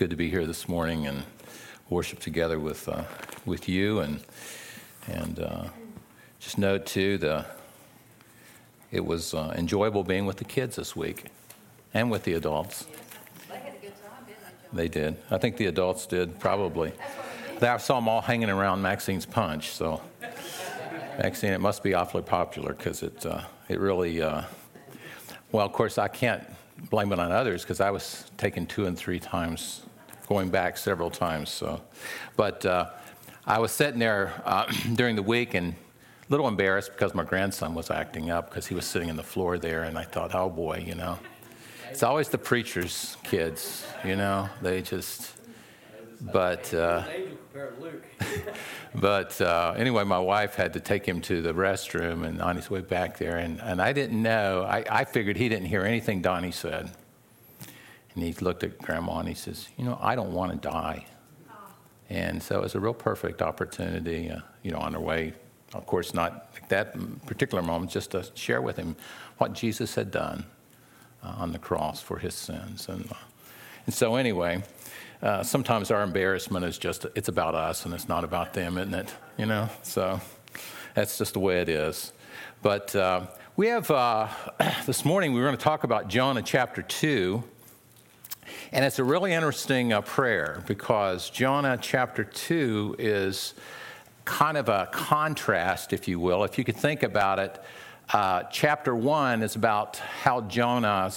good 0.00 0.08
to 0.08 0.16
be 0.16 0.30
here 0.30 0.46
this 0.46 0.66
morning 0.66 1.06
and 1.06 1.24
worship 1.90 2.18
together 2.20 2.58
with 2.58 2.88
uh, 2.88 3.02
with 3.44 3.68
you 3.68 3.98
and 4.00 4.18
and 5.08 5.38
uh, 5.38 5.64
just 6.38 6.56
note 6.56 6.86
too 6.86 7.18
the 7.18 7.44
it 8.90 9.04
was 9.04 9.34
uh, 9.34 9.52
enjoyable 9.58 10.02
being 10.02 10.24
with 10.24 10.38
the 10.38 10.44
kids 10.44 10.76
this 10.76 10.96
week 10.96 11.26
and 11.92 12.10
with 12.10 12.22
the 12.24 12.32
adults. 12.32 12.86
They 13.46 13.58
had 13.58 13.74
a 13.74 13.76
good 13.76 13.92
time, 14.02 14.24
didn't 14.26 14.74
they, 14.74 14.84
They 14.84 14.88
did. 14.88 15.16
I 15.30 15.36
think 15.36 15.58
the 15.58 15.66
adults 15.66 16.06
did 16.06 16.40
probably. 16.40 16.94
I 17.60 17.76
saw 17.76 17.96
them 17.96 18.08
all 18.08 18.22
hanging 18.22 18.48
around 18.48 18.80
Maxine's 18.80 19.26
punch. 19.26 19.68
So 19.68 20.00
Maxine, 21.18 21.52
it 21.52 21.60
must 21.60 21.82
be 21.82 21.92
awfully 21.92 22.22
popular 22.22 22.72
because 22.72 23.02
it 23.02 23.26
uh, 23.26 23.42
it 23.68 23.78
really. 23.78 24.22
Uh, 24.22 24.44
well, 25.52 25.66
of 25.66 25.74
course, 25.74 25.98
I 25.98 26.08
can't 26.08 26.42
blame 26.88 27.12
it 27.12 27.18
on 27.18 27.30
others 27.32 27.62
because 27.62 27.80
I 27.80 27.90
was 27.90 28.24
taken 28.38 28.64
two 28.64 28.86
and 28.86 28.96
three 28.96 29.20
times, 29.20 29.82
going 30.30 30.48
back 30.48 30.78
several 30.78 31.10
times. 31.10 31.50
So, 31.50 31.82
but 32.36 32.64
uh, 32.64 32.90
I 33.46 33.58
was 33.58 33.72
sitting 33.72 33.98
there 33.98 34.32
uh, 34.44 34.72
during 34.94 35.16
the 35.16 35.24
week 35.24 35.54
and 35.54 35.72
a 35.72 35.76
little 36.30 36.46
embarrassed 36.46 36.92
because 36.92 37.14
my 37.14 37.24
grandson 37.24 37.74
was 37.74 37.90
acting 37.90 38.30
up 38.30 38.48
because 38.48 38.68
he 38.68 38.74
was 38.74 38.84
sitting 38.86 39.10
on 39.10 39.16
the 39.16 39.24
floor 39.24 39.58
there, 39.58 39.82
and 39.82 39.98
I 39.98 40.04
thought, 40.04 40.32
oh 40.34 40.48
boy, 40.48 40.84
you 40.86 40.94
know, 40.94 41.18
it's 41.90 42.04
always 42.04 42.28
the 42.28 42.38
preacher's 42.38 43.16
kids, 43.24 43.84
you 44.04 44.14
know, 44.16 44.48
they 44.62 44.80
just. 44.82 45.34
But 46.20 46.72
uh, 46.74 47.02
but 48.94 49.40
uh, 49.40 49.74
anyway, 49.76 50.04
my 50.04 50.18
wife 50.18 50.54
had 50.54 50.74
to 50.74 50.80
take 50.80 51.04
him 51.04 51.22
to 51.22 51.42
the 51.42 51.54
restroom 51.54 52.24
and 52.24 52.40
on 52.40 52.54
his 52.54 52.70
way 52.70 52.82
back 52.82 53.16
there. 53.16 53.38
And, 53.38 53.58
and 53.62 53.80
I 53.80 53.94
didn't 53.94 54.22
know, 54.22 54.62
I, 54.62 54.84
I 54.90 55.04
figured 55.04 55.38
he 55.38 55.48
didn't 55.48 55.66
hear 55.66 55.82
anything 55.82 56.20
Donnie 56.20 56.52
said. 56.52 56.90
And 58.14 58.24
he 58.24 58.32
looked 58.34 58.64
at 58.64 58.78
Grandma 58.78 59.20
and 59.20 59.28
he 59.28 59.34
says, 59.34 59.68
You 59.76 59.84
know, 59.84 59.98
I 60.00 60.14
don't 60.14 60.32
want 60.32 60.52
to 60.52 60.68
die. 60.68 61.06
And 62.08 62.42
so 62.42 62.58
it 62.58 62.62
was 62.62 62.74
a 62.74 62.80
real 62.80 62.92
perfect 62.92 63.40
opportunity, 63.40 64.30
uh, 64.30 64.40
you 64.62 64.72
know, 64.72 64.78
on 64.78 64.96
our 64.96 65.00
way. 65.00 65.32
Of 65.74 65.86
course, 65.86 66.12
not 66.12 66.52
at 66.60 66.68
that 66.68 67.26
particular 67.26 67.62
moment, 67.62 67.92
just 67.92 68.10
to 68.10 68.26
share 68.34 68.60
with 68.60 68.76
him 68.76 68.96
what 69.38 69.52
Jesus 69.52 69.94
had 69.94 70.10
done 70.10 70.44
uh, 71.22 71.34
on 71.38 71.52
the 71.52 71.58
cross 71.58 72.02
for 72.02 72.18
his 72.18 72.34
sins. 72.34 72.88
And, 72.88 73.10
uh, 73.12 73.14
and 73.86 73.94
so, 73.94 74.16
anyway, 74.16 74.64
uh, 75.22 75.44
sometimes 75.44 75.92
our 75.92 76.02
embarrassment 76.02 76.64
is 76.64 76.78
just, 76.78 77.06
it's 77.14 77.28
about 77.28 77.54
us 77.54 77.84
and 77.84 77.94
it's 77.94 78.08
not 78.08 78.24
about 78.24 78.54
them, 78.54 78.76
isn't 78.76 78.94
it? 78.94 79.14
You 79.36 79.46
know? 79.46 79.68
So 79.82 80.20
that's 80.94 81.16
just 81.16 81.34
the 81.34 81.40
way 81.40 81.60
it 81.60 81.68
is. 81.68 82.12
But 82.62 82.94
uh, 82.96 83.26
we 83.56 83.68
have, 83.68 83.88
uh, 83.90 84.28
this 84.86 85.04
morning, 85.04 85.32
we're 85.32 85.44
going 85.44 85.56
to 85.56 85.62
talk 85.62 85.84
about 85.84 86.08
Jonah 86.08 86.42
chapter 86.42 86.82
2. 86.82 87.44
And 88.72 88.84
it's 88.84 89.00
a 89.00 89.04
really 89.04 89.32
interesting 89.32 89.92
uh, 89.92 90.00
prayer 90.00 90.62
because 90.68 91.28
Jonah 91.28 91.76
chapter 91.80 92.22
2 92.22 92.94
is 93.00 93.54
kind 94.24 94.56
of 94.56 94.68
a 94.68 94.88
contrast, 94.92 95.92
if 95.92 96.06
you 96.06 96.20
will. 96.20 96.44
If 96.44 96.56
you 96.56 96.62
could 96.62 96.76
think 96.76 97.02
about 97.02 97.40
it, 97.40 97.60
uh, 98.12 98.44
chapter 98.44 98.94
1 98.94 99.42
is 99.42 99.56
about 99.56 99.96
how 99.96 100.42
Jonah 100.42 101.10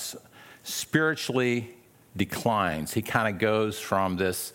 spiritually 0.64 1.76
declines. 2.18 2.92
He 2.92 3.04
kind 3.04 3.32
of 3.32 3.40
goes 3.40 3.80
from 3.80 4.16
this, 4.18 4.54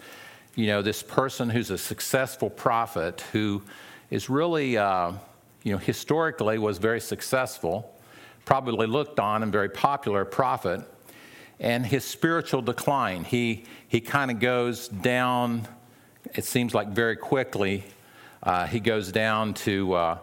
you 0.57 0.67
know, 0.67 0.83
this 0.83 1.01
person 1.01 1.49
who's 1.49 1.71
a 1.71 1.79
successful 1.79 2.51
prophet 2.51 3.21
who 3.31 3.63
is 4.11 4.29
really, 4.29 4.77
uh, 4.77 5.13
you 5.63 5.71
know, 5.71 5.79
historically 5.79 6.59
was 6.59 6.79
very 6.79 7.01
successful, 7.01 7.95
probably 8.45 8.89
looked 8.89 9.21
on 9.21 9.45
and 9.45 9.53
very 9.53 9.69
popular 9.69 10.25
prophet 10.25 10.81
and 11.61 11.85
his 11.87 12.05
spiritual 12.05 12.63
decline. 12.63 13.25
He, 13.25 13.65
he 13.89 14.01
kind 14.01 14.31
of 14.31 14.41
goes 14.41 14.89
down, 14.89 15.67
it 16.35 16.45
seems 16.45 16.75
like 16.75 16.89
very 16.89 17.17
quickly. 17.17 17.85
Uh, 18.43 18.67
he 18.67 18.81
goes 18.81 19.11
down 19.11 19.55
to, 19.55 19.93
uh, 19.95 20.19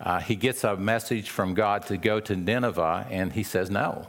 uh, 0.00 0.20
he 0.20 0.34
gets 0.34 0.64
a 0.64 0.76
message 0.76 1.30
from 1.30 1.54
God 1.54 1.86
to 1.86 1.96
go 1.96 2.20
to 2.20 2.34
Nineveh, 2.34 3.06
and 3.10 3.32
he 3.32 3.42
says 3.42 3.70
no. 3.70 4.08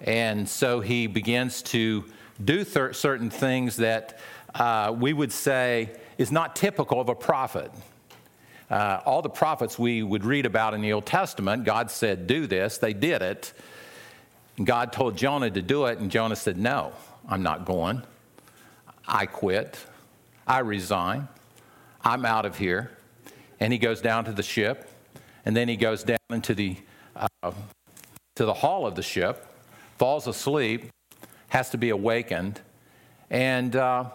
And 0.00 0.48
so 0.48 0.80
he 0.80 1.06
begins 1.06 1.62
to 1.62 2.04
do 2.42 2.64
certain 2.64 3.30
things 3.30 3.76
that 3.76 4.18
uh, 4.54 4.94
we 4.98 5.12
would 5.12 5.30
say 5.30 5.90
is 6.18 6.32
not 6.32 6.56
typical 6.56 7.00
of 7.00 7.08
a 7.08 7.14
prophet. 7.14 7.70
Uh, 8.70 9.00
all 9.04 9.20
the 9.20 9.28
prophets 9.28 9.78
we 9.78 10.02
would 10.02 10.24
read 10.24 10.46
about 10.46 10.74
in 10.74 10.80
the 10.80 10.92
Old 10.92 11.04
Testament, 11.04 11.64
God 11.64 11.90
said, 11.90 12.26
do 12.26 12.46
this, 12.46 12.78
they 12.78 12.92
did 12.92 13.20
it. 13.20 13.52
God 14.66 14.92
told 14.92 15.16
Jonah 15.16 15.50
to 15.50 15.62
do 15.62 15.86
it, 15.86 15.98
and 15.98 16.10
Jonah 16.10 16.36
said, 16.36 16.58
No, 16.58 16.92
I'm 17.28 17.42
not 17.42 17.64
going. 17.64 18.02
I 19.06 19.26
quit. 19.26 19.78
I 20.46 20.60
resign. 20.60 21.28
I'm 22.02 22.24
out 22.24 22.46
of 22.46 22.58
here. 22.58 22.90
And 23.58 23.72
he 23.72 23.78
goes 23.78 24.00
down 24.00 24.24
to 24.24 24.32
the 24.32 24.42
ship, 24.42 24.90
and 25.44 25.56
then 25.56 25.68
he 25.68 25.76
goes 25.76 26.02
down 26.02 26.18
into 26.30 26.54
the, 26.54 26.76
uh, 27.14 27.52
to 28.36 28.44
the 28.44 28.54
hall 28.54 28.86
of 28.86 28.94
the 28.94 29.02
ship, 29.02 29.46
falls 29.98 30.26
asleep, 30.26 30.90
has 31.48 31.70
to 31.70 31.78
be 31.78 31.90
awakened. 31.90 32.60
And 33.28 33.76
uh, 33.76 34.10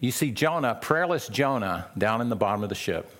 you 0.00 0.10
see 0.10 0.30
Jonah, 0.30 0.78
prayerless 0.80 1.28
Jonah, 1.28 1.88
down 1.96 2.20
in 2.20 2.28
the 2.28 2.36
bottom 2.36 2.62
of 2.62 2.68
the 2.68 2.74
ship. 2.74 3.10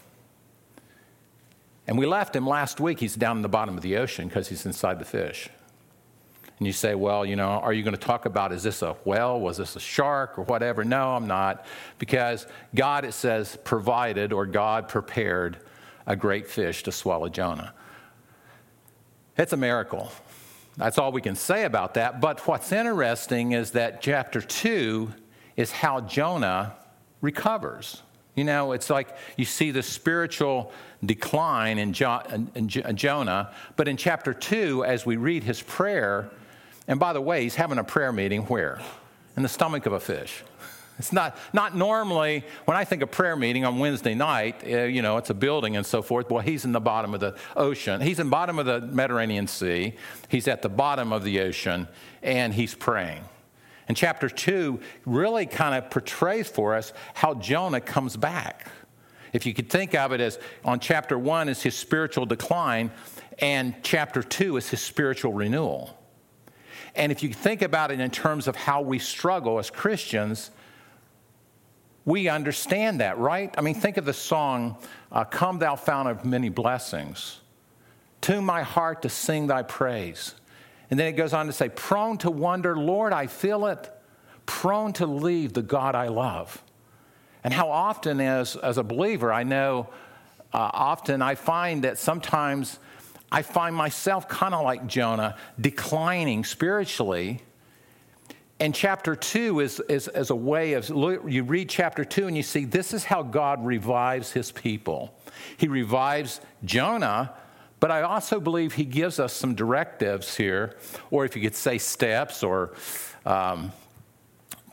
And 1.87 1.99
we 1.99 2.07
left 2.07 2.37
him 2.37 2.47
last 2.47 2.81
week. 2.81 3.01
He's 3.01 3.17
down 3.17 3.37
in 3.37 3.43
the 3.43 3.49
bottom 3.49 3.77
of 3.77 3.83
the 3.83 3.97
ocean 3.97 4.29
because 4.29 4.49
he's 4.49 4.67
inside 4.67 4.99
the 4.99 5.05
fish. 5.05 5.49
And 6.59 6.67
you 6.67 6.73
say, 6.73 6.95
well, 6.95 7.25
you 7.25 7.37
know, 7.37 7.49
are 7.49 7.73
you 7.73 7.85
going 7.85 7.95
to 7.95 8.01
talk 8.01 8.27
about 8.27 8.53
is 8.53 8.63
this 8.63 8.83
a 8.83 8.95
whale? 9.05 9.39
Was 9.41 9.59
this 9.59 9.77
a 9.77 9.81
shark 9.81 10.39
or 10.39 10.43
whatever? 10.43 10.85
No, 10.85 11.15
I'm 11.15 11.27
not. 11.27 11.65
Because 11.99 12.47
God, 12.75 13.05
it 13.05 13.13
says, 13.13 13.57
provided 13.65 14.33
or 14.33 14.45
God 14.45 14.89
prepared 14.89 15.59
a 16.07 16.17
great 16.17 16.49
fish 16.49 16.83
to 16.85 16.93
swallow 16.93 17.29
Jonah. 17.29 17.75
It's 19.37 19.53
a 19.53 19.57
miracle. 19.57 20.11
That's 20.77 20.99
all 20.99 21.13
we 21.13 21.21
can 21.21 21.37
say 21.37 21.65
about 21.65 21.95
that. 21.95 22.21
But 22.21 22.45
what's 22.47 22.73
interesting 22.73 23.53
is 23.53 23.73
that 23.73 24.03
chapter 24.03 24.41
2 24.41 25.13
is 25.57 25.71
how 25.71 26.01
Jonah 26.01 26.75
recovers. 27.21 28.03
You 28.35 28.45
know, 28.45 28.73
it's 28.73 28.89
like 28.89 29.17
you 29.37 29.45
see 29.45 29.71
the 29.71 29.83
spiritual 29.83 30.73
decline 31.05 31.79
in, 31.79 31.93
jo- 31.93 32.23
in 32.55 32.69
Jonah, 32.69 33.53
but 33.77 33.89
in 33.89 33.97
chapter 33.97 34.33
2, 34.33 34.85
as 34.85 35.05
we 35.05 35.17
read 35.17 35.43
his 35.43 35.61
prayer, 35.61 36.31
and 36.89 36.99
by 36.99 37.13
the 37.13 37.21
way, 37.21 37.43
he's 37.43 37.55
having 37.55 37.79
a 37.79 37.85
prayer 37.85 38.13
meeting 38.13 38.43
where? 38.43 38.81
In 39.37 39.43
the 39.45 39.49
stomach 39.49 39.87
of 39.87 39.93
a 39.93 40.01
fish. 40.01 40.43
It's 40.99 41.13
not, 41.13 41.39
not 41.53 41.77
normally, 41.77 42.45
when 42.65 42.77
I 42.77 42.85
think 42.85 43.03
of 43.03 43.13
prayer 43.13 43.37
meeting 43.37 43.65
on 43.65 43.79
Wednesday 43.79 44.17
night, 44.17 44.65
uh, 44.65 44.83
you 44.83 45.01
know, 45.01 45.17
it's 45.17 45.31
a 45.31 45.35
building 45.35 45.77
and 45.77 45.87
so 45.87 46.03
forth. 46.03 46.29
Well, 46.29 46.43
he's 46.43 46.65
in 46.65 46.73
the 46.73 46.81
bottom 46.81 47.15
of 47.15 47.21
the 47.21 47.37
ocean. 47.55 48.01
He's 48.01 48.19
in 48.19 48.27
the 48.27 48.31
bottom 48.33 48.59
of 48.59 48.67
the 48.67 48.81
Mediterranean 48.81 49.47
Sea. 49.47 49.95
He's 50.29 50.49
at 50.49 50.61
the 50.61 50.69
bottom 50.69 51.13
of 51.13 51.23
the 51.23 51.39
ocean, 51.39 51.87
and 52.21 52.53
he's 52.53 52.75
praying. 52.75 53.23
And 53.87 53.97
chapter 53.97 54.29
2 54.29 54.81
really 55.07 55.47
kind 55.47 55.77
of 55.77 55.91
portrays 55.91 56.49
for 56.49 56.75
us 56.75 56.93
how 57.15 57.35
Jonah 57.35 57.81
comes 57.81 58.17
back. 58.17 58.67
If 59.33 59.47
you 59.47 59.55
could 59.55 59.71
think 59.71 59.95
of 59.95 60.13
it 60.13 60.21
as 60.21 60.39
on 60.65 60.81
chapter 60.81 61.19
1 61.19 61.49
is 61.49 61.63
his 61.63 61.77
spiritual 61.77 62.27
decline, 62.27 62.91
and 63.39 63.75
chapter 63.83 64.23
2 64.23 64.57
is 64.57 64.69
his 64.69 64.81
spiritual 64.83 65.33
renewal. 65.33 65.98
And 66.99 67.13
if 67.13 67.23
you 67.23 67.33
think 67.33 67.63
about 67.63 67.93
it 67.93 68.01
in 68.01 68.11
terms 68.11 68.49
of 68.49 68.57
how 68.57 68.83
we 68.83 68.99
struggle 68.99 69.59
as 69.61 69.71
Christians, 69.71 70.51
we 72.05 72.29
understand 72.29 73.01
that, 73.01 73.19
right? 73.19 73.55
I 73.57 73.61
mean, 73.61 73.75
think 73.75 73.99
of 73.99 74.05
the 74.05 74.13
song, 74.13 74.77
uh, 75.13 75.25
Come 75.25 75.61
Thou 75.61 75.77
Fount 75.77 76.09
of 76.09 76.25
Many 76.25 76.49
Blessings. 76.49 77.41
Tune 78.21 78.45
my 78.45 78.63
heart 78.63 79.03
to 79.03 79.09
sing 79.09 79.47
thy 79.47 79.63
praise. 79.63 80.35
And 80.91 80.99
then 80.99 81.07
it 81.07 81.13
goes 81.13 81.33
on 81.33 81.47
to 81.47 81.53
say, 81.53 81.69
Prone 81.69 82.19
to 82.19 82.31
wonder, 82.31 82.77
Lord, 82.77 83.13
I 83.13 83.29
feel 83.29 83.67
it. 83.67 83.93
Prone 84.47 84.93
to 84.95 85.07
leave 85.07 85.53
the 85.53 85.63
God 85.63 85.95
I 85.95 86.09
love. 86.09 86.63
And 87.45 87.55
how 87.55 87.71
often, 87.71 88.21
as, 88.21 88.57
as 88.57 88.79
a 88.79 88.83
believer, 88.83 89.33
I 89.33 89.45
know 89.45 89.89
uh, 90.53 90.71
often 90.73 91.23
I 91.23 91.37
find 91.37 91.85
that 91.85 91.99
sometimes 91.99 92.81
I 93.31 93.43
find 93.43 93.75
myself 93.75 94.29
kind 94.29 94.55
of 94.55 94.65
like 94.65 94.87
Jonah, 94.87 95.37
declining 95.61 96.45
spiritually. 96.45 97.43
And 98.61 98.75
chapter 98.75 99.15
two 99.15 99.61
is, 99.61 99.81
is, 99.89 100.09
is 100.09 100.31
a 100.31 100.35
way 100.35 100.73
of, 100.73 100.89
you 100.89 101.45
read 101.45 101.69
chapter 101.69 102.05
two 102.05 102.27
and 102.27 102.37
you 102.37 102.43
see 102.43 102.65
this 102.65 102.93
is 102.93 103.05
how 103.05 103.23
God 103.23 103.65
revives 103.65 104.33
his 104.33 104.51
people. 104.51 105.15
He 105.59 105.69
revives 105.69 106.41
Jonah, 106.65 107.35
but 107.81 107.91
I 107.91 108.03
also 108.03 108.41
believe 108.41 108.73
he 108.73 108.85
gives 108.85 109.21
us 109.21 109.33
some 109.33 109.55
directives 109.55 110.37
here, 110.37 110.77
or 111.11 111.25
if 111.25 111.37
you 111.37 111.43
could 111.43 111.55
say 111.55 111.79
steps 111.79 112.43
or 112.43 112.73
um, 113.25 113.71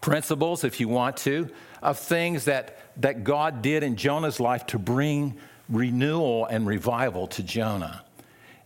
principles, 0.02 0.63
if 0.63 0.80
you 0.80 0.88
want 0.88 1.18
to, 1.18 1.50
of 1.84 2.00
things 2.00 2.46
that, 2.46 2.80
that 3.02 3.24
God 3.24 3.62
did 3.62 3.84
in 3.84 3.98
Jonah's 3.98 4.40
life 4.40 4.66
to 4.68 4.80
bring 4.80 5.36
renewal 5.69 6.46
and 6.46 6.66
revival 6.66 7.28
to 7.28 7.44
Jonah. 7.44 8.05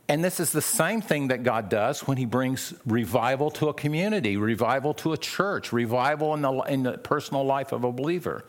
And 0.09 0.23
this 0.23 0.39
is 0.39 0.51
the 0.51 0.61
same 0.61 1.01
thing 1.01 1.27
that 1.27 1.43
God 1.43 1.69
does 1.69 2.07
when 2.07 2.17
He 2.17 2.25
brings 2.25 2.73
revival 2.87 3.51
to 3.51 3.69
a 3.69 3.73
community, 3.75 4.37
revival 4.37 4.95
to 4.95 5.13
a 5.13 5.17
church, 5.17 5.71
revival 5.71 6.33
in 6.33 6.41
the, 6.41 6.51
in 6.61 6.81
the 6.81 6.97
personal 6.97 7.45
life 7.45 7.71
of 7.71 7.83
a 7.83 7.91
believer. 7.91 8.43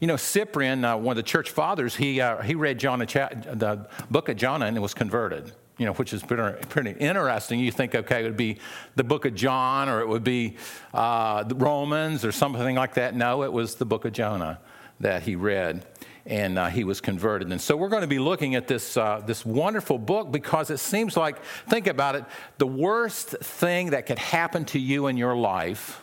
You 0.00 0.06
know, 0.06 0.16
Cyprian, 0.16 0.84
uh, 0.84 0.98
one 0.98 1.12
of 1.12 1.16
the 1.16 1.22
church 1.22 1.50
fathers, 1.50 1.96
he, 1.96 2.20
uh, 2.20 2.42
he 2.42 2.54
read 2.54 2.78
Jonah, 2.78 3.06
the 3.06 3.88
book 4.10 4.28
of 4.28 4.36
Jonah 4.36 4.66
and 4.66 4.82
was 4.82 4.92
converted, 4.92 5.50
you 5.78 5.86
know, 5.86 5.94
which 5.94 6.12
is 6.12 6.22
pretty, 6.22 6.66
pretty 6.66 6.90
interesting. 6.90 7.58
You 7.58 7.72
think, 7.72 7.94
okay, 7.94 8.20
it 8.20 8.24
would 8.24 8.36
be 8.36 8.58
the 8.96 9.04
book 9.04 9.24
of 9.24 9.34
John 9.34 9.88
or 9.88 10.02
it 10.02 10.08
would 10.08 10.24
be 10.24 10.56
uh, 10.92 11.44
the 11.44 11.54
Romans 11.54 12.22
or 12.22 12.32
something 12.32 12.76
like 12.76 12.92
that. 12.94 13.16
No, 13.16 13.44
it 13.44 13.52
was 13.52 13.76
the 13.76 13.86
book 13.86 14.04
of 14.04 14.12
Jonah 14.12 14.58
that 15.00 15.22
he 15.22 15.36
read 15.36 15.86
and 16.26 16.58
uh, 16.58 16.66
he 16.66 16.84
was 16.84 17.00
converted. 17.00 17.50
And 17.52 17.60
so 17.60 17.76
we're 17.76 17.88
going 17.88 18.02
to 18.02 18.08
be 18.08 18.18
looking 18.18 18.56
at 18.56 18.66
this, 18.66 18.96
uh, 18.96 19.22
this 19.24 19.46
wonderful 19.46 19.98
book 19.98 20.32
because 20.32 20.70
it 20.70 20.78
seems 20.78 21.16
like, 21.16 21.42
think 21.68 21.86
about 21.86 22.16
it, 22.16 22.24
the 22.58 22.66
worst 22.66 23.28
thing 23.28 23.90
that 23.90 24.06
could 24.06 24.18
happen 24.18 24.64
to 24.66 24.78
you 24.78 25.06
in 25.06 25.16
your 25.16 25.36
life 25.36 26.02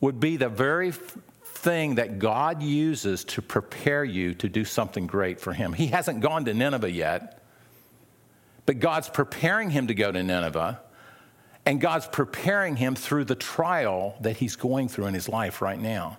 would 0.00 0.20
be 0.20 0.36
the 0.36 0.50
very 0.50 0.92
thing 1.44 1.94
that 1.94 2.18
God 2.18 2.62
uses 2.62 3.24
to 3.24 3.42
prepare 3.42 4.04
you 4.04 4.34
to 4.34 4.48
do 4.48 4.64
something 4.64 5.06
great 5.06 5.40
for 5.40 5.52
him. 5.52 5.72
He 5.72 5.86
hasn't 5.86 6.20
gone 6.20 6.44
to 6.44 6.54
Nineveh 6.54 6.90
yet, 6.90 7.42
but 8.66 8.78
God's 8.78 9.08
preparing 9.08 9.70
him 9.70 9.86
to 9.86 9.94
go 9.94 10.12
to 10.12 10.22
Nineveh. 10.22 10.80
And 11.64 11.80
God's 11.80 12.06
preparing 12.06 12.76
him 12.76 12.94
through 12.94 13.24
the 13.24 13.34
trial 13.34 14.14
that 14.20 14.36
he's 14.36 14.54
going 14.54 14.86
through 14.86 15.06
in 15.06 15.14
his 15.14 15.28
life 15.28 15.60
right 15.60 15.80
now. 15.80 16.18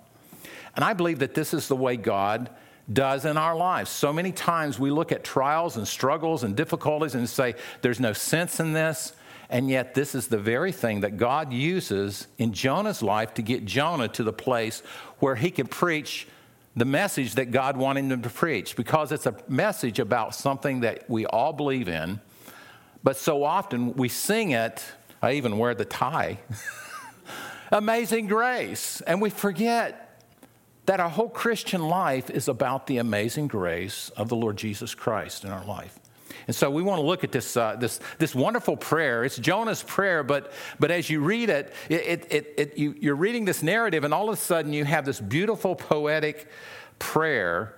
And 0.77 0.85
I 0.85 0.93
believe 0.93 1.19
that 1.19 1.33
this 1.33 1.55
is 1.55 1.67
the 1.67 1.75
way 1.75 1.97
God 1.97 2.51
does 2.91 3.25
in 3.25 3.35
our 3.35 3.55
lives. 3.55 3.89
So 3.89 4.13
many 4.13 4.31
times 4.31 4.79
we 4.79 4.91
look 4.91 5.11
at 5.11 5.23
trials 5.23 5.75
and 5.75 5.87
struggles 5.87 6.43
and 6.43 6.55
difficulties 6.55 7.15
and 7.15 7.27
say, 7.27 7.55
there's 7.81 7.99
no 7.99 8.13
sense 8.13 8.59
in 8.59 8.73
this. 8.73 9.13
And 9.49 9.69
yet, 9.69 9.95
this 9.95 10.13
is 10.13 10.27
the 10.27 10.37
very 10.37 10.71
thing 10.71 11.01
that 11.01 11.17
God 11.17 11.51
uses 11.51 12.27
in 12.37 12.53
Jonah's 12.53 13.01
life 13.01 13.33
to 13.35 13.41
get 13.41 13.65
Jonah 13.65 14.07
to 14.09 14.23
the 14.23 14.33
place 14.33 14.83
where 15.19 15.35
he 15.35 15.49
can 15.51 15.67
preach 15.67 16.27
the 16.75 16.85
message 16.85 17.35
that 17.35 17.49
God 17.49 17.75
wanted 17.75 18.05
him 18.11 18.21
to 18.21 18.29
preach 18.29 18.75
because 18.75 19.11
it's 19.11 19.25
a 19.25 19.35
message 19.47 19.99
about 19.99 20.35
something 20.35 20.81
that 20.81 21.09
we 21.09 21.25
all 21.25 21.53
believe 21.53 21.87
in. 21.87 22.19
But 23.03 23.17
so 23.17 23.43
often 23.43 23.93
we 23.93 24.09
sing 24.09 24.51
it, 24.51 24.83
I 25.21 25.33
even 25.33 25.57
wear 25.57 25.73
the 25.73 25.85
tie, 25.85 26.39
Amazing 27.71 28.27
Grace, 28.27 29.01
and 29.01 29.21
we 29.21 29.29
forget 29.29 30.06
that 30.87 30.99
our 30.99 31.09
whole 31.09 31.29
Christian 31.29 31.87
life 31.87 32.29
is 32.29 32.47
about 32.47 32.87
the 32.87 32.97
amazing 32.97 33.47
grace 33.47 34.09
of 34.17 34.29
the 34.29 34.35
Lord 34.35 34.57
Jesus 34.57 34.95
Christ 34.95 35.43
in 35.43 35.51
our 35.51 35.63
life. 35.65 35.99
And 36.47 36.55
so 36.55 36.71
we 36.71 36.81
want 36.81 36.99
to 36.99 37.05
look 37.05 37.25
at 37.25 37.31
this, 37.33 37.57
uh, 37.57 37.75
this, 37.75 37.99
this 38.19 38.33
wonderful 38.33 38.77
prayer. 38.77 39.25
It's 39.25 39.35
Jonah's 39.37 39.83
prayer, 39.83 40.23
but, 40.23 40.53
but 40.79 40.89
as 40.89 41.09
you 41.09 41.19
read 41.19 41.49
it, 41.49 41.73
it, 41.89 42.25
it, 42.31 42.53
it 42.57 42.77
you, 42.77 42.95
you're 42.99 43.15
reading 43.15 43.43
this 43.43 43.61
narrative, 43.61 44.05
and 44.05 44.13
all 44.13 44.29
of 44.29 44.33
a 44.33 44.41
sudden 44.41 44.71
you 44.71 44.85
have 44.85 45.03
this 45.03 45.19
beautiful 45.19 45.75
poetic 45.75 46.47
prayer 46.99 47.75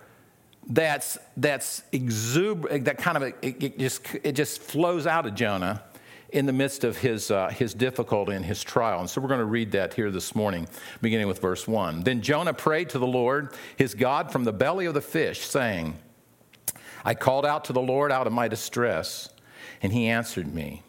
that's, 0.68 1.18
that's 1.36 1.82
exuberant, 1.92 2.86
that 2.86 3.00
kind 3.00 3.18
of, 3.18 3.24
it, 3.24 3.36
it, 3.42 3.80
just, 3.80 4.02
it 4.24 4.34
just 4.34 4.62
flows 4.62 5.08
out 5.08 5.26
of 5.26 5.34
Jonah 5.34 5.82
in 6.32 6.46
the 6.46 6.54
midst 6.54 6.84
of 6.84 6.98
his, 6.98 7.32
uh, 7.32 7.50
his 7.50 7.74
difficulty 7.74 8.34
and 8.34 8.46
his 8.46 8.64
trial. 8.64 9.00
And 9.00 9.10
so 9.10 9.22
we're 9.22 9.28
going 9.28 9.40
to 9.40 9.46
read 9.46 9.72
that 9.72 9.94
here 9.94 10.12
this 10.12 10.36
morning, 10.36 10.68
beginning 11.02 11.28
with 11.28 11.40
verse 11.40 11.68
1. 11.68 12.04
Then 12.04 12.22
Jonah 12.22 12.54
prayed 12.54 12.90
to 12.90 13.00
the 13.00 13.08
Lord, 13.08 13.54
his 13.78 13.94
God, 13.96 14.32
from 14.32 14.44
the 14.44 14.54
belly 14.54 14.86
of 14.86 14.94
the 14.94 15.02
fish, 15.02 15.42
saying, 15.42 15.98
I 17.04 17.14
called 17.14 17.46
out 17.46 17.66
to 17.66 17.74
the 17.74 17.82
Lord 17.82 18.12
out 18.12 18.28
of 18.28 18.34
my 18.34 18.48
distress, 18.48 19.30
and 19.82 19.92
he 19.92 20.08
answered 20.08 20.54
me. 20.54 20.84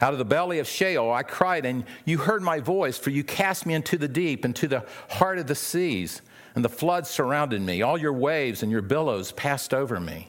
Out 0.00 0.12
of 0.12 0.18
the 0.18 0.24
belly 0.24 0.58
of 0.58 0.66
Sheol 0.66 1.12
I 1.12 1.22
cried, 1.22 1.64
and 1.64 1.84
you 2.04 2.18
heard 2.18 2.42
my 2.42 2.60
voice, 2.60 2.98
for 2.98 3.10
you 3.10 3.24
cast 3.24 3.66
me 3.66 3.74
into 3.74 3.96
the 3.96 4.08
deep, 4.08 4.44
into 4.44 4.68
the 4.68 4.84
heart 5.08 5.38
of 5.38 5.46
the 5.46 5.54
seas, 5.54 6.22
and 6.54 6.64
the 6.64 6.68
floods 6.68 7.08
surrounded 7.08 7.62
me. 7.62 7.82
All 7.82 7.98
your 7.98 8.12
waves 8.12 8.62
and 8.62 8.72
your 8.72 8.82
billows 8.82 9.32
passed 9.32 9.72
over 9.72 10.00
me. 10.00 10.28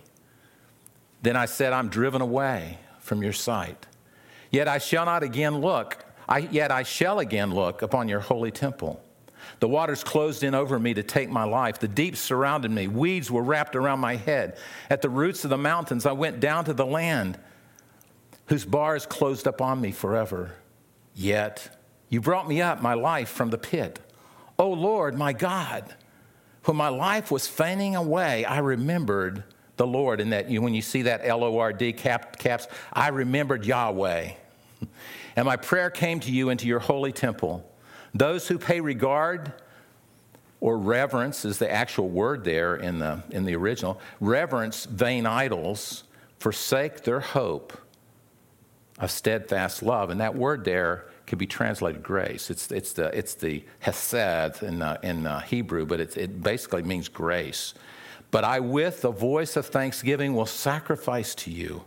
Then 1.22 1.36
I 1.36 1.46
said, 1.46 1.74
I'm 1.74 1.90
driven 1.90 2.22
away 2.22 2.80
from 3.00 3.24
your 3.24 3.34
sight. 3.34 3.86
Yet 4.52 4.68
I 4.68 4.78
shall 4.78 5.06
not 5.06 5.24
again 5.24 5.60
look, 5.60 6.06
I, 6.28 6.40
yet 6.40 6.72
I 6.72 6.84
shall 6.84 7.20
again 7.20 7.54
look 7.54 7.82
upon 7.82 8.08
your 8.08 8.20
holy 8.20 8.52
temple. 8.52 9.04
The 9.60 9.68
waters 9.68 10.04
closed 10.04 10.44
in 10.44 10.54
over 10.54 10.78
me 10.78 10.94
to 10.94 11.04
take 11.04 11.30
my 11.30 11.44
life. 11.44 11.80
The 11.80 11.88
deep 11.88 12.16
surrounded 12.16 12.70
me. 12.72 12.88
Weeds 12.88 13.32
were 13.32 13.44
wrapped 13.44 13.76
around 13.76 14.00
my 14.00 14.16
head. 14.16 14.58
At 14.90 15.02
the 15.02 15.10
roots 15.10 15.44
of 15.44 15.50
the 15.50 15.58
mountains, 15.58 16.06
I 16.06 16.12
went 16.12 16.40
down 16.40 16.66
to 16.66 16.74
the 16.74 16.86
land 16.86 17.40
whose 18.48 18.66
bars 18.66 19.06
closed 19.06 19.48
up 19.48 19.62
on 19.62 19.82
me 19.82 19.92
forever. 19.92 20.56
Yet 21.16 21.78
you 22.10 22.22
brought 22.22 22.48
me 22.48 22.62
up, 22.62 22.82
my 22.82 22.94
life, 22.94 23.30
from 23.30 23.50
the 23.50 23.58
pit. 23.58 24.00
O 24.60 24.70
Lord, 24.70 25.18
my 25.18 25.34
God, 25.34 25.96
when 26.66 26.78
my 26.78 26.90
life 26.90 27.32
was 27.32 27.48
fainting 27.48 27.96
away, 27.96 28.46
I 28.46 28.60
remembered 28.60 29.44
the 29.78 29.88
Lord. 29.88 30.20
And 30.20 30.34
that 30.34 30.50
you, 30.50 30.62
when 30.62 30.74
you 30.74 30.82
see 30.82 31.04
that 31.04 31.22
L 31.24 31.44
O 31.44 31.58
R 31.58 31.72
D 31.72 31.94
cap, 31.94 32.38
caps, 32.38 32.68
I 32.92 33.10
remembered 33.10 33.66
Yahweh. 33.66 34.32
And 35.36 35.46
my 35.46 35.56
prayer 35.56 35.92
came 35.92 36.20
to 36.22 36.32
you 36.32 36.50
into 36.50 36.66
your 36.66 36.80
holy 36.80 37.12
temple. 37.12 37.64
Those 38.12 38.48
who 38.48 38.58
pay 38.58 38.82
regard 38.82 39.54
or 40.60 40.80
reverence 40.80 41.46
is 41.46 41.60
the 41.60 41.72
actual 41.72 42.10
word 42.10 42.44
there 42.44 42.76
in 42.76 42.98
the, 42.98 43.22
in 43.30 43.46
the 43.46 43.56
original. 43.56 44.02
Reverence 44.20 44.86
vain 44.86 45.28
idols, 45.28 46.06
forsake 46.40 47.04
their 47.04 47.20
hope 47.20 47.78
of 48.98 49.12
steadfast 49.12 49.84
love. 49.84 50.10
And 50.10 50.20
that 50.22 50.36
word 50.36 50.66
there 50.66 51.06
can 51.28 51.38
be 51.38 51.46
translated 51.46 52.02
grace. 52.02 52.50
It's, 52.50 52.72
it's, 52.72 52.94
the, 52.94 53.16
it's 53.16 53.36
the 53.36 53.64
hesed 53.80 54.64
in, 54.64 54.82
uh, 54.82 54.98
in 55.04 55.28
uh, 55.28 55.42
Hebrew, 55.42 55.86
but 55.86 56.00
it, 56.00 56.18
it 56.18 56.42
basically 56.42 56.84
means 56.84 57.08
grace. 57.10 57.74
But 58.30 58.44
I, 58.44 58.60
with 58.60 59.02
the 59.02 59.12
voice 59.12 59.56
of 59.56 59.68
thanksgiving, 59.68 60.34
will 60.34 60.46
sacrifice 60.46 61.34
to 61.36 61.52
you. 61.52 61.84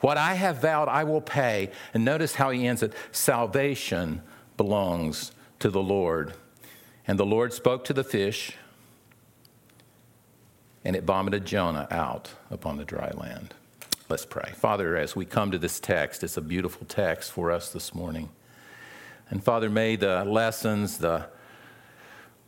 What 0.00 0.18
I 0.18 0.34
have 0.34 0.58
vowed, 0.58 0.88
I 0.88 1.04
will 1.04 1.20
pay. 1.20 1.70
And 1.94 2.04
notice 2.04 2.34
how 2.34 2.50
he 2.50 2.66
ends 2.66 2.82
it 2.82 2.92
salvation 3.12 4.22
belongs 4.56 5.32
to 5.60 5.70
the 5.70 5.82
Lord. 5.82 6.34
And 7.06 7.18
the 7.18 7.26
Lord 7.26 7.52
spoke 7.52 7.84
to 7.84 7.92
the 7.92 8.04
fish, 8.04 8.52
and 10.84 10.96
it 10.96 11.04
vomited 11.04 11.44
Jonah 11.44 11.86
out 11.90 12.30
upon 12.50 12.76
the 12.76 12.84
dry 12.84 13.10
land. 13.14 13.54
Let's 14.08 14.26
pray. 14.26 14.52
Father, 14.54 14.96
as 14.96 15.16
we 15.16 15.24
come 15.24 15.50
to 15.50 15.58
this 15.58 15.80
text, 15.80 16.22
it's 16.22 16.36
a 16.36 16.40
beautiful 16.40 16.86
text 16.86 17.32
for 17.32 17.50
us 17.50 17.72
this 17.72 17.94
morning. 17.94 18.28
And 19.30 19.42
Father, 19.42 19.68
may 19.68 19.96
the 19.96 20.24
lessons, 20.24 20.98
the 20.98 21.26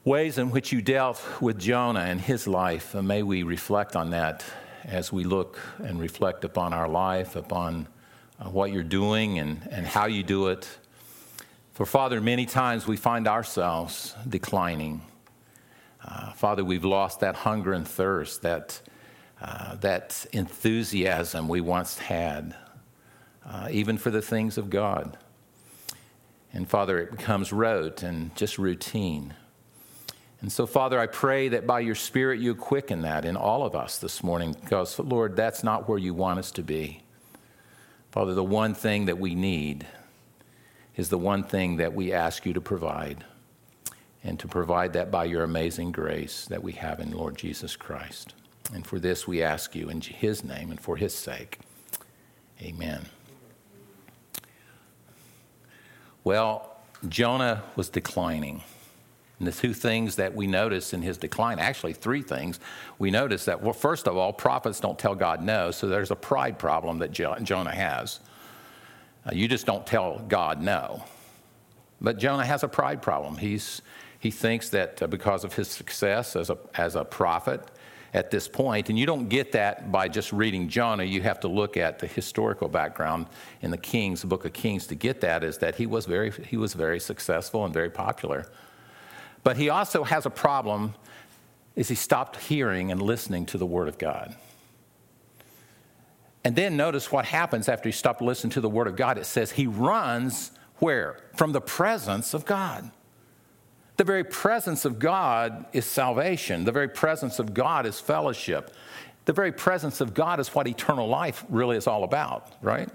ways 0.08 0.38
in 0.38 0.50
which 0.50 0.72
you 0.72 0.80
dealt 0.80 1.22
with 1.38 1.58
Jonah 1.58 2.00
and 2.00 2.18
his 2.18 2.46
life, 2.46 2.94
and 2.94 3.06
may 3.06 3.22
we 3.22 3.42
reflect 3.42 3.94
on 3.94 4.08
that 4.10 4.42
as 4.84 5.12
we 5.12 5.22
look 5.22 5.60
and 5.84 6.00
reflect 6.00 6.44
upon 6.44 6.72
our 6.72 6.88
life, 6.88 7.36
upon 7.36 7.86
uh, 8.40 8.48
what 8.48 8.72
you're 8.72 8.82
doing 8.82 9.38
and, 9.38 9.68
and 9.70 9.86
how 9.86 10.06
you 10.06 10.22
do 10.22 10.48
it. 10.48 10.66
For 11.74 11.84
Father, 11.84 12.22
many 12.22 12.46
times 12.46 12.86
we 12.86 12.96
find 12.96 13.28
ourselves 13.28 14.14
declining. 14.26 15.02
Uh, 16.02 16.32
Father, 16.32 16.64
we've 16.64 16.86
lost 16.86 17.20
that 17.20 17.34
hunger 17.34 17.74
and 17.74 17.86
thirst, 17.86 18.40
that, 18.40 18.80
uh, 19.42 19.74
that 19.76 20.24
enthusiasm 20.32 21.48
we 21.48 21.60
once 21.60 21.98
had, 21.98 22.56
uh, 23.44 23.68
even 23.70 23.98
for 23.98 24.10
the 24.10 24.22
things 24.22 24.56
of 24.56 24.70
God. 24.70 25.18
And 26.54 26.66
Father, 26.66 26.98
it 26.98 27.10
becomes 27.10 27.52
rote 27.52 28.02
and 28.02 28.34
just 28.34 28.56
routine. 28.56 29.34
And 30.40 30.52
so, 30.52 30.66
Father, 30.66 31.00
I 31.00 31.06
pray 31.06 31.48
that 31.48 31.66
by 31.66 31.80
your 31.80 31.96
Spirit 31.96 32.38
you 32.38 32.54
quicken 32.54 33.02
that 33.02 33.24
in 33.24 33.36
all 33.36 33.64
of 33.64 33.74
us 33.74 33.98
this 33.98 34.22
morning, 34.22 34.52
because, 34.52 34.98
Lord, 34.98 35.34
that's 35.34 35.64
not 35.64 35.88
where 35.88 35.98
you 35.98 36.14
want 36.14 36.38
us 36.38 36.52
to 36.52 36.62
be. 36.62 37.02
Father, 38.12 38.34
the 38.34 38.44
one 38.44 38.72
thing 38.74 39.06
that 39.06 39.18
we 39.18 39.34
need 39.34 39.86
is 40.96 41.08
the 41.08 41.18
one 41.18 41.42
thing 41.42 41.76
that 41.78 41.92
we 41.92 42.12
ask 42.12 42.46
you 42.46 42.52
to 42.52 42.60
provide, 42.60 43.24
and 44.22 44.38
to 44.38 44.48
provide 44.48 44.92
that 44.92 45.10
by 45.10 45.24
your 45.24 45.42
amazing 45.42 45.92
grace 45.92 46.46
that 46.46 46.62
we 46.62 46.72
have 46.72 47.00
in 47.00 47.10
Lord 47.10 47.36
Jesus 47.36 47.76
Christ. 47.76 48.34
And 48.72 48.86
for 48.86 48.98
this 48.98 49.26
we 49.26 49.42
ask 49.42 49.74
you 49.74 49.88
in 49.88 50.00
his 50.00 50.44
name 50.44 50.70
and 50.70 50.80
for 50.80 50.96
his 50.96 51.14
sake. 51.14 51.58
Amen. 52.62 53.06
Well, 56.24 56.76
Jonah 57.08 57.62
was 57.76 57.88
declining. 57.88 58.62
And 59.38 59.46
the 59.46 59.52
two 59.52 59.72
things 59.72 60.16
that 60.16 60.34
we 60.34 60.46
notice 60.46 60.92
in 60.92 61.02
his 61.02 61.16
decline, 61.16 61.58
actually, 61.58 61.92
three 61.92 62.22
things, 62.22 62.58
we 62.98 63.10
notice 63.10 63.44
that, 63.44 63.62
well, 63.62 63.72
first 63.72 64.08
of 64.08 64.16
all, 64.16 64.32
prophets 64.32 64.80
don't 64.80 64.98
tell 64.98 65.14
God 65.14 65.42
no, 65.42 65.70
so 65.70 65.86
there's 65.86 66.10
a 66.10 66.16
pride 66.16 66.58
problem 66.58 66.98
that 66.98 67.12
Jonah 67.12 67.74
has. 67.74 68.20
Uh, 69.24 69.30
you 69.32 69.46
just 69.46 69.66
don't 69.66 69.86
tell 69.86 70.18
God 70.28 70.60
no. 70.60 71.04
But 72.00 72.18
Jonah 72.18 72.46
has 72.46 72.62
a 72.62 72.68
pride 72.68 73.00
problem. 73.00 73.36
He's, 73.36 73.82
he 74.18 74.30
thinks 74.30 74.70
that 74.70 75.02
uh, 75.02 75.06
because 75.06 75.44
of 75.44 75.54
his 75.54 75.68
success 75.68 76.34
as 76.34 76.50
a, 76.50 76.58
as 76.74 76.96
a 76.96 77.04
prophet, 77.04 77.62
at 78.14 78.30
this. 78.30 78.48
And 78.56 78.98
you 78.98 79.06
don't 79.06 79.28
get 79.28 79.52
that 79.52 79.92
by 79.92 80.08
just 80.08 80.32
reading 80.32 80.68
Jonah. 80.68 81.04
You 81.04 81.22
have 81.22 81.40
to 81.40 81.48
look 81.48 81.76
at 81.76 81.98
the 81.98 82.06
historical 82.06 82.68
background 82.68 83.26
in 83.62 83.70
the 83.70 83.76
Kings, 83.76 84.22
the 84.22 84.26
book 84.26 84.44
of 84.44 84.52
Kings, 84.52 84.86
to 84.88 84.94
get 84.94 85.20
that 85.20 85.44
is 85.44 85.58
that 85.58 85.74
he 85.76 85.86
was 85.86 86.06
very, 86.06 86.30
he 86.30 86.56
was 86.56 86.74
very 86.74 87.00
successful 87.00 87.64
and 87.64 87.74
very 87.74 87.90
popular. 87.90 88.46
But 89.42 89.56
he 89.56 89.68
also 89.68 90.04
has 90.04 90.26
a 90.26 90.30
problem 90.30 90.94
is 91.76 91.88
he 91.88 91.94
stopped 91.94 92.36
hearing 92.36 92.90
and 92.90 93.00
listening 93.00 93.46
to 93.46 93.58
the 93.58 93.66
word 93.66 93.88
of 93.88 93.98
God. 93.98 94.34
And 96.44 96.56
then 96.56 96.76
notice 96.76 97.12
what 97.12 97.24
happens 97.24 97.68
after 97.68 97.88
he 97.88 97.92
stopped 97.92 98.20
listening 98.20 98.50
to 98.52 98.60
the 98.60 98.68
word 98.68 98.86
of 98.86 98.96
God. 98.96 99.18
It 99.18 99.26
says 99.26 99.52
he 99.52 99.66
runs 99.66 100.52
where? 100.78 101.18
From 101.36 101.52
the 101.52 101.60
presence 101.60 102.34
of 102.34 102.44
God. 102.44 102.90
The 103.96 104.04
very 104.04 104.24
presence 104.24 104.84
of 104.84 104.98
God 104.98 105.66
is 105.72 105.84
salvation. 105.84 106.64
The 106.64 106.72
very 106.72 106.88
presence 106.88 107.38
of 107.38 107.52
God 107.52 107.84
is 107.84 107.98
fellowship. 107.98 108.72
The 109.24 109.32
very 109.32 109.52
presence 109.52 110.00
of 110.00 110.14
God 110.14 110.40
is 110.40 110.54
what 110.54 110.66
eternal 110.66 111.08
life 111.08 111.44
really 111.48 111.76
is 111.76 111.86
all 111.86 112.04
about, 112.04 112.52
right? 112.62 112.88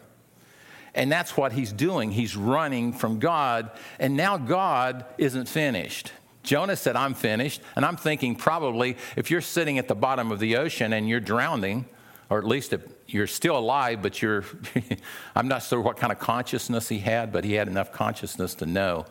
And 0.96 1.12
that's 1.12 1.36
what 1.36 1.52
he's 1.52 1.72
doing. 1.72 2.12
He's 2.12 2.36
running 2.36 2.94
from 2.94 3.20
God, 3.20 3.70
and 4.00 4.16
now 4.16 4.38
God 4.38 5.06
isn't 5.18 5.48
finished. 5.48 6.12
Jonah 6.44 6.76
said, 6.76 6.96
I'm 6.96 7.14
finished. 7.14 7.62
And 7.76 7.86
I'm 7.86 7.98
thinking 7.98 8.36
probably 8.36 8.98
if 9.16 9.32
you're 9.32 9.42
sitting 9.42 9.80
at 9.80 9.88
the 9.88 9.96
bottom 9.96 10.32
of 10.32 10.40
the 10.40 10.58
ocean 10.58 10.94
and 10.94 11.08
you're 11.08 11.20
drowning, 11.20 11.86
or 12.30 12.38
at 12.38 12.46
least 12.46 12.74
you're 13.08 13.28
still 13.28 13.58
alive, 13.58 14.02
but 14.02 14.22
you're, 14.22 14.44
I'm 15.36 15.48
not 15.48 15.64
sure 15.64 15.82
what 15.82 15.98
kind 15.98 16.12
of 16.12 16.20
consciousness 16.20 16.90
he 16.90 17.00
had, 17.00 17.32
but 17.32 17.44
he 17.44 17.54
had 17.54 17.68
enough 17.68 17.92
consciousness 17.92 18.56
to 18.56 18.66
know 18.66 19.06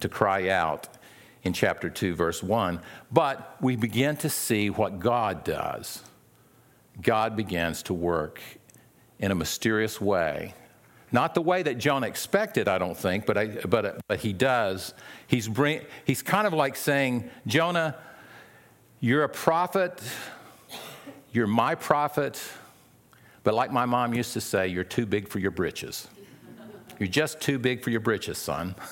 to 0.00 0.08
cry 0.08 0.48
out 0.48 0.88
in 1.42 1.52
chapter 1.52 1.88
2, 1.88 2.14
verse 2.14 2.42
1. 2.42 2.80
But 3.12 3.56
we 3.60 3.76
begin 3.76 4.16
to 4.18 4.30
see 4.30 4.70
what 4.70 4.98
God 4.98 5.44
does. 5.44 6.02
God 7.00 7.36
begins 7.36 7.82
to 7.84 7.94
work 7.94 8.40
in 9.18 9.30
a 9.30 9.34
mysterious 9.34 10.00
way. 10.00 10.54
Not 11.14 11.36
the 11.36 11.42
way 11.42 11.62
that 11.62 11.78
Jonah 11.78 12.08
expected, 12.08 12.66
I 12.66 12.76
don't 12.76 12.96
think, 12.96 13.24
but, 13.24 13.38
I, 13.38 13.46
but, 13.46 14.00
but 14.08 14.18
he 14.18 14.32
does. 14.32 14.94
He's, 15.28 15.46
bring, 15.46 15.82
he's 16.04 16.22
kind 16.22 16.44
of 16.44 16.52
like 16.52 16.74
saying, 16.74 17.30
Jonah, 17.46 17.94
you're 18.98 19.22
a 19.22 19.28
prophet, 19.28 20.02
you're 21.30 21.46
my 21.46 21.76
prophet, 21.76 22.42
but 23.44 23.54
like 23.54 23.70
my 23.70 23.86
mom 23.86 24.12
used 24.12 24.32
to 24.32 24.40
say, 24.40 24.66
you're 24.66 24.82
too 24.82 25.06
big 25.06 25.28
for 25.28 25.38
your 25.38 25.52
britches. 25.52 26.08
You're 26.98 27.06
just 27.06 27.40
too 27.40 27.60
big 27.60 27.84
for 27.84 27.90
your 27.90 28.00
britches, 28.00 28.36
son. 28.36 28.74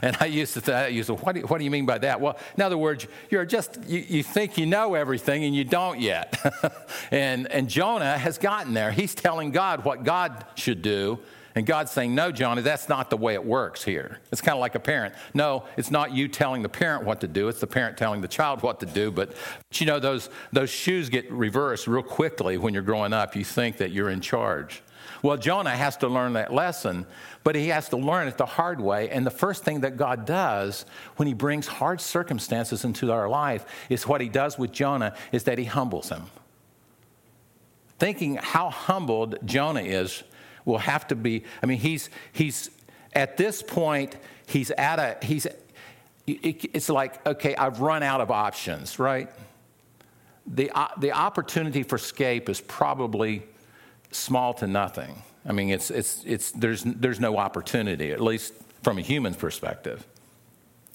And 0.00 0.16
I 0.20 0.26
used 0.26 0.54
to, 0.54 0.60
th- 0.60 0.76
I 0.76 0.86
used 0.86 1.08
to 1.08 1.14
what, 1.14 1.34
do 1.34 1.40
you, 1.40 1.46
what 1.48 1.58
do 1.58 1.64
you 1.64 1.70
mean 1.70 1.86
by 1.86 1.98
that? 1.98 2.20
Well, 2.20 2.38
in 2.56 2.62
other 2.62 2.78
words, 2.78 3.08
you're 3.30 3.44
just, 3.44 3.80
you, 3.88 3.98
you 3.98 4.22
think 4.22 4.56
you 4.56 4.64
know 4.64 4.94
everything 4.94 5.42
and 5.42 5.56
you 5.56 5.64
don't 5.64 5.98
yet. 5.98 6.38
and, 7.10 7.50
and 7.50 7.68
Jonah 7.68 8.16
has 8.16 8.38
gotten 8.38 8.74
there. 8.74 8.92
He's 8.92 9.12
telling 9.12 9.50
God 9.50 9.84
what 9.84 10.04
God 10.04 10.44
should 10.54 10.82
do. 10.82 11.18
And 11.54 11.66
God's 11.66 11.90
saying, 11.90 12.14
No, 12.14 12.32
Jonah, 12.32 12.62
that's 12.62 12.88
not 12.88 13.10
the 13.10 13.16
way 13.16 13.34
it 13.34 13.44
works 13.44 13.84
here. 13.84 14.20
It's 14.30 14.40
kind 14.40 14.56
of 14.56 14.60
like 14.60 14.74
a 14.74 14.80
parent. 14.80 15.14
No, 15.34 15.64
it's 15.76 15.90
not 15.90 16.12
you 16.12 16.28
telling 16.28 16.62
the 16.62 16.68
parent 16.68 17.04
what 17.04 17.20
to 17.20 17.28
do, 17.28 17.48
it's 17.48 17.60
the 17.60 17.66
parent 17.66 17.96
telling 17.96 18.20
the 18.20 18.28
child 18.28 18.62
what 18.62 18.80
to 18.80 18.86
do. 18.86 19.10
But, 19.10 19.34
but 19.68 19.80
you 19.80 19.86
know, 19.86 19.98
those, 19.98 20.30
those 20.52 20.70
shoes 20.70 21.08
get 21.08 21.30
reversed 21.30 21.86
real 21.86 22.02
quickly 22.02 22.56
when 22.56 22.74
you're 22.74 22.82
growing 22.82 23.12
up. 23.12 23.36
You 23.36 23.44
think 23.44 23.78
that 23.78 23.90
you're 23.90 24.10
in 24.10 24.20
charge. 24.20 24.82
Well, 25.22 25.36
Jonah 25.36 25.70
has 25.70 25.96
to 25.98 26.08
learn 26.08 26.32
that 26.32 26.52
lesson, 26.52 27.06
but 27.44 27.54
he 27.54 27.68
has 27.68 27.88
to 27.90 27.96
learn 27.96 28.26
it 28.26 28.38
the 28.38 28.46
hard 28.46 28.80
way. 28.80 29.08
And 29.08 29.24
the 29.24 29.30
first 29.30 29.62
thing 29.62 29.82
that 29.82 29.96
God 29.96 30.24
does 30.26 30.84
when 31.16 31.28
he 31.28 31.34
brings 31.34 31.68
hard 31.68 32.00
circumstances 32.00 32.84
into 32.84 33.12
our 33.12 33.28
life 33.28 33.64
is 33.88 34.06
what 34.06 34.20
he 34.20 34.28
does 34.28 34.58
with 34.58 34.72
Jonah 34.72 35.14
is 35.30 35.44
that 35.44 35.58
he 35.58 35.64
humbles 35.64 36.08
him. 36.08 36.24
Thinking 38.00 38.34
how 38.34 38.70
humbled 38.70 39.38
Jonah 39.44 39.82
is 39.82 40.24
will 40.64 40.78
have 40.78 41.06
to 41.08 41.16
be, 41.16 41.44
I 41.62 41.66
mean, 41.66 41.78
he's, 41.78 42.10
he's 42.32 42.70
at 43.14 43.36
this 43.36 43.62
point, 43.62 44.16
he's 44.46 44.70
at 44.72 44.98
a, 44.98 45.24
he's, 45.24 45.46
it's 46.26 46.88
like, 46.88 47.24
okay, 47.26 47.54
I've 47.56 47.80
run 47.80 48.02
out 48.02 48.20
of 48.20 48.30
options, 48.30 48.98
right? 48.98 49.28
The, 50.46 50.70
uh, 50.70 50.88
the 50.98 51.12
opportunity 51.12 51.82
for 51.82 51.96
escape 51.96 52.48
is 52.48 52.60
probably 52.60 53.42
small 54.10 54.54
to 54.54 54.66
nothing. 54.66 55.22
I 55.44 55.52
mean, 55.52 55.70
it's, 55.70 55.90
it's, 55.90 56.22
it's, 56.24 56.52
there's, 56.52 56.84
there's 56.84 57.20
no 57.20 57.36
opportunity, 57.36 58.12
at 58.12 58.20
least 58.20 58.54
from 58.82 58.98
a 58.98 59.00
human's 59.00 59.36
perspective. 59.36 60.06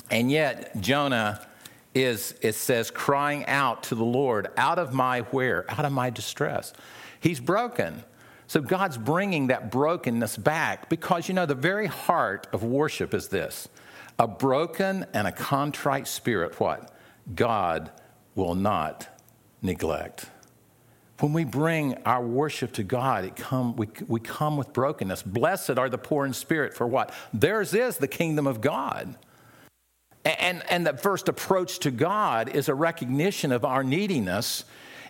And 0.09 0.31
yet, 0.31 0.79
Jonah 0.79 1.45
is, 1.93 2.36
it 2.41 2.55
says, 2.55 2.91
crying 2.91 3.45
out 3.47 3.83
to 3.83 3.95
the 3.95 4.05
Lord, 4.05 4.50
out 4.55 4.79
of 4.79 4.93
my 4.93 5.21
where? 5.21 5.69
Out 5.69 5.83
of 5.83 5.91
my 5.91 6.09
distress. 6.09 6.71
He's 7.19 7.39
broken. 7.39 8.03
So 8.47 8.61
God's 8.61 8.97
bringing 8.97 9.47
that 9.47 9.69
brokenness 9.71 10.37
back 10.37 10.89
because, 10.89 11.27
you 11.27 11.33
know, 11.33 11.45
the 11.45 11.55
very 11.55 11.87
heart 11.87 12.47
of 12.53 12.63
worship 12.63 13.13
is 13.13 13.27
this 13.27 13.67
a 14.17 14.27
broken 14.27 15.05
and 15.13 15.27
a 15.27 15.31
contrite 15.31 16.07
spirit, 16.07 16.59
what? 16.59 16.91
God 17.35 17.91
will 18.35 18.55
not 18.55 19.07
neglect. 19.61 20.27
When 21.19 21.33
we 21.33 21.43
bring 21.43 21.95
our 22.05 22.23
worship 22.23 22.73
to 22.73 22.83
God, 22.83 23.25
it 23.25 23.35
come, 23.35 23.75
we, 23.75 23.89
we 24.07 24.19
come 24.19 24.55
with 24.55 24.71
brokenness. 24.71 25.23
Blessed 25.23 25.77
are 25.77 25.89
the 25.89 25.97
poor 25.97 26.25
in 26.25 26.33
spirit, 26.33 26.75
for 26.75 26.85
what? 26.87 27.11
Theirs 27.33 27.73
is 27.73 27.97
the 27.97 28.07
kingdom 28.07 28.45
of 28.47 28.61
God. 28.61 29.15
And, 30.23 30.63
and 30.69 30.85
the 30.85 30.95
first 30.95 31.27
approach 31.27 31.79
to 31.79 31.91
God 31.91 32.49
is 32.49 32.69
a 32.69 32.75
recognition 32.75 33.51
of 33.51 33.65
our 33.65 33.83
neediness. 33.83 34.65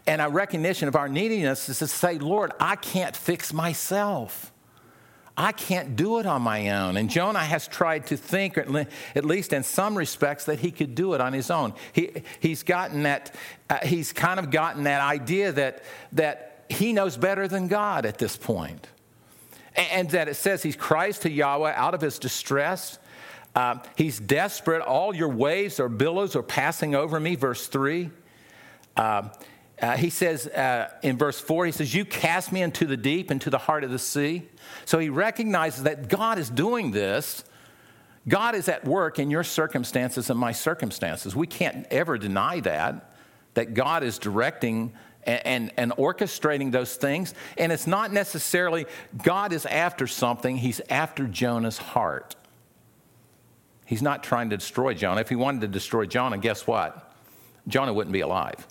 And 0.08 0.22
a 0.22 0.30
recognition 0.30 0.88
of 0.88 0.96
our 0.96 1.10
neediness 1.10 1.68
is 1.68 1.80
to 1.80 1.88
say, 1.88 2.18
Lord, 2.18 2.54
I 2.60 2.78
can't 2.78 3.16
fix 3.16 3.52
myself. 3.52 4.54
I 5.40 5.52
can't 5.52 5.96
do 5.96 6.18
it 6.18 6.26
on 6.26 6.42
my 6.42 6.70
own. 6.70 6.98
And 6.98 7.12
Jonah 7.12 7.44
has 7.44 7.68
tried 7.68 8.08
to 8.08 8.18
think, 8.18 8.58
at 8.58 9.26
least 9.26 9.54
in 9.54 9.62
some 9.62 9.96
respects, 9.96 10.46
that 10.46 10.60
he 10.60 10.72
could 10.72 10.96
do 10.96 11.14
it 11.14 11.22
on 11.22 11.32
his 11.32 11.52
own. 11.52 11.74
He, 11.94 12.24
he's 12.40 12.64
gotten 12.64 13.04
that, 13.04 13.36
uh, 13.70 13.78
he's 13.84 14.14
kind 14.14 14.40
of 14.40 14.50
gotten 14.50 14.86
that 14.86 15.02
idea 15.02 15.52
that, 15.52 15.84
that 16.14 16.66
he 16.70 16.92
knows 16.92 17.18
better 17.18 17.48
than 17.48 17.68
God 17.68 18.08
at 18.08 18.18
this 18.18 18.36
point. 18.36 18.88
And, 19.76 19.88
and 19.92 20.10
that 20.12 20.28
it 20.28 20.36
says 20.38 20.64
he 20.64 20.74
cries 20.74 21.20
to 21.20 21.30
Yahweh 21.30 21.74
out 21.76 21.94
of 21.94 22.02
his 22.02 22.18
distress. 22.18 22.98
Uh, 23.54 23.78
he's 23.96 24.20
desperate. 24.20 24.82
All 24.82 25.16
your 25.16 25.30
waves 25.30 25.80
or 25.80 25.88
billows 25.88 26.36
are 26.36 26.44
passing 26.44 26.96
over 26.96 27.20
me, 27.20 27.36
verse 27.36 27.68
3. 27.68 28.10
Uh, 28.96 29.30
uh, 29.82 29.96
he 29.96 30.10
says 30.10 30.48
uh, 30.48 30.90
in 31.04 31.18
verse 31.18 31.40
4, 31.40 31.68
he 31.68 31.72
says, 31.72 31.94
You 31.94 32.04
cast 32.04 32.52
me 32.52 32.62
into 32.62 32.86
the 32.86 32.98
deep, 32.98 33.30
into 33.30 33.50
the 33.50 33.60
heart 33.60 33.84
of 33.84 33.92
the 33.92 34.00
sea. 34.00 34.48
So 34.86 34.98
he 34.98 35.10
recognizes 35.10 35.84
that 35.84 36.10
God 36.10 36.40
is 36.40 36.50
doing 36.50 36.92
this. 36.92 37.44
God 38.28 38.56
is 38.56 38.68
at 38.68 38.84
work 38.86 39.20
in 39.20 39.30
your 39.30 39.44
circumstances 39.44 40.30
and 40.30 40.40
my 40.40 40.52
circumstances. 40.52 41.36
We 41.36 41.48
can't 41.48 41.86
ever 41.92 42.18
deny 42.18 42.60
that, 42.62 43.14
that 43.54 43.74
God 43.74 44.04
is 44.04 44.18
directing 44.18 44.94
and, 45.24 45.46
and, 45.46 45.74
and, 45.78 45.92
orchestrating 45.94 46.72
those 46.72 46.96
things. 46.96 47.34
And 47.58 47.72
it's 47.72 47.88
not 47.88 48.12
necessarily 48.12 48.86
God 49.22 49.54
is 49.54 49.66
after 49.66 50.08
something, 50.08 50.58
He's 50.58 50.82
after 50.90 51.26
Jonah's 51.26 51.78
heart. 51.78 52.36
He's 53.86 54.02
not 54.02 54.24
trying 54.24 54.50
to 54.50 54.58
destroy 54.58 54.94
Jonah. 54.94 55.22
If 55.22 55.30
He 55.30 55.36
wanted 55.36 55.62
to 55.62 55.68
destroy 55.68 56.06
Jonah, 56.06 56.38
guess 56.38 56.66
what? 56.66 57.07
Jonah 57.68 57.94
wouldn't 57.94 58.14
be 58.14 58.22
alive. 58.22 58.66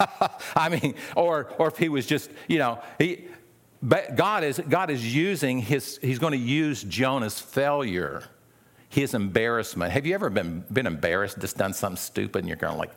I 0.56 0.68
mean, 0.68 0.94
or, 1.16 1.52
or 1.58 1.68
if 1.68 1.76
he 1.76 1.88
was 1.88 2.06
just, 2.06 2.30
you 2.48 2.58
know, 2.58 2.80
he, 2.98 3.28
but 3.82 4.16
God 4.16 4.44
is, 4.44 4.60
God 4.68 4.90
is 4.90 5.14
using 5.14 5.58
his, 5.58 5.98
he's 6.02 6.18
going 6.18 6.32
to 6.32 6.38
use 6.38 6.82
Jonah's 6.82 7.40
failure, 7.40 8.24
his 8.88 9.14
embarrassment. 9.14 9.92
Have 9.92 10.04
you 10.04 10.14
ever 10.14 10.28
been, 10.30 10.64
been 10.72 10.86
embarrassed, 10.86 11.38
just 11.38 11.56
done 11.56 11.72
something 11.72 11.96
stupid, 11.96 12.40
and 12.40 12.48
you're 12.48 12.56
going 12.56 12.76
like, 12.76 12.90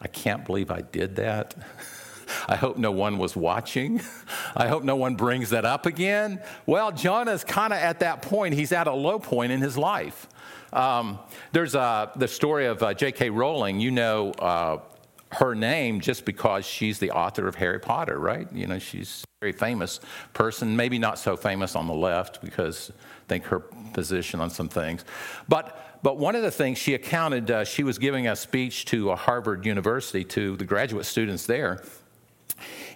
I 0.00 0.08
can't 0.08 0.44
believe 0.44 0.70
I 0.70 0.80
did 0.80 1.16
that? 1.16 1.54
I 2.48 2.56
hope 2.56 2.78
no 2.78 2.92
one 2.92 3.18
was 3.18 3.36
watching. 3.36 4.00
I 4.56 4.68
hope 4.68 4.84
no 4.84 4.96
one 4.96 5.16
brings 5.16 5.50
that 5.50 5.64
up 5.64 5.84
again. 5.84 6.40
Well, 6.64 6.92
Jonah's 6.92 7.44
kind 7.44 7.72
of 7.72 7.78
at 7.78 8.00
that 8.00 8.22
point. 8.22 8.54
He's 8.54 8.72
at 8.72 8.86
a 8.86 8.92
low 8.92 9.18
point 9.18 9.52
in 9.52 9.60
his 9.60 9.76
life. 9.76 10.26
Um, 10.72 11.18
there's 11.52 11.74
uh, 11.74 12.10
the 12.16 12.28
story 12.28 12.66
of 12.66 12.82
uh, 12.82 12.94
J.K. 12.94 13.28
Rowling. 13.28 13.80
You 13.80 13.90
know 13.90 14.30
uh, 14.32 14.78
her 15.32 15.54
name 15.54 16.00
just 16.00 16.24
because 16.24 16.66
she's 16.66 16.98
the 16.98 17.10
author 17.10 17.48
of 17.48 17.54
Harry 17.56 17.80
Potter, 17.80 18.18
right? 18.18 18.50
You 18.52 18.66
know, 18.66 18.78
she's 18.78 19.24
a 19.24 19.46
very 19.46 19.52
famous 19.52 20.00
person, 20.34 20.76
maybe 20.76 20.98
not 20.98 21.18
so 21.18 21.36
famous 21.36 21.74
on 21.74 21.86
the 21.86 21.94
left 21.94 22.42
because 22.42 22.90
I 22.90 23.28
think 23.28 23.44
her 23.44 23.60
position 23.60 24.40
on 24.40 24.50
some 24.50 24.68
things. 24.68 25.04
But, 25.48 25.98
but 26.02 26.18
one 26.18 26.34
of 26.34 26.42
the 26.42 26.50
things 26.50 26.78
she 26.78 26.94
accounted, 26.94 27.50
uh, 27.50 27.64
she 27.64 27.82
was 27.82 27.98
giving 27.98 28.28
a 28.28 28.36
speech 28.36 28.84
to 28.86 29.10
a 29.10 29.16
Harvard 29.16 29.64
University 29.64 30.24
to 30.24 30.56
the 30.56 30.64
graduate 30.64 31.06
students 31.06 31.46
there. 31.46 31.82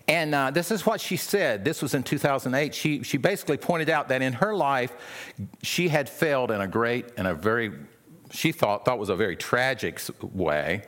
And 0.09 0.35
uh, 0.35 0.51
this 0.51 0.71
is 0.71 0.85
what 0.85 1.01
she 1.01 1.17
said. 1.17 1.65
This 1.65 1.83
was 1.83 1.95
in 1.95 2.03
2008. 2.03 2.75
She, 2.75 3.03
she 3.03 3.17
basically 3.17 3.57
pointed 3.57 3.89
out 3.91 4.09
that 4.09 4.23
in 4.23 4.35
her 4.35 4.55
life, 4.55 4.93
she 5.63 5.89
had 5.89 6.09
failed 6.09 6.51
in 6.51 6.61
a 6.61 6.69
great 6.69 7.07
and 7.17 7.27
a 7.27 7.35
very, 7.35 7.73
she 8.31 8.53
thought, 8.53 8.85
thought 8.85 8.99
was 8.99 9.09
a 9.09 9.17
very 9.17 9.37
tragic 9.37 10.01
way 10.21 10.85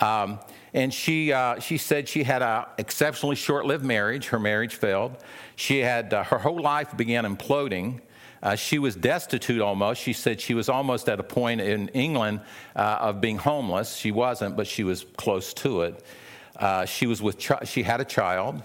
Um, 0.00 0.38
and 0.76 0.92
she, 0.92 1.32
uh, 1.32 1.58
she 1.58 1.78
said 1.78 2.06
she 2.06 2.22
had 2.22 2.42
an 2.42 2.66
exceptionally 2.76 3.34
short 3.34 3.64
lived 3.64 3.82
marriage. 3.82 4.26
Her 4.26 4.38
marriage 4.38 4.74
failed. 4.74 5.16
She 5.56 5.78
had, 5.78 6.12
uh, 6.12 6.22
her 6.24 6.36
whole 6.36 6.60
life 6.60 6.94
began 6.94 7.24
imploding. 7.24 8.02
Uh, 8.42 8.56
she 8.56 8.78
was 8.78 8.94
destitute 8.94 9.62
almost. 9.62 10.02
She 10.02 10.12
said 10.12 10.38
she 10.38 10.52
was 10.52 10.68
almost 10.68 11.08
at 11.08 11.18
a 11.18 11.22
point 11.22 11.62
in 11.62 11.88
England 11.88 12.40
uh, 12.76 12.98
of 13.00 13.22
being 13.22 13.38
homeless. 13.38 13.96
She 13.96 14.12
wasn't, 14.12 14.54
but 14.54 14.66
she 14.66 14.84
was 14.84 15.06
close 15.16 15.54
to 15.54 15.80
it. 15.80 16.04
Uh, 16.56 16.84
she 16.84 17.06
was 17.06 17.22
with, 17.22 17.40
she 17.64 17.82
had 17.82 18.02
a 18.02 18.04
child. 18.04 18.62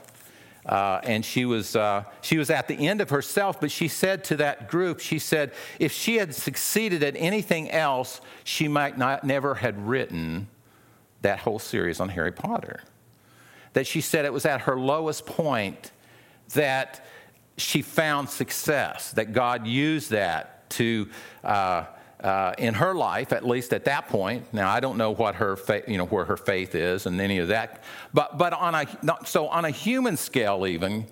Uh, 0.65 0.99
and 1.03 1.23
she 1.23 1.45
was, 1.45 1.77
uh, 1.77 2.03
she 2.19 2.37
was 2.37 2.49
at 2.49 2.67
the 2.67 2.89
end 2.89 2.99
of 2.99 3.09
herself, 3.09 3.61
but 3.61 3.71
she 3.71 3.87
said 3.87 4.25
to 4.25 4.35
that 4.35 4.67
group, 4.67 4.99
she 4.99 5.17
said, 5.17 5.53
if 5.79 5.93
she 5.93 6.17
had 6.17 6.35
succeeded 6.35 7.03
at 7.03 7.15
anything 7.15 7.71
else, 7.71 8.19
she 8.43 8.67
might 8.67 8.97
not 8.97 9.23
never 9.23 9.55
had 9.55 9.87
written 9.87 10.49
that 11.21 11.39
whole 11.39 11.59
series 11.59 11.99
on 11.99 12.09
Harry 12.09 12.31
Potter. 12.31 12.81
That 13.73 13.87
she 13.87 14.01
said 14.01 14.25
it 14.25 14.33
was 14.33 14.45
at 14.45 14.61
her 14.61 14.79
lowest 14.79 15.25
point 15.25 15.91
that 16.53 17.05
she 17.57 17.81
found 17.81 18.29
success, 18.29 19.11
that 19.13 19.33
God 19.33 19.67
used 19.67 20.11
that 20.11 20.69
to. 20.71 21.09
Uh, 21.43 21.85
uh, 22.21 22.53
in 22.59 22.75
her 22.75 22.93
life, 22.93 23.33
at 23.33 23.43
least 23.43 23.73
at 23.73 23.85
that 23.85 24.07
point. 24.07 24.53
Now, 24.53 24.69
I 24.69 24.79
don't 24.79 24.95
know 24.95 25.09
what 25.09 25.33
her, 25.35 25.55
fa- 25.55 25.81
you 25.87 25.97
know, 25.97 26.05
where 26.05 26.25
her 26.25 26.37
faith 26.37 26.75
is 26.75 27.07
and 27.07 27.19
any 27.19 27.39
of 27.39 27.47
that, 27.47 27.83
but 28.13 28.37
but 28.37 28.53
on 28.53 28.75
a 28.75 28.85
so 29.25 29.47
on 29.47 29.65
a 29.65 29.71
human 29.71 30.17
scale, 30.17 30.67
even 30.67 31.07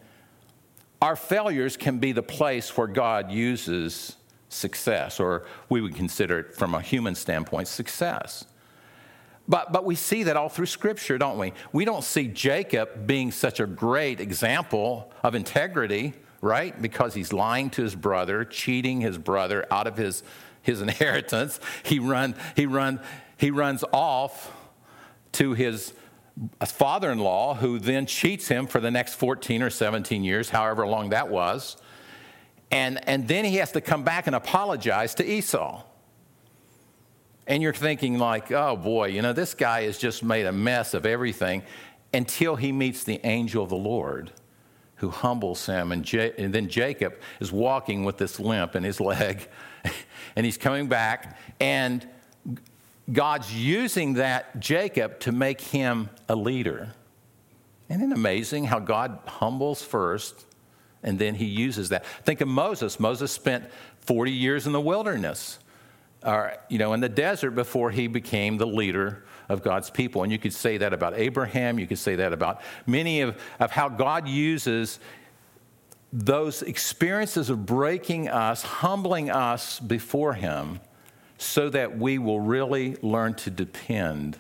our 1.02 1.16
failures 1.16 1.78
can 1.78 1.98
be 1.98 2.12
the 2.12 2.22
place 2.22 2.78
where 2.78 2.86
God 2.86 3.32
uses 3.32 4.18
success, 4.50 5.20
or 5.20 5.46
we 5.70 5.82
would 5.82 5.96
consider 5.96 6.40
it 6.40 6.56
from 6.56 6.76
a 6.76 6.82
human 6.82 7.16
standpoint 7.16 7.68
success. 7.68 8.46
But, 9.50 9.74
but 9.74 9.84
we 9.84 9.96
see 9.96 10.24
that 10.24 10.38
all 10.38 10.48
through 10.48 10.68
Scripture, 10.68 11.18
don't 11.18 11.38
we? 11.38 11.54
We 11.74 11.84
don't 11.84 12.04
see 12.04 12.28
Jacob 12.28 13.08
being 13.08 13.32
such 13.32 13.60
a 13.60 13.66
great 13.66 14.22
example 14.22 15.12
of 15.24 15.36
integrity, 15.36 16.14
right? 16.40 16.80
Because 16.80 17.16
he's 17.16 17.34
lying 17.34 17.72
to 17.72 17.82
his 17.82 17.96
brother, 17.96 18.46
cheating 18.46 19.02
his 19.02 19.18
brother 19.18 19.66
out 19.72 19.88
of 19.88 19.98
his 19.98 20.24
his 20.62 20.82
inheritance. 20.84 21.60
He, 21.84 22.00
run, 22.00 22.36
he, 22.56 22.66
run, 22.66 23.00
he 23.38 23.52
runs 23.52 23.84
off 23.92 24.54
to 25.34 25.54
his 25.54 25.94
father 26.66 27.12
in 27.12 27.20
law, 27.20 27.56
who 27.56 27.80
then 27.80 28.06
cheats 28.06 28.48
him 28.48 28.68
for 28.68 28.80
the 28.80 28.92
next 28.92 29.16
14 29.16 29.62
or 29.62 29.70
17 29.70 30.24
years, 30.24 30.50
however 30.50 30.88
long 30.88 31.10
that 31.10 31.30
was. 31.30 31.78
And, 32.72 33.06
and 33.08 33.28
then 33.28 33.46
he 33.46 33.56
has 33.58 33.72
to 33.74 33.82
come 33.82 34.04
back 34.04 34.28
and 34.28 34.36
apologize 34.36 35.16
to 35.16 35.26
Esau. 35.26 35.84
And 37.50 37.62
you're 37.62 37.74
thinking, 37.74 38.18
like, 38.18 38.52
oh 38.52 38.78
boy, 38.78 39.08
you 39.08 39.22
know, 39.22 39.34
this 39.34 39.54
guy 39.54 39.84
has 39.84 39.98
just 39.98 40.24
made 40.24 40.46
a 40.46 40.52
mess 40.54 40.94
of 40.94 41.06
everything 41.06 41.64
until 42.14 42.56
he 42.56 42.72
meets 42.72 43.04
the 43.04 43.20
angel 43.26 43.64
of 43.64 43.70
the 43.70 43.76
Lord 43.76 44.32
who 44.98 45.10
humbles 45.10 45.66
him. 45.66 45.92
And, 45.92 46.06
J- 46.06 46.34
and 46.38 46.54
then 46.54 46.70
Jacob 46.70 47.16
is 47.40 47.52
walking 47.52 48.04
with 48.06 48.18
this 48.18 48.40
limp 48.40 48.76
in 48.76 48.84
his 48.84 49.02
leg 49.02 49.48
and 50.36 50.46
he's 50.46 50.58
coming 50.58 50.88
back, 50.88 51.38
and 51.60 52.08
God's 53.12 53.54
using 53.54 54.14
that 54.16 54.60
Jacob 54.60 55.20
to 55.22 55.32
make 55.32 55.62
him 55.62 56.10
a 56.28 56.36
leader. 56.36 56.94
Isn't 57.90 58.12
it 58.12 58.16
amazing 58.16 58.66
how 58.66 58.80
God 58.80 59.20
humbles 59.26 59.82
first 59.82 60.46
and 61.02 61.18
then 61.18 61.36
he 61.36 61.46
uses 61.46 61.90
that? 61.90 62.06
Think 62.24 62.42
of 62.42 62.48
Moses. 62.48 63.00
Moses 63.00 63.32
spent 63.32 63.66
40 64.02 64.32
years 64.32 64.68
in 64.68 64.74
the 64.74 64.82
wilderness, 64.82 65.60
you 66.70 66.78
know, 66.78 66.94
in 66.94 67.00
the 67.00 67.10
desert 67.10 67.52
before 67.52 67.92
he 67.92 68.08
became 68.08 68.58
the 68.58 68.68
leader 68.68 69.26
of 69.48 69.64
God's 69.64 69.90
people. 69.90 70.24
And 70.24 70.32
you 70.32 70.38
could 70.38 70.54
say 70.54 70.78
that 70.78 70.94
about 70.94 71.14
Abraham, 71.18 71.80
you 71.80 71.88
could 71.88 71.98
say 71.98 72.16
that 72.16 72.34
about 72.34 72.62
many 72.86 73.22
of, 73.22 73.42
of 73.60 73.72
how 73.72 73.90
God 73.90 74.28
uses 74.28 75.00
those 76.12 76.62
experiences 76.62 77.50
of 77.50 77.66
breaking 77.66 78.30
us, 78.30 78.64
humbling 78.64 79.30
us 79.30 79.80
before 79.80 80.34
Him, 80.34 80.80
so 81.38 81.70
that 81.70 81.98
we 81.98 82.18
will 82.18 82.40
really 82.40 82.98
learn 83.02 83.34
to 83.36 83.50
depend 83.50 84.38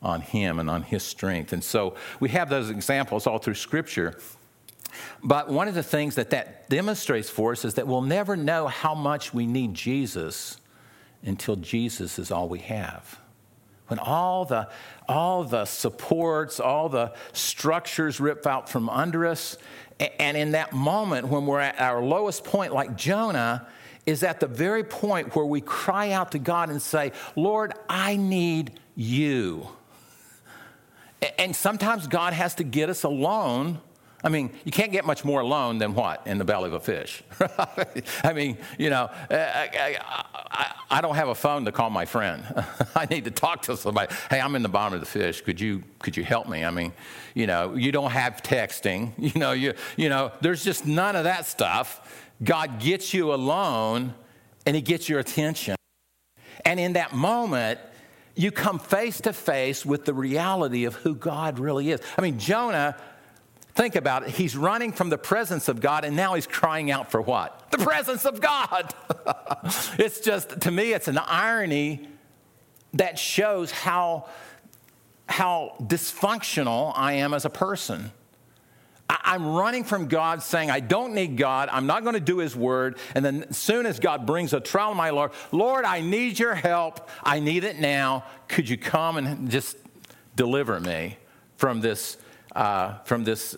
on 0.00 0.20
Him 0.20 0.58
and 0.58 0.70
on 0.70 0.82
His 0.82 1.02
strength. 1.02 1.52
And 1.52 1.62
so 1.62 1.94
we 2.20 2.30
have 2.30 2.48
those 2.48 2.70
examples 2.70 3.26
all 3.26 3.38
through 3.38 3.54
Scripture. 3.54 4.18
But 5.22 5.48
one 5.48 5.68
of 5.68 5.74
the 5.74 5.82
things 5.82 6.16
that 6.16 6.30
that 6.30 6.68
demonstrates 6.68 7.30
for 7.30 7.52
us 7.52 7.64
is 7.64 7.74
that 7.74 7.86
we'll 7.86 8.02
never 8.02 8.36
know 8.36 8.66
how 8.66 8.94
much 8.94 9.32
we 9.34 9.46
need 9.46 9.74
Jesus 9.74 10.56
until 11.24 11.56
Jesus 11.56 12.18
is 12.18 12.30
all 12.30 12.48
we 12.48 12.60
have. 12.60 13.18
When 13.88 13.98
all 13.98 14.44
the, 14.44 14.68
all 15.08 15.44
the 15.44 15.64
supports, 15.64 16.60
all 16.60 16.88
the 16.88 17.12
structures 17.32 18.20
rip 18.20 18.46
out 18.46 18.68
from 18.68 18.88
under 18.88 19.26
us, 19.26 19.58
and 20.18 20.36
in 20.36 20.52
that 20.52 20.72
moment, 20.72 21.28
when 21.28 21.46
we're 21.46 21.60
at 21.60 21.80
our 21.80 22.02
lowest 22.02 22.44
point, 22.44 22.72
like 22.72 22.96
Jonah, 22.96 23.66
is 24.06 24.22
at 24.22 24.40
the 24.40 24.46
very 24.46 24.82
point 24.82 25.36
where 25.36 25.44
we 25.44 25.60
cry 25.60 26.10
out 26.10 26.32
to 26.32 26.38
God 26.38 26.70
and 26.70 26.82
say, 26.82 27.12
Lord, 27.36 27.72
I 27.88 28.16
need 28.16 28.80
you. 28.96 29.68
And 31.38 31.54
sometimes 31.54 32.08
God 32.08 32.32
has 32.32 32.56
to 32.56 32.64
get 32.64 32.90
us 32.90 33.04
alone 33.04 33.80
I 34.24 34.28
mean, 34.28 34.50
you 34.64 34.70
can't 34.70 34.92
get 34.92 35.04
much 35.04 35.24
more 35.24 35.40
alone 35.40 35.78
than 35.78 35.94
what? 35.94 36.24
In 36.26 36.38
the 36.38 36.44
belly 36.44 36.68
of 36.68 36.74
a 36.74 36.80
fish. 36.80 37.22
I 38.24 38.32
mean, 38.32 38.56
you 38.78 38.88
know, 38.88 39.10
I, 39.30 39.98
I, 40.50 40.74
I, 40.90 41.00
don't 41.00 41.16
have 41.16 41.28
a 41.28 41.34
phone 41.34 41.64
to 41.64 41.72
call 41.72 41.90
my 41.90 42.04
friend. 42.04 42.44
I 42.94 43.06
need 43.06 43.24
to 43.24 43.32
talk 43.32 43.62
to 43.62 43.76
somebody. 43.76 44.14
Hey, 44.30 44.40
I'm 44.40 44.54
in 44.54 44.62
the 44.62 44.68
bottom 44.68 44.94
of 44.94 45.00
the 45.00 45.06
fish. 45.06 45.40
Could 45.40 45.60
you, 45.60 45.82
could 45.98 46.16
you 46.16 46.22
help 46.22 46.48
me? 46.48 46.64
I 46.64 46.70
mean, 46.70 46.92
you 47.34 47.48
know, 47.48 47.74
you 47.74 47.90
don't 47.90 48.12
have 48.12 48.42
texting. 48.42 49.12
You 49.32 49.40
know, 49.40 49.52
you, 49.52 49.72
you 49.96 50.08
know, 50.08 50.30
there's 50.40 50.62
just 50.62 50.84
none 50.86 51.16
of 51.16 51.24
that 51.24 51.46
stuff. 51.46 52.28
God 52.42 52.80
gets 52.80 53.14
you 53.14 53.32
alone 53.32 54.14
and 54.66 54.76
he 54.76 54.82
gets 54.82 55.08
your 55.08 55.20
attention. 55.20 55.76
And 56.64 56.78
in 56.78 56.94
that 56.94 57.14
moment, 57.14 57.78
you 58.34 58.50
come 58.50 58.78
face 58.78 59.20
to 59.22 59.32
face 59.32 59.86
with 59.86 60.04
the 60.04 60.14
reality 60.14 60.84
of 60.84 60.94
who 60.96 61.14
God 61.14 61.58
really 61.58 61.90
is. 61.90 62.00
I 62.18 62.22
mean, 62.22 62.38
Jonah 62.38 62.96
Think 63.74 63.96
about 63.96 64.24
it. 64.24 64.30
He's 64.30 64.56
running 64.56 64.92
from 64.92 65.08
the 65.08 65.16
presence 65.16 65.68
of 65.68 65.80
God, 65.80 66.04
and 66.04 66.14
now 66.14 66.34
he's 66.34 66.46
crying 66.46 66.90
out 66.90 67.10
for 67.10 67.22
what? 67.22 67.70
The 67.70 67.78
presence 67.78 68.26
of 68.26 68.40
God. 68.40 68.92
it's 69.98 70.20
just, 70.20 70.60
to 70.62 70.70
me, 70.70 70.92
it's 70.92 71.08
an 71.08 71.18
irony 71.18 72.06
that 72.94 73.18
shows 73.18 73.70
how, 73.70 74.28
how 75.26 75.74
dysfunctional 75.80 76.92
I 76.94 77.14
am 77.14 77.32
as 77.32 77.46
a 77.46 77.50
person. 77.50 78.12
I'm 79.08 79.46
running 79.46 79.84
from 79.84 80.08
God 80.08 80.42
saying, 80.42 80.70
I 80.70 80.80
don't 80.80 81.14
need 81.14 81.36
God. 81.36 81.68
I'm 81.72 81.86
not 81.86 82.02
going 82.02 82.14
to 82.14 82.20
do 82.20 82.38
His 82.38 82.56
word. 82.56 82.98
And 83.14 83.24
then, 83.24 83.44
as 83.44 83.56
soon 83.56 83.86
as 83.86 83.98
God 83.98 84.26
brings 84.26 84.52
a 84.52 84.60
trial 84.60 84.94
my 84.94 85.10
Lord, 85.10 85.32
Lord, 85.50 85.84
I 85.84 86.00
need 86.00 86.38
your 86.38 86.54
help. 86.54 87.08
I 87.22 87.40
need 87.40 87.64
it 87.64 87.78
now. 87.78 88.24
Could 88.48 88.68
you 88.68 88.76
come 88.76 89.16
and 89.16 89.50
just 89.50 89.76
deliver 90.34 90.80
me 90.80 91.18
from 91.56 91.80
this 91.80 92.16
uh, 92.54 92.98
from 93.04 93.24
this 93.24 93.56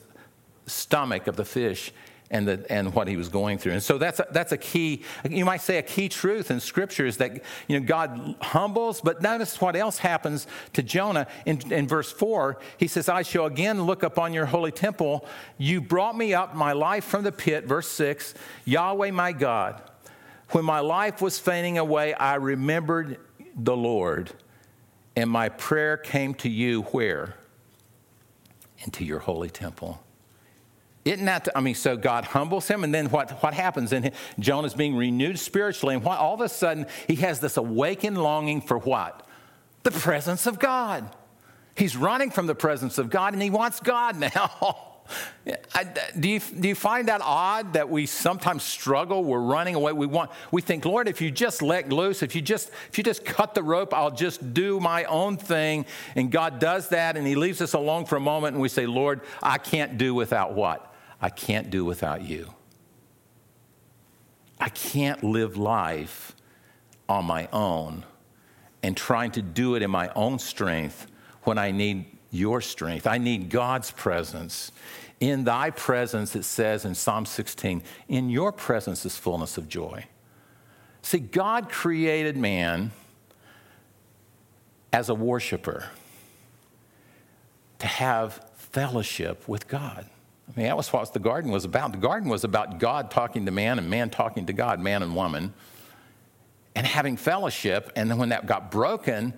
stomach 0.66 1.26
of 1.26 1.36
the 1.36 1.44
fish 1.44 1.92
and, 2.30 2.48
the, 2.48 2.66
and 2.70 2.94
what 2.94 3.06
he 3.06 3.16
was 3.16 3.28
going 3.28 3.58
through. 3.58 3.72
And 3.72 3.82
so 3.82 3.98
that's 3.98 4.18
a, 4.18 4.26
that's 4.30 4.52
a 4.52 4.56
key, 4.56 5.02
you 5.28 5.44
might 5.44 5.60
say 5.60 5.78
a 5.78 5.82
key 5.82 6.08
truth 6.08 6.50
in 6.50 6.58
Scripture 6.58 7.06
is 7.06 7.18
that 7.18 7.42
you 7.68 7.78
know, 7.78 7.86
God 7.86 8.34
humbles, 8.40 9.00
but 9.00 9.22
notice 9.22 9.60
what 9.60 9.76
else 9.76 9.98
happens 9.98 10.46
to 10.72 10.82
Jonah. 10.82 11.26
In, 11.46 11.60
in 11.72 11.86
verse 11.86 12.10
4, 12.10 12.58
he 12.78 12.88
says, 12.88 13.08
I 13.08 13.22
shall 13.22 13.46
again 13.46 13.82
look 13.82 14.02
upon 14.02 14.32
your 14.32 14.46
holy 14.46 14.72
temple. 14.72 15.26
You 15.58 15.80
brought 15.80 16.16
me 16.16 16.34
up 16.34 16.54
my 16.54 16.72
life 16.72 17.04
from 17.04 17.24
the 17.24 17.32
pit. 17.32 17.66
Verse 17.66 17.88
6, 17.88 18.34
Yahweh 18.64 19.10
my 19.10 19.32
God, 19.32 19.82
when 20.50 20.64
my 20.64 20.80
life 20.80 21.20
was 21.20 21.38
fainting 21.38 21.78
away, 21.78 22.14
I 22.14 22.34
remembered 22.36 23.18
the 23.54 23.76
Lord, 23.76 24.32
and 25.14 25.30
my 25.30 25.50
prayer 25.50 25.96
came 25.96 26.34
to 26.34 26.48
you 26.48 26.82
where? 26.82 27.36
Into 28.84 29.04
your 29.04 29.18
holy 29.18 29.50
temple. 29.50 30.02
Isn't 31.04 31.26
that, 31.26 31.48
I 31.54 31.60
mean, 31.60 31.74
so 31.74 31.96
God 31.96 32.24
humbles 32.24 32.66
him, 32.66 32.82
and 32.82 32.94
then 32.94 33.10
what, 33.10 33.30
what 33.42 33.52
happens? 33.52 33.92
And 33.92 34.12
Jonah's 34.38 34.72
being 34.72 34.96
renewed 34.96 35.38
spiritually, 35.38 35.94
and 35.94 36.06
all 36.06 36.34
of 36.34 36.40
a 36.40 36.48
sudden, 36.48 36.86
he 37.06 37.16
has 37.16 37.40
this 37.40 37.56
awakened 37.58 38.16
longing 38.16 38.62
for 38.62 38.78
what? 38.78 39.26
The 39.82 39.90
presence 39.90 40.46
of 40.46 40.58
God. 40.58 41.14
He's 41.76 41.96
running 41.96 42.30
from 42.30 42.46
the 42.46 42.54
presence 42.54 42.96
of 42.96 43.10
God, 43.10 43.34
and 43.34 43.42
he 43.42 43.50
wants 43.50 43.80
God 43.80 44.18
now. 44.18 44.92
I, 45.74 45.84
do, 46.18 46.28
you, 46.28 46.40
do 46.40 46.68
you 46.68 46.74
find 46.74 47.08
that 47.08 47.20
odd 47.22 47.74
that 47.74 47.90
we 47.90 48.06
sometimes 48.06 48.62
struggle? 48.62 49.22
We're 49.22 49.40
running 49.40 49.74
away. 49.74 49.92
We 49.92 50.06
want. 50.06 50.30
We 50.50 50.62
think, 50.62 50.84
Lord, 50.84 51.08
if 51.08 51.20
you 51.20 51.30
just 51.30 51.60
let 51.60 51.90
loose, 51.90 52.22
if 52.22 52.34
you 52.34 52.40
just 52.40 52.70
if 52.88 52.96
you 52.96 53.04
just 53.04 53.24
cut 53.24 53.54
the 53.54 53.62
rope, 53.62 53.92
I'll 53.92 54.10
just 54.10 54.54
do 54.54 54.80
my 54.80 55.04
own 55.04 55.36
thing. 55.36 55.84
And 56.16 56.30
God 56.30 56.58
does 56.58 56.88
that, 56.88 57.16
and 57.16 57.26
He 57.26 57.34
leaves 57.34 57.60
us 57.60 57.74
alone 57.74 58.06
for 58.06 58.16
a 58.16 58.20
moment, 58.20 58.54
and 58.54 58.62
we 58.62 58.68
say, 58.68 58.86
Lord, 58.86 59.20
I 59.42 59.58
can't 59.58 59.98
do 59.98 60.14
without 60.14 60.54
what? 60.54 60.94
I 61.20 61.28
can't 61.28 61.70
do 61.70 61.84
without 61.84 62.22
you. 62.22 62.54
I 64.58 64.70
can't 64.70 65.22
live 65.22 65.56
life 65.56 66.34
on 67.08 67.26
my 67.26 67.48
own 67.52 68.04
and 68.82 68.96
trying 68.96 69.30
to 69.32 69.42
do 69.42 69.74
it 69.74 69.82
in 69.82 69.90
my 69.90 70.10
own 70.14 70.38
strength 70.38 71.06
when 71.42 71.58
I 71.58 71.70
need 71.70 72.13
your 72.34 72.60
strength. 72.60 73.06
I 73.06 73.18
need 73.18 73.50
God's 73.50 73.90
presence. 73.90 74.72
In 75.20 75.44
thy 75.44 75.70
presence, 75.70 76.34
it 76.34 76.44
says 76.44 76.84
in 76.84 76.94
Psalm 76.94 77.24
16, 77.24 77.82
in 78.08 78.30
your 78.30 78.52
presence 78.52 79.06
is 79.06 79.16
fullness 79.16 79.56
of 79.56 79.68
joy. 79.68 80.04
See, 81.02 81.18
God 81.18 81.70
created 81.70 82.36
man 82.36 82.90
as 84.92 85.08
a 85.08 85.14
worshiper 85.14 85.88
to 87.78 87.86
have 87.86 88.50
fellowship 88.56 89.46
with 89.46 89.68
God. 89.68 90.06
I 90.48 90.58
mean, 90.58 90.66
that 90.66 90.76
was 90.76 90.92
what 90.92 91.12
the 91.12 91.18
garden 91.18 91.50
was 91.50 91.64
about. 91.64 91.92
The 91.92 91.98
garden 91.98 92.28
was 92.28 92.44
about 92.44 92.78
God 92.78 93.10
talking 93.10 93.46
to 93.46 93.50
man 93.50 93.78
and 93.78 93.88
man 93.88 94.10
talking 94.10 94.46
to 94.46 94.52
God, 94.52 94.80
man 94.80 95.02
and 95.02 95.14
woman, 95.14 95.54
and 96.74 96.86
having 96.86 97.16
fellowship. 97.16 97.92
And 97.96 98.10
then 98.10 98.18
when 98.18 98.30
that 98.30 98.46
got 98.46 98.70
broken, 98.70 99.34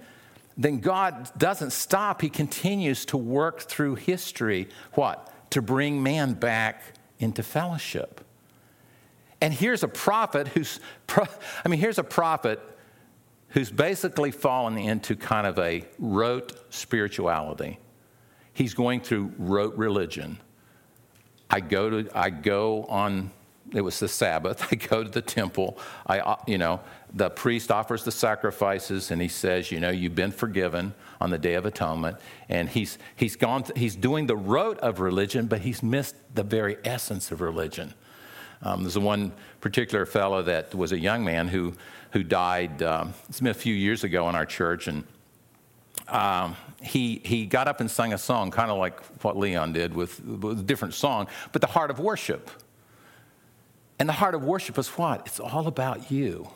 then 0.56 0.80
God 0.80 1.30
doesn't 1.36 1.72
stop. 1.72 2.22
He 2.22 2.30
continues 2.30 3.04
to 3.06 3.16
work 3.16 3.62
through 3.62 3.96
history. 3.96 4.68
What? 4.92 5.32
To 5.50 5.62
bring 5.62 6.02
man 6.02 6.34
back 6.34 6.82
into 7.18 7.42
fellowship. 7.42 8.22
And 9.40 9.52
here's 9.52 9.82
a 9.82 9.88
prophet 9.88 10.48
who's, 10.48 10.80
I 11.64 11.68
mean, 11.68 11.78
here's 11.78 11.98
a 11.98 12.04
prophet 12.04 12.60
who's 13.50 13.70
basically 13.70 14.30
fallen 14.30 14.78
into 14.78 15.14
kind 15.14 15.46
of 15.46 15.58
a 15.58 15.84
rote 15.98 16.52
spirituality. 16.72 17.78
He's 18.52 18.74
going 18.74 19.00
through 19.00 19.32
rote 19.38 19.76
religion. 19.76 20.38
I 21.50 21.60
go 21.60 21.90
to, 21.90 22.18
I 22.18 22.30
go 22.30 22.84
on, 22.84 23.30
it 23.74 23.80
was 23.80 23.98
the 23.98 24.08
Sabbath, 24.08 24.66
I 24.72 24.76
go 24.76 25.02
to 25.02 25.10
the 25.10 25.22
temple, 25.22 25.78
I, 26.06 26.20
uh, 26.20 26.36
you 26.46 26.58
know, 26.58 26.80
the 27.12 27.30
priest 27.30 27.70
offers 27.70 28.04
the 28.04 28.12
sacrifices 28.12 29.10
and 29.10 29.22
he 29.22 29.28
says, 29.28 29.70
you 29.70 29.80
know, 29.80 29.90
you've 29.90 30.14
been 30.14 30.32
forgiven 30.32 30.94
on 31.20 31.30
the 31.30 31.38
Day 31.38 31.54
of 31.54 31.64
Atonement. 31.64 32.18
And 32.48 32.68
he's, 32.68 32.98
he's 33.14 33.36
gone, 33.36 33.64
he's 33.74 33.96
doing 33.96 34.26
the 34.26 34.36
rote 34.36 34.78
of 34.78 35.00
religion, 35.00 35.46
but 35.46 35.60
he's 35.60 35.82
missed 35.82 36.16
the 36.34 36.42
very 36.42 36.76
essence 36.84 37.30
of 37.30 37.40
religion. 37.40 37.94
Um, 38.62 38.82
there's 38.82 38.98
one 38.98 39.32
particular 39.60 40.06
fellow 40.06 40.42
that 40.42 40.74
was 40.74 40.92
a 40.92 40.98
young 40.98 41.24
man 41.24 41.48
who, 41.48 41.74
who 42.12 42.22
died, 42.22 42.82
um, 42.82 43.14
it's 43.28 43.40
been 43.40 43.50
a 43.50 43.54
few 43.54 43.74
years 43.74 44.04
ago 44.04 44.28
in 44.28 44.34
our 44.34 44.46
church, 44.46 44.88
and 44.88 45.04
um, 46.08 46.56
he, 46.80 47.20
he 47.24 47.46
got 47.46 47.68
up 47.68 47.80
and 47.80 47.90
sang 47.90 48.12
a 48.12 48.18
song, 48.18 48.50
kind 48.50 48.70
of 48.70 48.78
like 48.78 49.00
what 49.22 49.36
Leon 49.36 49.72
did 49.72 49.94
with, 49.94 50.24
with 50.24 50.60
a 50.60 50.62
different 50.62 50.94
song, 50.94 51.26
but 51.52 51.60
the 51.60 51.66
heart 51.66 51.90
of 51.90 51.98
worship. 51.98 52.50
And 53.98 54.08
the 54.08 54.14
heart 54.14 54.34
of 54.34 54.42
worship 54.42 54.78
is 54.78 54.88
what? 54.88 55.26
It's 55.26 55.40
all 55.40 55.66
about 55.66 56.10
you. 56.10 56.50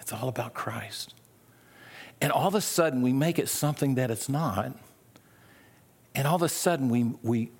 It's 0.00 0.12
all 0.12 0.28
about 0.28 0.54
Christ. 0.54 1.14
And 2.20 2.32
all 2.32 2.48
of 2.48 2.54
a 2.54 2.60
sudden, 2.60 3.02
we 3.02 3.12
make 3.12 3.38
it 3.38 3.48
something 3.48 3.94
that 3.94 4.10
it's 4.10 4.28
not. 4.28 4.76
And 6.14 6.26
all 6.26 6.36
of 6.36 6.42
a 6.42 6.48
sudden, 6.48 6.88
we, 6.88 7.12
we, 7.22 7.50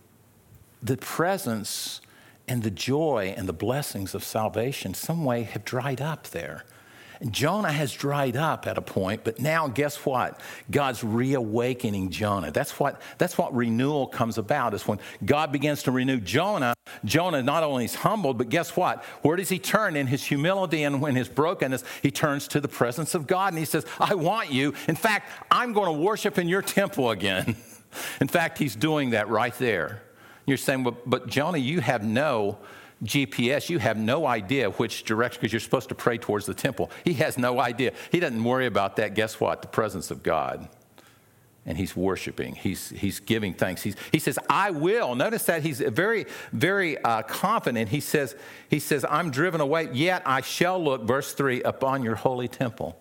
the 0.83 0.97
presence 0.97 2.01
and 2.47 2.63
the 2.63 2.71
joy 2.71 3.35
and 3.37 3.49
the 3.49 3.53
blessings 3.53 4.15
of 4.15 4.23
salvation, 4.23 4.95
some 4.95 5.25
way, 5.25 5.43
have 5.43 5.65
dried 5.65 6.01
up 6.01 6.29
there. 6.29 6.65
Jonah 7.31 7.73
has 7.73 7.93
dried 7.93 8.37
up 8.37 8.67
at 8.67 8.77
a 8.77 8.83
point, 8.83 9.25
but 9.25 9.39
now 9.41 9.69
guess 9.69 9.97
what? 10.05 10.41
God's 10.71 11.03
reawakening 11.03 12.11
Jonah. 12.11 12.51
That's 12.51 12.79
what, 12.79 13.01
that's 13.19 13.39
what 13.39 13.55
renewal 13.55 14.07
comes 14.07 14.39
about, 14.39 14.75
is 14.75 14.87
when 14.87 14.99
God 15.25 15.53
begins 15.53 15.83
to 15.85 15.91
renew 15.91 16.21
Jonah, 16.21 16.75
Jonah 17.05 17.43
not 17.43 17.63
only 17.63 17.85
is 17.85 17.95
humbled, 17.95 18.39
but 18.39 18.49
guess 18.49 18.77
what? 18.77 19.03
Where 19.23 19.37
does 19.37 19.49
he 19.49 19.59
turn 19.59 19.97
in 19.97 20.07
his 20.07 20.25
humility 20.25 20.83
and 20.83 21.03
in 21.03 21.15
his 21.15 21.29
brokenness? 21.29 21.85
He 22.03 22.11
turns 22.11 22.49
to 22.49 22.61
the 22.61 22.69
presence 22.69 23.15
of 23.15 23.27
God 23.27 23.53
and 23.53 23.59
he 23.59 23.65
says, 23.65 23.87
I 23.99 24.15
want 24.15 24.53
you. 24.53 24.75
In 24.89 24.97
fact, 24.97 25.31
I'm 25.51 25.73
going 25.73 25.87
to 25.87 26.01
worship 26.01 26.39
in 26.39 26.49
your 26.49 26.63
temple 26.63 27.11
again. 27.11 27.57
in 28.21 28.29
fact, 28.29 28.59
he's 28.59 28.77
doing 28.77 29.11
that 29.11 29.29
right 29.29 29.55
there. 29.59 30.03
You're 30.47 30.59
saying, 30.59 30.85
but, 30.85 31.09
but 31.09 31.27
Jonah, 31.27 31.59
you 31.59 31.81
have 31.81 32.05
no 32.05 32.59
GPS, 33.03 33.69
you 33.69 33.79
have 33.79 33.97
no 33.97 34.27
idea 34.27 34.71
which 34.71 35.05
direction, 35.05 35.41
because 35.41 35.53
you're 35.53 35.61
supposed 35.61 35.89
to 35.89 35.95
pray 35.95 36.19
towards 36.19 36.47
the 36.47 36.55
temple. 36.55 36.91
He 37.05 37.15
has 37.15 37.37
no 37.37 37.61
idea. 37.61 37.93
He 38.11 38.21
doesn't 38.21 38.43
worry 38.43 38.67
about 38.67 38.97
that. 38.97 39.15
Guess 39.15 39.41
what? 39.41 39.63
The 39.63 39.69
presence 39.69 40.11
of 40.11 40.23
God. 40.23 40.69
And 41.67 41.79
he's 41.79 41.97
worshiping. 41.97 42.55
He's, 42.55 42.91
he's 42.91 43.21
giving 43.21 43.55
thanks. 43.55 43.83
He's, 43.83 43.97
he 44.13 44.19
says, 44.19 44.39
I 44.51 44.71
will. 44.71 45.15
Notice 45.15 45.45
that 45.45 45.63
he's 45.63 45.81
very, 45.81 46.27
very 46.53 46.99
uh, 46.99 47.23
confident. 47.23 47.89
He 47.89 48.01
says, 48.01 48.37
he 48.69 48.79
says, 48.79 49.05
I'm 49.09 49.31
driven 49.31 49.61
away, 49.61 49.89
yet 49.93 50.23
I 50.27 50.43
shall 50.43 50.83
look, 50.83 51.03
verse 51.05 51.33
3, 51.33 51.63
upon 51.63 52.03
your 52.03 52.17
holy 52.17 52.49
temple. 52.49 53.01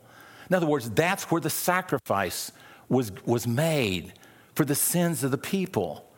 In 0.49 0.55
other 0.55 0.65
words, 0.65 0.89
that's 0.89 1.25
where 1.25 1.41
the 1.41 1.49
sacrifice 1.49 2.51
was, 2.89 3.11
was 3.25 3.47
made 3.47 4.13
for 4.55 4.65
the 4.65 4.75
sins 4.75 5.23
of 5.23 5.31
the 5.31 5.37
people. 5.37 6.09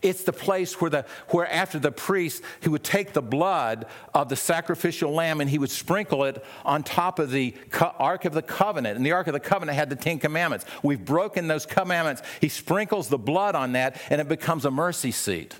It's 0.00 0.24
the 0.24 0.32
place 0.32 0.80
where, 0.80 0.90
the, 0.90 1.04
where 1.28 1.46
after 1.50 1.78
the 1.78 1.92
priest, 1.92 2.42
he 2.60 2.68
would 2.68 2.84
take 2.84 3.12
the 3.12 3.22
blood 3.22 3.86
of 4.14 4.28
the 4.28 4.36
sacrificial 4.36 5.12
lamb 5.12 5.40
and 5.40 5.50
he 5.50 5.58
would 5.58 5.70
sprinkle 5.70 6.24
it 6.24 6.44
on 6.64 6.82
top 6.82 7.18
of 7.18 7.30
the 7.30 7.54
Ark 7.98 8.24
of 8.24 8.32
the 8.32 8.42
Covenant. 8.42 8.96
And 8.96 9.04
the 9.04 9.12
Ark 9.12 9.26
of 9.26 9.32
the 9.32 9.40
Covenant 9.40 9.76
had 9.76 9.90
the 9.90 9.96
Ten 9.96 10.18
Commandments. 10.18 10.64
We've 10.82 11.04
broken 11.04 11.48
those 11.48 11.66
commandments. 11.66 12.22
He 12.40 12.48
sprinkles 12.48 13.08
the 13.08 13.18
blood 13.18 13.54
on 13.54 13.72
that 13.72 14.00
and 14.08 14.20
it 14.20 14.28
becomes 14.28 14.64
a 14.64 14.70
mercy 14.70 15.10
seat. 15.10 15.54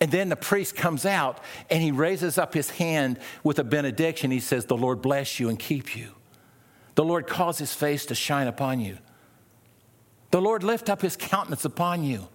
And 0.00 0.10
then 0.10 0.30
the 0.30 0.36
priest 0.36 0.74
comes 0.74 1.06
out 1.06 1.38
and 1.70 1.82
he 1.82 1.92
raises 1.92 2.38
up 2.38 2.54
his 2.54 2.70
hand 2.70 3.18
with 3.44 3.58
a 3.58 3.64
benediction. 3.64 4.30
He 4.30 4.40
says, 4.40 4.66
The 4.66 4.76
Lord 4.76 5.02
bless 5.02 5.38
you 5.38 5.48
and 5.48 5.58
keep 5.58 5.94
you. 5.96 6.14
The 6.94 7.04
Lord 7.04 7.26
cause 7.26 7.58
his 7.58 7.72
face 7.72 8.06
to 8.06 8.14
shine 8.14 8.48
upon 8.48 8.80
you. 8.80 8.98
The 10.30 10.40
Lord 10.40 10.64
lift 10.64 10.88
up 10.88 11.02
his 11.02 11.16
countenance 11.16 11.64
upon 11.64 12.04
you 12.04 12.28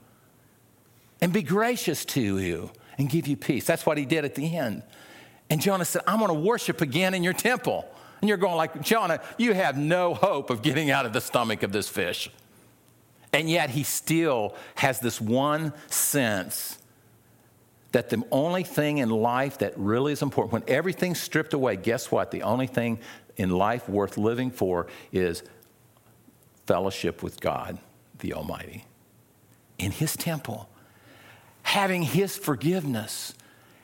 and 1.21 1.33
be 1.33 1.41
gracious 1.41 2.05
to 2.05 2.39
you 2.39 2.71
and 2.97 3.09
give 3.09 3.27
you 3.27 3.37
peace. 3.37 3.65
That's 3.65 3.85
what 3.85 3.97
he 3.97 4.05
did 4.05 4.25
at 4.25 4.35
the 4.35 4.57
end. 4.57 4.83
And 5.49 5.61
Jonah 5.61 5.85
said, 5.85 6.01
I'm 6.07 6.19
going 6.19 6.29
to 6.29 6.39
worship 6.39 6.81
again 6.81 7.13
in 7.13 7.23
your 7.23 7.33
temple. 7.33 7.85
And 8.21 8.27
you're 8.27 8.37
going 8.37 8.55
like, 8.55 8.81
Jonah, 8.81 9.21
you 9.37 9.53
have 9.53 9.77
no 9.77 10.13
hope 10.13 10.49
of 10.49 10.61
getting 10.61 10.91
out 10.91 11.05
of 11.05 11.13
the 11.13 11.21
stomach 11.21 11.63
of 11.63 11.71
this 11.71 11.87
fish. 11.87 12.29
And 13.31 13.49
yet 13.49 13.69
he 13.69 13.83
still 13.83 14.55
has 14.75 14.99
this 14.99 15.21
one 15.21 15.73
sense 15.87 16.79
that 17.91 18.09
the 18.09 18.23
only 18.31 18.63
thing 18.63 18.97
in 18.97 19.09
life 19.09 19.59
that 19.59 19.73
really 19.77 20.11
is 20.11 20.21
important, 20.21 20.53
when 20.53 20.63
everything's 20.67 21.19
stripped 21.19 21.53
away, 21.53 21.75
guess 21.75 22.11
what? 22.11 22.31
The 22.31 22.43
only 22.43 22.67
thing 22.67 22.99
in 23.37 23.49
life 23.49 23.87
worth 23.87 24.17
living 24.17 24.51
for 24.51 24.87
is 25.11 25.43
fellowship 26.65 27.23
with 27.23 27.39
God, 27.39 27.77
the 28.19 28.33
Almighty, 28.33 28.85
in 29.77 29.91
his 29.91 30.17
temple 30.17 30.69
having 31.67 32.01
His 32.01 32.37
forgiveness, 32.37 33.33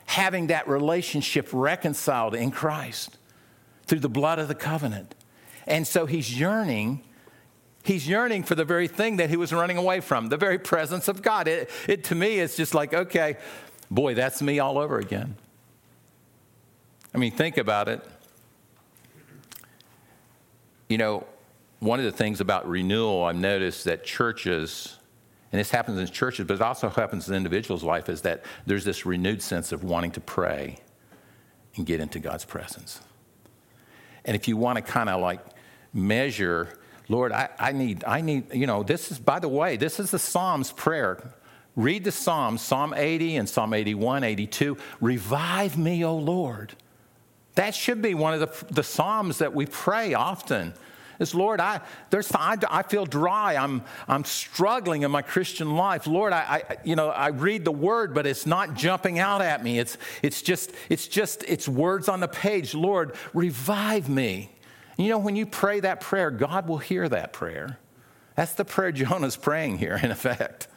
having 0.05 0.47
that 0.47 0.69
relationship 0.69 1.49
reconciled 1.51 2.33
in 2.33 2.49
Christ 2.49 3.17
through 3.85 3.99
the 3.99 4.07
blood 4.07 4.39
of 4.39 4.47
the 4.47 4.55
covenant. 4.55 5.13
And 5.67 5.85
so 5.85 6.05
he's 6.05 6.39
yearning. 6.39 7.03
He's 7.83 8.07
yearning 8.07 8.43
for 8.43 8.55
the 8.55 8.63
very 8.63 8.87
thing 8.87 9.17
that 9.17 9.29
he 9.29 9.35
was 9.35 9.51
running 9.51 9.75
away 9.75 9.99
from, 9.99 10.29
the 10.29 10.37
very 10.37 10.57
presence 10.57 11.09
of 11.09 11.21
God. 11.21 11.49
It, 11.49 11.69
it 11.85 12.05
to 12.05 12.15
me, 12.15 12.39
is 12.39 12.55
just 12.55 12.73
like, 12.73 12.93
okay, 12.93 13.35
boy, 13.91 14.13
that's 14.13 14.41
me 14.41 14.59
all 14.59 14.77
over 14.77 14.97
again. 14.97 15.35
I 17.13 17.17
mean, 17.17 17.33
think 17.33 17.57
about 17.57 17.89
it. 17.89 18.01
You 20.87 20.97
know, 20.97 21.25
one 21.79 21.99
of 21.99 22.05
the 22.05 22.13
things 22.13 22.39
about 22.39 22.65
renewal, 22.65 23.25
I've 23.25 23.35
noticed 23.35 23.83
that 23.83 24.05
churches 24.05 24.99
and 25.53 25.59
this 25.59 25.69
happens 25.69 25.99
in 25.99 26.07
churches, 26.07 26.47
but 26.47 26.55
it 26.55 26.61
also 26.63 26.89
happens 26.89 27.29
in 27.29 27.35
individuals' 27.35 27.83
life, 27.83 28.09
is 28.09 28.23
that 28.23 28.43
there's 28.65 28.83
this 28.83 29.05
renewed 29.05 29.39
sense 29.39 29.71
of 29.71 29.83
wanting 29.83 30.09
to 30.13 30.19
pray 30.19 30.79
and 31.75 31.85
get 31.85 31.99
into 31.99 32.17
God's 32.17 32.43
presence. 32.43 33.01
And 34.25 34.35
if 34.35 34.47
you 34.47 34.57
want 34.57 34.77
to 34.77 34.81
kind 34.81 35.09
of 35.09 35.21
like 35.21 35.41
measure, 35.93 36.79
Lord, 37.07 37.31
I, 37.31 37.49
I 37.59 37.71
need, 37.71 38.03
I 38.03 38.21
need, 38.21 38.51
you 38.51 38.65
know, 38.65 38.81
this 38.81 39.11
is, 39.11 39.19
by 39.19 39.37
the 39.37 39.47
way, 39.47 39.77
this 39.77 39.99
is 39.99 40.09
the 40.09 40.17
Psalms 40.17 40.71
prayer. 40.71 41.35
Read 41.75 42.03
the 42.03 42.11
Psalms, 42.11 42.63
Psalm 42.63 42.95
80 42.95 43.35
and 43.35 43.47
Psalm 43.47 43.75
81, 43.75 44.23
82. 44.23 44.75
Revive 45.01 45.77
me, 45.77 46.03
O 46.03 46.15
Lord. 46.15 46.73
That 47.53 47.75
should 47.75 48.01
be 48.01 48.15
one 48.15 48.33
of 48.33 48.39
the, 48.39 48.73
the 48.73 48.83
Psalms 48.83 49.37
that 49.37 49.53
we 49.53 49.67
pray 49.67 50.15
often 50.15 50.73
Lord, 51.34 51.60
I, 51.60 51.82
there's, 52.10 52.32
I, 52.34 52.58
I 52.69 52.84
feel 52.84 53.06
dry. 53.06 53.56
I'm, 53.56 53.84
I'm 54.08 54.23
struggling 54.23 55.04
in 55.04 55.12
my 55.12 55.21
Christian 55.21 55.76
life. 55.76 56.08
Lord, 56.08 56.34
I, 56.34 56.63
I, 56.69 56.78
you 56.84 56.95
know, 56.95 57.10
I 57.10 57.28
read 57.28 57.65
the 57.65 57.71
word, 57.71 58.13
but 58.13 58.26
it's 58.26 58.45
not 58.45 58.73
jumping 58.76 59.19
out 59.19 59.41
at 59.41 59.63
me. 59.63 59.80
It's, 59.80 59.97
it's 60.21 60.41
just, 60.41 60.71
it's 60.89 61.08
just, 61.08 61.43
it's 61.47 61.67
words 61.67 62.10
on 62.10 62.19
the 62.19 62.28
page. 62.28 62.73
Lord, 62.73 63.15
revive 63.34 64.10
me. 64.10 64.52
You 64.97 65.10
know, 65.10 65.17
when 65.19 65.36
you 65.36 65.45
pray 65.45 65.80
that 65.80 66.02
prayer, 66.02 66.32
God 66.32 66.67
will 66.67 66.78
hear 66.78 67.08
that 67.10 67.34
prayer. 67.34 67.78
That's 68.36 68.54
the 68.54 68.65
prayer 68.65 68.91
Jonah's 68.91 69.36
praying 69.36 69.78
here, 69.78 69.99
in 70.02 70.12
effect. 70.12 70.67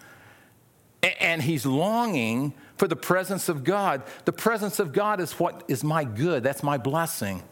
And 1.21 1.43
he's 1.43 1.65
longing 1.65 2.55
for 2.77 2.89
the 2.89 2.97
presence 2.97 3.49
of 3.49 3.65
God. 3.65 4.03
The 4.25 4.33
presence 4.33 4.79
of 4.79 4.93
God 4.93 5.21
is 5.21 5.33
what 5.33 5.65
is 5.69 5.83
my 5.85 6.05
good, 6.05 6.43
that's 6.43 6.63
my 6.63 6.79
blessing. 6.79 7.43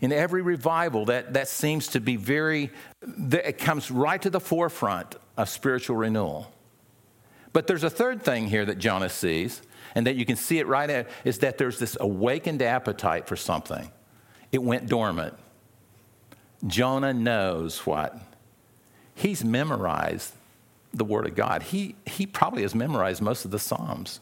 In 0.00 0.12
every 0.12 0.42
revival, 0.42 1.06
that, 1.06 1.34
that 1.34 1.48
seems 1.48 1.88
to 1.88 2.00
be 2.00 2.16
very, 2.16 2.70
it 3.32 3.58
comes 3.58 3.90
right 3.90 4.20
to 4.22 4.30
the 4.30 4.40
forefront 4.40 5.16
of 5.36 5.48
spiritual 5.48 5.96
renewal. 5.96 6.52
But 7.52 7.66
there's 7.66 7.84
a 7.84 7.90
third 7.90 8.22
thing 8.22 8.48
here 8.48 8.64
that 8.64 8.78
Jonah 8.78 9.08
sees, 9.08 9.60
and 9.94 10.06
that 10.06 10.16
you 10.16 10.24
can 10.24 10.36
see 10.36 10.58
it 10.58 10.66
right 10.66 10.88
at, 10.88 11.08
is 11.24 11.38
that 11.40 11.58
there's 11.58 11.78
this 11.78 11.96
awakened 12.00 12.62
appetite 12.62 13.26
for 13.26 13.36
something. 13.36 13.90
It 14.52 14.62
went 14.62 14.88
dormant. 14.88 15.34
Jonah 16.66 17.12
knows 17.12 17.84
what? 17.86 18.16
He's 19.14 19.44
memorized 19.44 20.32
the 20.94 21.04
Word 21.04 21.26
of 21.26 21.34
God. 21.34 21.62
He, 21.62 21.94
he 22.06 22.26
probably 22.26 22.62
has 22.62 22.74
memorized 22.74 23.20
most 23.20 23.44
of 23.44 23.50
the 23.50 23.58
Psalms. 23.58 24.20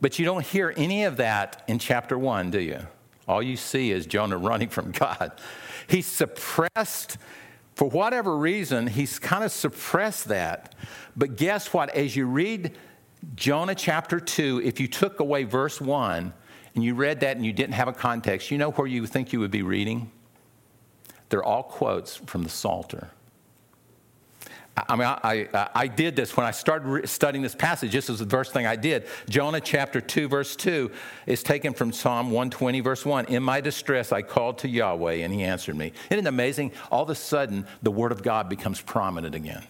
But 0.00 0.18
you 0.18 0.24
don't 0.24 0.44
hear 0.44 0.72
any 0.76 1.04
of 1.04 1.18
that 1.18 1.64
in 1.68 1.78
chapter 1.78 2.18
one, 2.18 2.50
do 2.50 2.60
you? 2.60 2.80
All 3.30 3.40
you 3.40 3.56
see 3.56 3.92
is 3.92 4.06
Jonah 4.06 4.36
running 4.50 4.68
from 4.68 4.90
God. 4.90 5.32
He's 5.86 6.06
suppressed, 6.06 7.16
for 7.76 7.88
whatever 7.88 8.36
reason, 8.36 8.88
he's 8.88 9.20
kind 9.20 9.44
of 9.44 9.52
suppressed 9.52 10.26
that. 10.28 10.74
But 11.16 11.36
guess 11.36 11.72
what? 11.72 11.90
As 11.90 12.16
you 12.16 12.26
read 12.26 12.76
Jonah 13.36 13.76
chapter 13.76 14.18
2, 14.18 14.62
if 14.64 14.80
you 14.80 14.88
took 14.88 15.20
away 15.20 15.44
verse 15.44 15.80
1 15.80 16.32
and 16.74 16.84
you 16.84 16.94
read 16.94 17.20
that 17.20 17.36
and 17.36 17.46
you 17.46 17.52
didn't 17.52 17.74
have 17.74 17.86
a 17.88 17.92
context, 17.92 18.50
you 18.50 18.58
know 18.58 18.72
where 18.72 18.88
you 18.88 19.06
think 19.06 19.32
you 19.32 19.38
would 19.38 19.50
be 19.52 19.62
reading? 19.62 20.10
They're 21.28 21.44
all 21.44 21.62
quotes 21.62 22.16
from 22.16 22.42
the 22.42 22.48
Psalter. 22.48 23.10
I 24.76 24.96
mean, 24.96 25.06
I, 25.06 25.48
I, 25.52 25.68
I, 25.74 25.86
did 25.88 26.14
this 26.16 26.36
when 26.36 26.46
I 26.46 26.52
started 26.52 27.08
studying 27.08 27.42
this 27.42 27.54
passage. 27.54 27.92
This 27.92 28.08
was 28.08 28.20
the 28.20 28.26
first 28.26 28.52
thing 28.52 28.66
I 28.66 28.76
did. 28.76 29.06
Jonah 29.28 29.60
chapter 29.60 30.00
2, 30.00 30.28
verse 30.28 30.54
2 30.56 30.90
is 31.26 31.42
taken 31.42 31.74
from 31.74 31.92
Psalm 31.92 32.26
120, 32.26 32.80
verse 32.80 33.04
1. 33.04 33.26
In 33.26 33.42
my 33.42 33.60
distress, 33.60 34.12
I 34.12 34.22
called 34.22 34.58
to 34.58 34.68
Yahweh, 34.68 35.14
and 35.14 35.34
he 35.34 35.42
answered 35.42 35.76
me. 35.76 35.92
Isn't 36.08 36.24
it 36.24 36.28
amazing? 36.28 36.72
All 36.90 37.02
of 37.02 37.10
a 37.10 37.14
sudden, 37.14 37.66
the 37.82 37.90
word 37.90 38.12
of 38.12 38.22
God 38.22 38.48
becomes 38.48 38.80
prominent 38.80 39.34
again. 39.34 39.64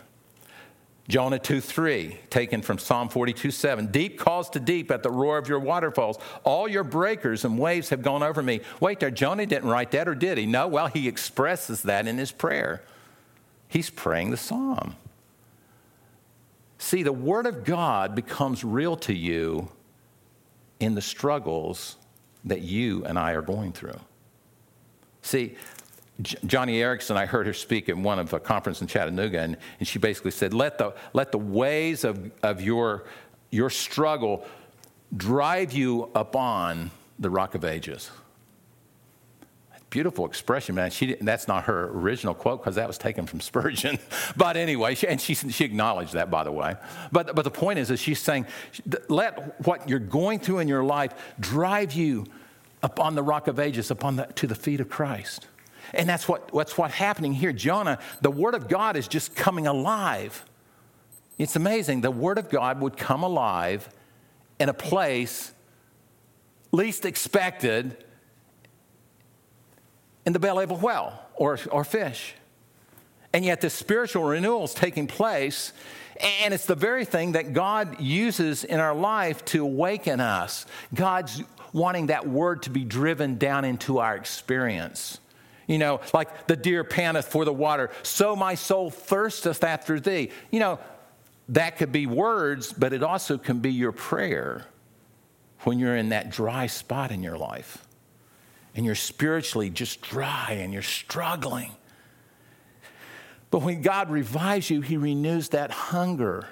Jonah 1.08 1.38
2, 1.40 1.60
3, 1.60 2.16
taken 2.28 2.62
from 2.62 2.78
Psalm 2.78 3.08
42, 3.08 3.50
7. 3.50 3.86
Deep 3.86 4.18
calls 4.18 4.48
to 4.50 4.60
deep 4.60 4.90
at 4.90 5.02
the 5.02 5.10
roar 5.10 5.38
of 5.38 5.48
your 5.48 5.58
waterfalls. 5.58 6.18
All 6.44 6.68
your 6.68 6.84
breakers 6.84 7.44
and 7.44 7.58
waves 7.58 7.88
have 7.88 8.02
gone 8.02 8.22
over 8.22 8.42
me. 8.42 8.60
Wait 8.78 9.00
there, 9.00 9.10
Jonah 9.10 9.46
didn't 9.46 9.68
write 9.68 9.90
that, 9.92 10.06
or 10.06 10.14
did 10.14 10.38
he? 10.38 10.46
No, 10.46 10.68
well, 10.68 10.86
he 10.86 11.08
expresses 11.08 11.82
that 11.82 12.06
in 12.06 12.16
his 12.16 12.30
prayer. 12.30 12.82
He's 13.70 13.88
praying 13.88 14.30
the 14.30 14.37
psalm. 14.37 14.96
See, 16.78 17.04
the 17.04 17.12
Word 17.12 17.46
of 17.46 17.64
God 17.64 18.16
becomes 18.16 18.64
real 18.64 18.96
to 18.96 19.14
you 19.14 19.68
in 20.80 20.96
the 20.96 21.00
struggles 21.00 21.96
that 22.44 22.62
you 22.62 23.04
and 23.04 23.16
I 23.16 23.33
are 23.33 23.42
going 23.42 23.72
through. 23.72 23.98
See, 25.22 25.54
J- 26.20 26.37
Joni 26.38 26.78
Eareckson, 26.80 27.16
I 27.16 27.26
heard 27.26 27.46
her 27.46 27.52
speak 27.52 27.88
at 27.88 27.96
one 27.96 28.18
of 28.18 28.33
a 28.33 28.40
conference 28.40 28.80
in 28.80 28.88
Chattanooga, 28.88 29.38
and, 29.38 29.56
and 29.78 29.87
she 29.87 30.00
basically 30.00 30.33
said, 30.33 30.52
let 30.52 30.76
the, 30.76 30.92
let 31.12 31.30
the 31.30 31.38
ways 31.38 32.02
of, 32.02 32.33
of 32.42 32.61
your, 32.61 33.04
your 33.50 33.70
struggle 33.70 34.44
drive 35.16 35.72
you 35.72 36.11
upon 36.16 36.90
the 37.20 37.30
rock 37.30 37.54
of 37.54 37.64
ages 37.64 38.11
beautiful 39.90 40.24
expression, 40.24 40.76
man. 40.76 40.90
She, 40.90 41.16
that's 41.20 41.48
not 41.48 41.64
her 41.64 41.90
original 41.90 42.33
quote 42.33 42.61
because 42.61 42.76
that 42.76 42.87
was 42.87 42.96
taken 42.96 43.26
from 43.26 43.40
Spurgeon. 43.40 43.98
but 44.37 44.57
anyway, 44.57 44.94
she, 44.94 45.09
and 45.09 45.20
she, 45.20 45.35
she 45.35 45.64
acknowledged 45.64 46.14
that, 46.14 46.31
by 46.31 46.44
the 46.44 46.53
way. 46.53 46.76
But, 47.12 47.35
but 47.35 47.42
the 47.42 47.50
point 47.50 47.79
is, 47.79 47.90
is 47.90 48.00
she's 48.00 48.20
saying, 48.20 48.46
let 49.09 49.64
what 49.66 49.88
you're 49.88 49.98
going 49.98 50.38
through 50.38 50.61
in 50.61 50.68
your 50.68 50.85
life 50.85 51.12
drive 51.38 51.92
you 51.92 52.26
upon 52.83 53.14
the 53.14 53.22
rock 53.22 53.48
of 53.48 53.59
ages, 53.59 53.90
upon 53.90 54.16
the, 54.16 54.24
to 54.37 54.46
the 54.46 54.55
feet 54.55 54.81
of 54.81 54.88
Christ. 54.88 55.48
And 55.92 56.09
that's 56.09 56.29
what, 56.29 56.53
what's 56.53 56.79
what 56.79 56.92
happening 56.92 57.33
here. 57.33 57.53
Jonah, 57.53 57.98
the 58.20 58.31
word 58.31 58.55
of 58.55 58.68
God 58.68 58.96
is 58.96 59.09
just 59.09 59.35
coming 59.35 59.66
alive. 59.66 60.44
It's 61.37 61.57
amazing. 61.57 62.03
The 62.03 62.11
word 62.11 62.38
of 62.38 62.48
God 62.48 62.81
would 62.81 62.96
come 62.96 63.22
alive 63.22 63.88
in 64.61 64.68
a 64.68 64.74
place 64.74 65.53
least 66.72 67.05
expected 67.05 68.05
in 70.26 70.33
the 70.33 70.38
belly 70.38 70.64
of 70.64 70.70
a 70.70 70.74
whale 70.74 71.18
or, 71.35 71.59
or 71.70 71.85
fish. 71.85 72.35
And 73.33 73.44
yet, 73.44 73.61
this 73.61 73.74
spiritual 73.74 74.24
renewal 74.24 74.64
is 74.64 74.74
taking 74.74 75.06
place, 75.06 75.72
and 76.42 76.52
it's 76.52 76.66
the 76.66 76.74
very 76.74 77.04
thing 77.04 77.33
that 77.33 77.52
God 77.52 78.00
uses 78.00 78.64
in 78.64 78.80
our 78.80 78.94
life 78.94 79.44
to 79.46 79.62
awaken 79.62 80.20
us. 80.20 80.66
God's 80.92 81.42
wanting 81.72 82.06
that 82.06 82.26
word 82.26 82.64
to 82.64 82.70
be 82.70 82.85
driven 82.85 83.38
down 83.38 83.64
into 83.64 83.98
our 83.98 84.16
experience. 84.16 85.20
You 85.68 85.78
know, 85.78 86.00
like 86.12 86.48
the 86.48 86.56
deer 86.56 86.83
panteth 86.83 87.28
for 87.28 87.44
the 87.44 87.52
water, 87.52 87.90
so 88.02 88.35
my 88.35 88.56
soul 88.56 88.90
thirsteth 88.90 89.62
after 89.62 90.00
thee. 90.00 90.30
You 90.50 90.59
know, 90.59 90.80
that 91.50 91.76
could 91.76 91.92
be 91.92 92.06
words, 92.06 92.72
but 92.72 92.92
it 92.92 93.04
also 93.04 93.38
can 93.38 93.61
be 93.61 93.72
your 93.72 93.92
prayer 93.92 94.66
when 95.61 95.78
you're 95.78 95.96
in 95.96 96.09
that 96.09 96.30
dry 96.30 96.66
spot 96.66 97.12
in 97.12 97.22
your 97.22 97.38
life 97.38 97.87
and 98.74 98.87
you're 98.87 98.94
spiritually 98.94 99.70
just 99.70 100.00
dry 100.00 100.59
and 100.61 100.72
you're 100.72 100.83
struggling. 100.83 101.72
But 103.50 103.62
when 103.62 103.83
God 103.83 104.11
revives 104.11 104.70
you, 104.70 104.80
He 104.80 104.96
renews 104.96 105.48
that 105.50 105.70
hunger, 105.70 106.46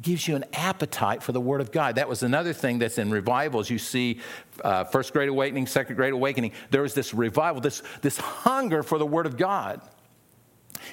gives 0.00 0.28
you 0.28 0.36
an 0.36 0.44
appetite 0.52 1.22
for 1.22 1.32
the 1.32 1.40
Word 1.40 1.60
of 1.60 1.72
God. 1.72 1.94
That 1.94 2.08
was 2.08 2.22
another 2.22 2.52
thing 2.52 2.78
that's 2.78 2.98
in 2.98 3.10
revivals. 3.10 3.70
You 3.70 3.78
see, 3.78 4.20
uh, 4.62 4.84
first 4.84 5.12
great 5.12 5.28
awakening, 5.28 5.66
second 5.66 5.96
great 5.96 6.12
awakening, 6.12 6.52
there 6.70 6.82
was 6.82 6.94
this 6.94 7.14
revival, 7.14 7.60
this, 7.60 7.82
this 8.02 8.18
hunger 8.18 8.82
for 8.82 8.98
the 8.98 9.06
Word 9.06 9.26
of 9.26 9.36
God. 9.36 9.80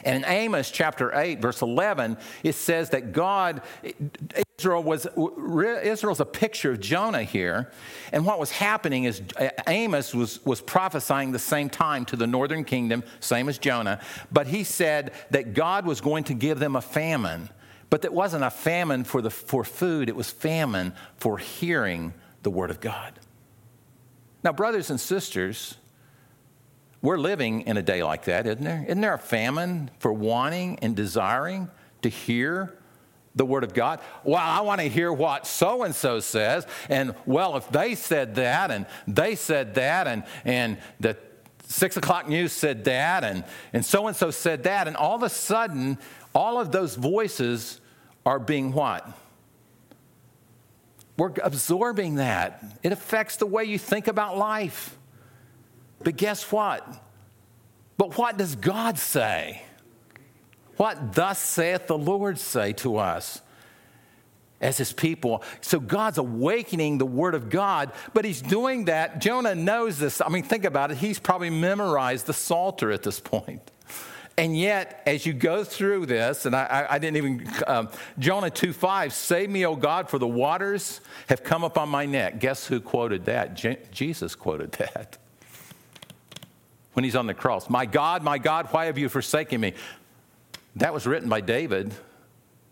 And 0.04 0.23
in 0.23 0.30
Amos 0.30 0.71
chapter 0.71 1.15
8, 1.17 1.41
verse 1.41 1.62
11, 1.62 2.17
it 2.43 2.54
says 2.54 2.89
that 2.91 3.12
God, 3.12 3.62
Israel 4.58 4.84
was, 4.84 5.08
Israel's 5.84 6.19
a 6.19 6.25
picture 6.25 6.71
of 6.71 6.80
Jonah 6.80 7.23
here. 7.23 7.71
And 8.12 8.25
what 8.25 8.39
was 8.39 8.51
happening 8.51 9.06
is 9.06 9.21
Amos 9.67 10.13
was, 10.13 10.43
was 10.45 10.62
prophesying 10.62 11.32
the 11.32 11.39
same 11.39 11.69
time 11.69 12.06
to 12.06 12.15
the 12.15 12.27
northern 12.27 12.63
kingdom, 12.63 13.04
same 13.19 13.49
as 13.49 13.58
Jonah. 13.58 13.99
But 14.32 14.47
he 14.47 14.63
said 14.63 15.13
that 15.32 15.54
God 15.54 15.86
was 15.86 16.01
going 16.01 16.25
to 16.25 16.34
give 16.34 16.60
them 16.60 16.75
a 16.75 16.82
famine. 16.82 17.49
But 17.89 18.06
it 18.06 18.13
wasn't 18.13 18.43
a 18.43 18.49
famine 18.49 19.04
for, 19.04 19.21
the, 19.21 19.30
for 19.30 19.63
food, 19.63 20.08
it 20.08 20.15
was 20.15 20.32
famine 20.32 20.93
for 21.17 21.38
hearing 21.38 22.13
the 22.43 22.49
word 22.49 22.69
of 22.69 22.80
God. 22.80 23.19
Now, 24.43 24.54
brothers 24.54 24.89
and 24.89 24.99
sisters, 24.99 25.75
we're 27.01 27.17
living 27.17 27.61
in 27.61 27.77
a 27.77 27.81
day 27.81 28.03
like 28.03 28.25
that, 28.25 28.45
isn't 28.45 28.63
there? 28.63 28.83
Isn't 28.87 29.01
there 29.01 29.13
a 29.13 29.19
famine 29.19 29.89
for 29.99 30.13
wanting 30.13 30.79
and 30.81 30.95
desiring 30.95 31.69
to 32.03 32.09
hear 32.09 32.77
the 33.33 33.45
Word 33.45 33.63
of 33.63 33.73
God? 33.73 33.99
Well, 34.23 34.41
I 34.41 34.61
want 34.61 34.81
to 34.81 34.89
hear 34.89 35.11
what 35.11 35.47
so 35.47 35.83
and 35.83 35.95
so 35.95 36.19
says. 36.19 36.67
And 36.89 37.15
well, 37.25 37.57
if 37.57 37.69
they 37.69 37.95
said 37.95 38.35
that 38.35 38.69
and 38.69 38.85
they 39.07 39.35
said 39.35 39.75
that 39.75 40.07
and, 40.07 40.23
and 40.45 40.77
the 40.99 41.17
six 41.63 41.97
o'clock 41.97 42.27
news 42.27 42.51
said 42.51 42.83
that 42.83 43.23
and, 43.23 43.45
and 43.73 43.83
so 43.83 44.07
and 44.07 44.15
so 44.15 44.29
said 44.29 44.63
that, 44.63 44.87
and 44.87 44.95
all 44.95 45.15
of 45.15 45.23
a 45.23 45.29
sudden, 45.29 45.97
all 46.35 46.59
of 46.59 46.71
those 46.71 46.95
voices 46.95 47.81
are 48.25 48.39
being 48.39 48.73
what? 48.73 49.09
We're 51.17 51.33
absorbing 51.43 52.15
that. 52.15 52.63
It 52.83 52.91
affects 52.91 53.37
the 53.37 53.45
way 53.45 53.65
you 53.65 53.77
think 53.77 54.07
about 54.07 54.37
life. 54.37 54.97
But 56.03 56.17
guess 56.17 56.51
what? 56.51 56.87
But 57.97 58.17
what 58.17 58.37
does 58.37 58.55
God 58.55 58.97
say? 58.97 59.63
What 60.77 61.13
thus 61.13 61.39
saith 61.39 61.87
the 61.87 61.97
Lord 61.97 62.39
say 62.39 62.73
to 62.73 62.97
us? 62.97 63.41
as 64.61 64.77
his 64.77 64.93
people. 64.93 65.43
So 65.59 65.79
God's 65.79 66.19
awakening 66.19 66.99
the 66.99 67.05
word 67.05 67.35
of 67.35 67.49
God, 67.49 67.91
but 68.13 68.23
he's 68.23 68.41
doing 68.41 68.85
that. 68.85 69.19
Jonah 69.19 69.55
knows 69.55 69.97
this. 69.97 70.21
I 70.21 70.29
mean, 70.29 70.43
think 70.43 70.65
about 70.65 70.91
it. 70.91 70.97
He's 70.97 71.19
probably 71.19 71.49
memorized 71.49 72.27
the 72.27 72.33
Psalter 72.33 72.91
at 72.91 73.03
this 73.03 73.19
point. 73.19 73.71
And 74.37 74.57
yet, 74.57 75.03
as 75.05 75.25
you 75.25 75.33
go 75.33 75.63
through 75.63 76.05
this, 76.05 76.45
and 76.45 76.55
I, 76.55 76.87
I 76.89 76.99
didn't 76.99 77.17
even, 77.17 77.51
um, 77.67 77.89
Jonah 78.17 78.49
2 78.49 78.71
5, 78.71 79.13
save 79.13 79.49
me, 79.49 79.65
O 79.65 79.75
God, 79.75 80.09
for 80.09 80.19
the 80.19 80.27
waters 80.27 81.01
have 81.27 81.43
come 81.43 81.63
upon 81.63 81.89
my 81.89 82.05
neck. 82.05 82.39
Guess 82.39 82.67
who 82.67 82.79
quoted 82.79 83.25
that? 83.25 83.55
Je- 83.55 83.77
Jesus 83.91 84.35
quoted 84.35 84.71
that 84.93 85.17
when 86.93 87.04
he's 87.04 87.15
on 87.15 87.27
the 87.27 87.34
cross. 87.34 87.69
My 87.69 87.86
God, 87.86 88.23
my 88.23 88.38
God, 88.38 88.67
why 88.71 88.86
have 88.86 88.97
you 88.97 89.10
forsaken 89.10 89.62
me? 89.62 89.73
That 90.75 90.93
was 90.93 91.06
written 91.06 91.30
by 91.30 91.41
David, 91.41 91.93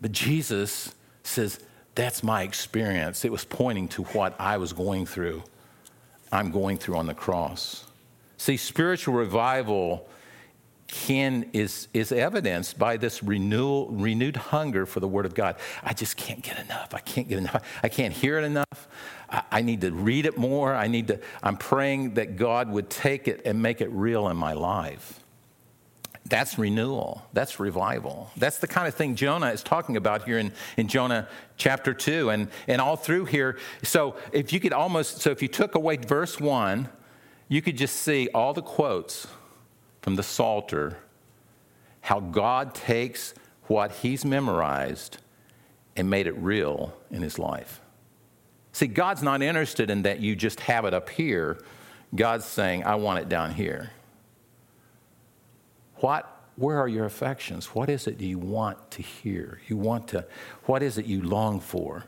but 0.02 0.12
Jesus 0.12 0.94
says, 1.24 1.60
That's 1.96 2.24
my 2.24 2.44
experience. 2.44 3.26
It 3.26 3.32
was 3.32 3.44
pointing 3.44 3.88
to 3.90 4.04
what 4.04 4.36
I 4.40 4.58
was 4.58 4.74
going 4.74 5.06
through. 5.06 5.44
I'm 6.32 6.52
going 6.52 6.78
through 6.78 6.98
on 6.98 7.08
the 7.08 7.14
cross. 7.14 7.86
See, 8.38 8.56
spiritual 8.56 9.16
revival 9.16 10.08
can 10.90 11.50
is 11.54 11.88
is 11.94 12.12
evidenced 12.12 12.78
by 12.80 12.98
this 12.98 13.24
renewal, 13.24 13.90
renewed 13.90 14.36
hunger 14.36 14.86
for 14.86 15.00
the 15.00 15.08
Word 15.08 15.26
of 15.26 15.36
God. 15.36 15.56
I 15.84 15.94
just 15.94 16.18
can't 16.18 16.42
get 16.42 16.60
enough. 16.60 16.94
I 16.94 17.00
can't 17.00 17.30
get 17.30 17.38
enough. 17.38 17.64
I 17.84 17.90
can't 17.90 18.14
hear 18.14 18.40
it 18.40 18.44
enough. 18.44 18.88
I, 19.30 19.44
I 19.52 19.62
need 19.62 19.82
to 19.82 19.92
read 19.92 20.26
it 20.26 20.38
more. 20.38 20.76
I 20.76 20.88
need 20.88 21.08
to, 21.08 21.20
I'm 21.44 21.58
praying 21.58 22.16
that 22.16 22.36
God 22.36 22.70
would 22.70 22.90
take 22.90 23.28
it 23.28 23.42
and 23.46 23.62
make 23.62 23.82
it 23.82 23.90
real 23.92 24.28
in 24.30 24.38
my 24.38 24.54
life. 24.54 25.24
That's 26.26 26.60
renewal. 26.60 27.24
That's 27.34 27.60
revival. 27.60 28.30
That's 28.38 28.60
the 28.60 28.68
kind 28.68 28.88
of 28.88 28.94
thing 28.94 29.16
Jonah 29.16 29.50
is 29.50 29.64
talking 29.64 29.98
about 29.98 30.26
here 30.26 30.38
in, 30.38 30.52
in 30.78 30.88
Jonah 30.88 31.28
chapter 31.58 31.94
2 31.94 32.30
and, 32.30 32.50
and 32.68 32.82
all 32.82 32.96
through 32.96 33.26
here. 33.26 33.58
So 33.84 34.16
if 34.32 34.54
you 34.54 34.60
could 34.60 34.74
almost, 34.74 35.22
so 35.22 35.32
if 35.32 35.42
you 35.42 35.48
took 35.48 35.76
away 35.76 35.98
verse 35.98 36.40
1, 36.40 36.90
you 37.48 37.62
could 37.62 37.78
just 37.78 37.96
see 37.96 38.30
all 38.34 38.54
the 38.54 38.62
quotes 38.62 39.28
from 40.02 40.16
the 40.16 40.24
Psalter, 40.24 40.98
how 42.02 42.20
God 42.20 42.74
takes 42.74 43.34
what 43.68 43.92
he's 43.92 44.26
memorized 44.26 45.18
and 45.96 46.10
made 46.10 46.28
it 46.28 46.36
real 46.38 46.94
in 47.12 47.22
his 47.22 47.38
life. 47.38 47.82
See, 48.72 48.88
God's 48.88 49.22
not 49.22 49.42
interested 49.42 49.90
in 49.90 50.04
that 50.04 50.20
you 50.20 50.36
just 50.36 50.62
have 50.62 50.86
it 50.86 50.94
up 50.94 51.10
here. 51.10 51.62
God's 52.16 52.46
saying, 52.46 52.84
I 52.84 52.96
want 52.96 53.20
it 53.20 53.30
down 53.30 53.54
here. 53.54 53.92
What, 55.96 56.42
where 56.56 56.80
are 56.80 56.88
your 56.88 57.06
affections? 57.06 57.68
What 57.68 57.90
is 57.90 58.08
it 58.08 58.22
you 58.22 58.40
want 58.40 58.92
to 58.92 59.02
hear? 59.02 59.60
You 59.68 59.78
want 59.78 60.08
to, 60.10 60.26
what 60.64 60.82
is 60.82 60.98
it 60.98 61.06
you 61.06 61.22
long 61.22 61.60
for? 61.60 62.06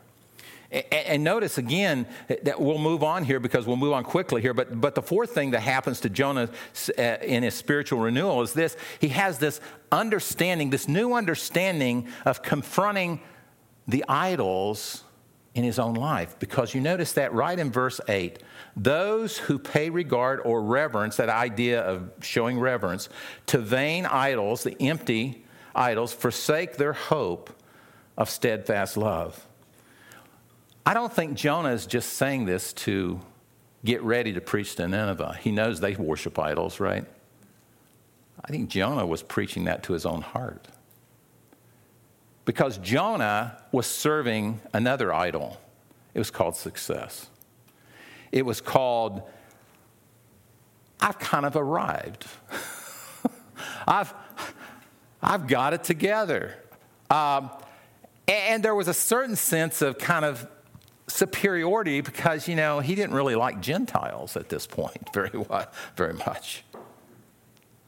And 0.72 1.24
notice 1.24 1.58
again 1.58 2.08
that 2.44 2.62
we'll 2.62 2.78
move 2.78 3.04
on 3.04 3.26
here 3.26 3.42
because 3.42 3.68
we'll 3.68 3.76
move 3.76 3.92
on 3.92 4.06
quickly 4.06 4.42
here. 4.42 4.54
But, 4.54 4.80
but 4.80 4.96
the 4.96 5.02
fourth 5.02 5.32
thing 5.32 5.52
that 5.52 5.60
happens 5.60 6.00
to 6.02 6.10
Jonah 6.10 6.50
uh, 6.98 7.02
in 7.02 7.44
his 7.44 7.56
spiritual 7.56 8.00
renewal 8.00 8.42
is 8.42 8.54
this 8.54 8.78
he 9.00 9.10
has 9.10 9.38
this 9.38 9.60
understanding, 9.92 10.70
this 10.70 10.88
new 10.88 11.14
understanding 11.14 12.08
of 12.26 12.42
confronting 12.42 13.20
the 13.86 14.06
idols 14.08 15.04
in 15.54 15.66
his 15.66 15.78
own 15.78 15.96
life. 15.96 16.40
Because 16.40 16.74
you 16.74 16.80
notice 16.80 17.12
that 17.14 17.34
right 17.34 17.58
in 17.58 17.72
verse 17.72 18.00
8 18.08 18.40
those 18.78 19.38
who 19.38 19.60
pay 19.60 19.90
regard 19.90 20.40
or 20.46 20.64
reverence, 20.64 21.18
that 21.18 21.28
idea 21.28 21.82
of 21.82 22.10
showing 22.22 22.58
reverence, 22.58 23.10
to 23.48 23.58
vain 23.58 24.06
idols, 24.06 24.64
the 24.64 24.82
empty 24.82 25.44
idols, 25.76 26.14
forsake 26.14 26.78
their 26.78 26.94
hope 26.94 27.50
of 28.18 28.30
steadfast 28.30 28.96
love. 28.96 29.46
I 30.86 30.94
don't 30.94 31.14
think 31.14 31.36
Jonah 31.36 31.70
is 31.70 31.86
just 31.86 32.14
saying 32.14 32.46
this 32.46 32.74
to 32.74 33.20
get 33.86 34.02
ready 34.02 34.34
to 34.34 34.42
preach 34.42 34.76
to 34.76 34.88
Nineveh. 34.88 35.38
He 35.42 35.52
knows 35.52 35.80
they 35.80 35.96
worship 35.96 36.40
idols, 36.40 36.80
right? 36.80 37.06
I 38.44 38.52
think 38.52 38.70
Jonah 38.70 39.06
was 39.06 39.22
preaching 39.22 39.66
that 39.66 39.84
to 39.84 39.94
his 39.94 40.06
own 40.06 40.22
heart. 40.22 40.68
Because 42.46 42.80
Jonah 42.80 43.58
was 43.72 43.86
serving 43.86 44.60
another 44.74 45.14
idol. 45.14 45.62
It 46.14 46.20
was 46.20 46.32
called 46.32 46.56
success. 46.56 47.28
It 48.32 48.46
was 48.46 48.60
called, 48.62 49.22
I've 51.00 51.20
kind 51.20 51.46
of 51.46 51.56
arrived. 51.56 52.26
I've, 53.88 54.14
I've 55.22 55.48
got 55.48 55.74
it 55.74 55.84
together. 55.84 56.56
Um, 57.12 57.52
and 58.28 58.64
there 58.64 58.74
was 58.74 58.88
a 58.88 58.94
certain 58.94 59.36
sense 59.36 59.82
of 59.82 60.00
kind 60.00 60.26
of 60.26 60.48
superiority 61.12 62.02
because, 62.02 62.48
you 62.48 62.56
know, 62.56 62.80
he 62.80 62.96
didn't 62.96 63.16
really 63.16 63.36
like 63.36 63.62
Gentiles 63.62 64.36
at 64.36 64.50
this 64.50 64.68
point 64.68 65.10
very, 65.14 65.32
very 65.96 66.14
much. 66.14 66.64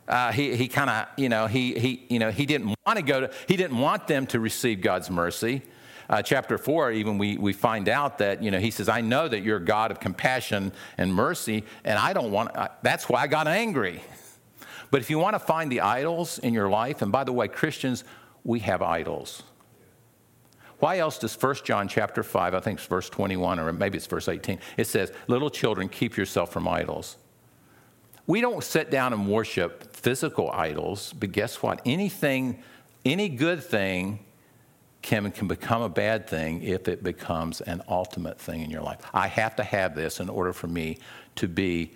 Uh, 0.07 0.31
he 0.33 0.55
he 0.55 0.67
kind 0.67 0.89
of, 0.89 1.07
you 1.15 1.29
know, 1.29 1.47
he, 1.47 1.79
he, 1.79 2.05
you 2.09 2.19
know, 2.19 2.29
he 2.29 2.45
didn't 2.45 2.75
want 2.85 2.97
to 2.97 3.01
go 3.01 3.21
to, 3.21 3.31
he 3.47 3.55
didn't 3.55 3.77
want 3.77 4.05
them 4.07 4.27
to 4.27 4.39
receive 4.39 4.81
God's 4.81 5.09
mercy. 5.09 5.61
Uh, 6.09 6.21
chapter 6.21 6.57
4, 6.57 6.91
even 6.91 7.17
we, 7.17 7.37
we 7.37 7.53
find 7.53 7.87
out 7.87 8.17
that, 8.17 8.43
you 8.43 8.51
know, 8.51 8.59
he 8.59 8.69
says, 8.69 8.89
I 8.89 8.99
know 8.99 9.27
that 9.27 9.39
you're 9.39 9.57
a 9.57 9.63
God 9.63 9.89
of 9.89 10.01
compassion 10.01 10.73
and 10.97 11.13
mercy, 11.13 11.63
and 11.85 11.97
I 11.97 12.11
don't 12.11 12.31
want, 12.31 12.55
uh, 12.55 12.67
that's 12.81 13.07
why 13.07 13.21
I 13.21 13.27
got 13.27 13.47
angry. 13.47 14.03
But 14.91 15.01
if 15.01 15.09
you 15.09 15.17
want 15.17 15.33
to 15.33 15.39
find 15.39 15.71
the 15.71 15.79
idols 15.81 16.39
in 16.39 16.53
your 16.53 16.69
life, 16.69 17.01
and 17.01 17.11
by 17.11 17.23
the 17.23 17.31
way, 17.31 17.47
Christians, 17.47 18.03
we 18.43 18.59
have 18.59 18.81
idols. 18.81 19.43
Why 20.83 20.97
else 20.97 21.17
does 21.17 21.33
1 21.41 21.55
John 21.63 21.87
chapter 21.87 22.23
5, 22.23 22.53
I 22.53 22.59
think 22.59 22.77
it's 22.77 22.85
verse 22.85 23.09
21 23.09 23.57
or 23.57 23.71
maybe 23.71 23.95
it's 23.95 24.05
verse 24.05 24.27
18, 24.27 24.59
it 24.75 24.83
says, 24.85 25.13
Little 25.29 25.49
children, 25.49 25.87
keep 25.87 26.17
yourself 26.17 26.51
from 26.51 26.67
idols. 26.67 27.15
We 28.27 28.41
don't 28.41 28.61
sit 28.61 28.91
down 28.91 29.13
and 29.13 29.25
worship 29.25 29.95
physical 29.95 30.51
idols, 30.51 31.13
but 31.17 31.31
guess 31.31 31.63
what? 31.63 31.81
Anything, 31.85 32.61
any 33.05 33.29
good 33.29 33.63
thing 33.63 34.25
can, 35.01 35.31
can 35.31 35.47
become 35.47 35.81
a 35.81 35.87
bad 35.87 36.27
thing 36.27 36.61
if 36.61 36.89
it 36.89 37.01
becomes 37.01 37.61
an 37.61 37.81
ultimate 37.87 38.37
thing 38.37 38.59
in 38.59 38.69
your 38.69 38.81
life. 38.81 38.99
I 39.13 39.27
have 39.27 39.55
to 39.55 39.63
have 39.63 39.95
this 39.95 40.19
in 40.19 40.27
order 40.27 40.51
for 40.51 40.67
me 40.67 40.97
to 41.37 41.47
be 41.47 41.93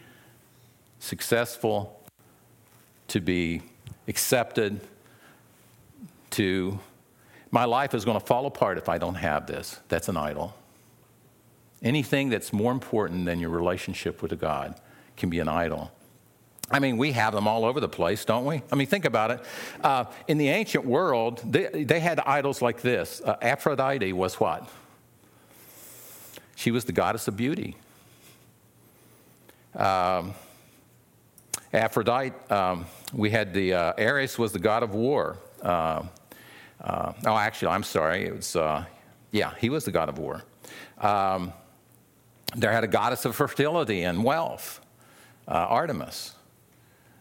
successful, 0.99 2.01
to 3.09 3.19
be 3.19 3.63
accepted, 4.07 4.79
to 6.29 6.79
my 7.51 7.65
life 7.65 7.93
is 7.93 8.05
going 8.05 8.19
to 8.19 8.25
fall 8.25 8.45
apart 8.45 8.77
if 8.77 8.89
I 8.89 8.97
don't 8.97 9.15
have 9.15 9.47
this. 9.47 9.79
That's 9.87 10.09
an 10.09 10.17
idol. 10.17 10.55
Anything 11.81 12.29
that's 12.29 12.51
more 12.51 12.71
important 12.71 13.25
than 13.25 13.39
your 13.39 13.49
relationship 13.49 14.21
with 14.21 14.37
God 14.39 14.79
can 15.15 15.29
be 15.29 15.39
an 15.39 15.47
idol. 15.47 15.91
I 16.69 16.79
mean, 16.79 16.97
we 16.97 17.13
have 17.13 17.33
them 17.33 17.47
all 17.47 17.63
over 17.63 17.79
the 17.79 17.87
place, 17.87 18.25
don't 18.25 18.45
we? 18.45 18.61
I 18.71 18.75
mean, 18.75 18.87
think 18.87 19.05
about 19.05 19.31
it. 19.31 19.39
Uh, 19.81 20.05
in 20.27 20.37
the 20.37 20.49
ancient 20.49 20.85
world, 20.85 21.41
they, 21.45 21.85
they 21.85 22.01
had 22.01 22.19
idols 22.19 22.61
like 22.61 22.81
this. 22.81 23.21
Uh, 23.23 23.37
Aphrodite 23.41 24.11
was 24.11 24.35
what? 24.35 24.67
She 26.55 26.71
was 26.71 26.83
the 26.83 26.91
goddess 26.91 27.27
of 27.27 27.37
beauty. 27.37 27.77
Um, 29.75 30.33
Aphrodite, 31.71 32.35
um, 32.49 32.85
we 33.13 33.29
had 33.29 33.53
the 33.53 33.73
uh, 33.73 33.93
Ares 33.97 34.37
was 34.37 34.51
the 34.51 34.59
god 34.59 34.83
of 34.83 34.93
war. 34.93 35.37
Uh, 35.61 36.03
uh, 36.81 37.13
oh, 37.25 37.37
actually, 37.37 37.69
I'm 37.69 37.83
sorry. 37.83 38.25
It 38.25 38.35
was, 38.35 38.55
uh, 38.55 38.85
yeah, 39.31 39.53
he 39.59 39.69
was 39.69 39.85
the 39.85 39.91
god 39.91 40.09
of 40.09 40.17
war. 40.19 40.43
Um, 40.99 41.53
there 42.55 42.71
had 42.71 42.83
a 42.83 42.87
goddess 42.87 43.25
of 43.25 43.35
fertility 43.35 44.03
and 44.03 44.23
wealth, 44.23 44.81
uh, 45.47 45.51
Artemis. 45.51 46.33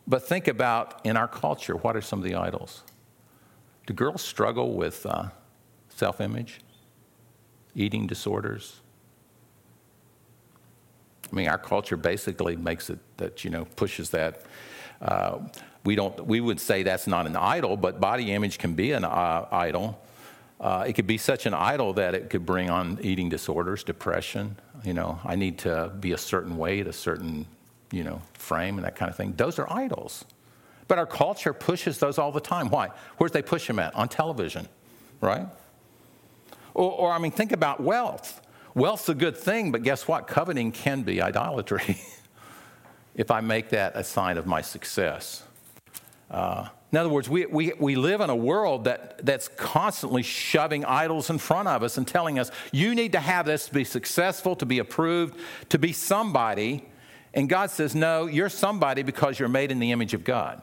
But 0.06 0.26
think 0.26 0.46
about 0.46 1.04
in 1.04 1.16
our 1.16 1.26
culture, 1.26 1.76
what 1.76 1.96
are 1.96 2.00
some 2.00 2.20
of 2.20 2.24
the 2.24 2.34
idols? 2.34 2.82
Do 3.86 3.94
girls 3.94 4.22
struggle 4.22 4.74
with 4.74 5.04
uh, 5.06 5.28
self 5.88 6.20
image, 6.20 6.60
eating 7.74 8.06
disorders? 8.06 8.80
I 11.30 11.34
mean, 11.34 11.48
our 11.48 11.58
culture 11.58 11.96
basically 11.96 12.56
makes 12.56 12.88
it 12.88 12.98
that, 13.16 13.44
you 13.44 13.50
know, 13.50 13.64
pushes 13.76 14.10
that. 14.10 14.42
Uh, 15.02 15.38
we 15.86 15.94
don't 15.94 16.26
we 16.26 16.40
would 16.40 16.60
say 16.60 16.82
that's 16.82 17.06
not 17.06 17.26
an 17.26 17.36
idol 17.36 17.76
but 17.76 18.00
body 18.00 18.32
image 18.32 18.58
can 18.58 18.74
be 18.74 18.92
an 18.92 19.04
uh, 19.04 19.46
idol. 19.50 20.02
Uh, 20.58 20.84
it 20.88 20.94
could 20.94 21.06
be 21.06 21.18
such 21.18 21.44
an 21.44 21.52
idol 21.52 21.92
that 21.92 22.14
it 22.14 22.30
could 22.30 22.46
bring 22.46 22.70
on 22.70 22.98
eating 23.02 23.28
disorders 23.28 23.84
depression 23.84 24.56
you 24.84 24.92
know 24.92 25.18
i 25.24 25.34
need 25.34 25.58
to 25.58 25.92
be 26.00 26.12
a 26.12 26.18
certain 26.18 26.56
weight 26.56 26.86
a 26.86 26.92
certain 26.92 27.46
you 27.92 28.04
know 28.04 28.20
frame 28.34 28.76
and 28.76 28.84
that 28.84 28.96
kind 28.96 29.10
of 29.10 29.16
thing. 29.16 29.32
Those 29.36 29.58
are 29.58 29.70
idols. 29.72 30.24
But 30.88 30.98
our 30.98 31.06
culture 31.06 31.52
pushes 31.52 31.98
those 31.98 32.16
all 32.16 32.30
the 32.30 32.40
time. 32.40 32.68
Why? 32.68 32.90
Where's 33.18 33.32
they 33.32 33.42
push 33.42 33.66
them 33.66 33.78
at? 33.78 33.94
On 33.94 34.08
television 34.08 34.68
right? 35.20 35.46
Or, 36.74 36.92
or 36.92 37.12
i 37.12 37.18
mean 37.18 37.32
think 37.32 37.52
about 37.52 37.80
wealth. 37.80 38.42
Wealth's 38.74 39.08
a 39.08 39.14
good 39.14 39.36
thing 39.36 39.72
but 39.72 39.82
guess 39.82 40.06
what? 40.06 40.26
Coveting 40.26 40.72
can 40.72 41.02
be 41.02 41.20
idolatry. 41.20 41.98
If 43.14 43.30
i 43.30 43.40
make 43.40 43.70
that 43.70 43.96
a 43.96 44.04
sign 44.04 44.36
of 44.36 44.46
my 44.46 44.60
success 44.60 45.42
uh, 46.30 46.68
in 46.92 46.98
other 46.98 47.08
words, 47.08 47.28
we, 47.28 47.46
we, 47.46 47.72
we 47.78 47.96
live 47.96 48.20
in 48.20 48.30
a 48.30 48.36
world 48.36 48.84
that, 48.84 49.24
that's 49.24 49.48
constantly 49.48 50.22
shoving 50.22 50.84
idols 50.84 51.30
in 51.30 51.38
front 51.38 51.68
of 51.68 51.82
us 51.82 51.98
and 51.98 52.06
telling 52.06 52.38
us, 52.38 52.50
you 52.72 52.94
need 52.94 53.12
to 53.12 53.20
have 53.20 53.44
this 53.46 53.66
to 53.66 53.74
be 53.74 53.84
successful, 53.84 54.56
to 54.56 54.66
be 54.66 54.78
approved, 54.78 55.38
to 55.68 55.78
be 55.78 55.92
somebody. 55.92 56.88
And 57.34 57.48
God 57.48 57.70
says, 57.70 57.94
no, 57.94 58.26
you're 58.26 58.48
somebody 58.48 59.02
because 59.02 59.38
you're 59.38 59.48
made 59.48 59.70
in 59.70 59.78
the 59.78 59.92
image 59.92 60.14
of 60.14 60.24
God. 60.24 60.62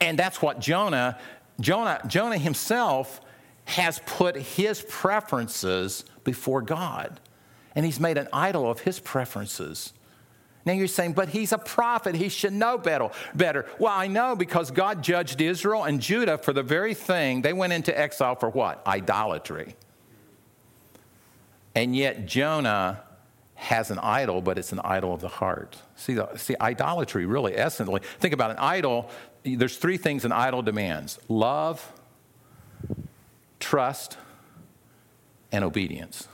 And 0.00 0.18
that's 0.18 0.42
what 0.42 0.58
Jonah, 0.58 1.18
Jonah, 1.60 2.00
Jonah 2.08 2.38
himself 2.38 3.20
has 3.64 4.00
put 4.04 4.36
his 4.36 4.84
preferences 4.88 6.04
before 6.24 6.62
God. 6.62 7.20
And 7.76 7.86
he's 7.86 8.00
made 8.00 8.18
an 8.18 8.28
idol 8.32 8.68
of 8.68 8.80
his 8.80 8.98
preferences. 8.98 9.92
Now 10.64 10.72
you're 10.72 10.86
saying, 10.86 11.14
but 11.14 11.28
he's 11.28 11.52
a 11.52 11.58
prophet. 11.58 12.14
He 12.14 12.28
should 12.28 12.52
know 12.52 12.78
better. 12.78 13.10
better. 13.34 13.66
Well, 13.78 13.92
I 13.92 14.06
know 14.06 14.36
because 14.36 14.70
God 14.70 15.02
judged 15.02 15.40
Israel 15.40 15.84
and 15.84 16.00
Judah 16.00 16.38
for 16.38 16.52
the 16.52 16.62
very 16.62 16.94
thing. 16.94 17.42
They 17.42 17.52
went 17.52 17.72
into 17.72 17.98
exile 17.98 18.36
for 18.36 18.48
what? 18.48 18.86
Idolatry. 18.86 19.74
And 21.74 21.96
yet 21.96 22.26
Jonah 22.26 23.02
has 23.54 23.90
an 23.90 23.98
idol, 24.00 24.40
but 24.42 24.58
it's 24.58 24.72
an 24.72 24.80
idol 24.84 25.14
of 25.14 25.20
the 25.20 25.28
heart. 25.28 25.78
See, 25.96 26.14
the, 26.14 26.36
see 26.36 26.54
idolatry 26.60 27.26
really, 27.26 27.54
essentially, 27.54 28.00
think 28.18 28.34
about 28.34 28.50
an 28.50 28.58
idol. 28.58 29.10
There's 29.44 29.76
three 29.76 29.96
things 29.96 30.24
an 30.24 30.32
idol 30.32 30.62
demands 30.62 31.18
love, 31.28 31.92
trust, 33.58 34.16
and 35.50 35.64
obedience. 35.64 36.28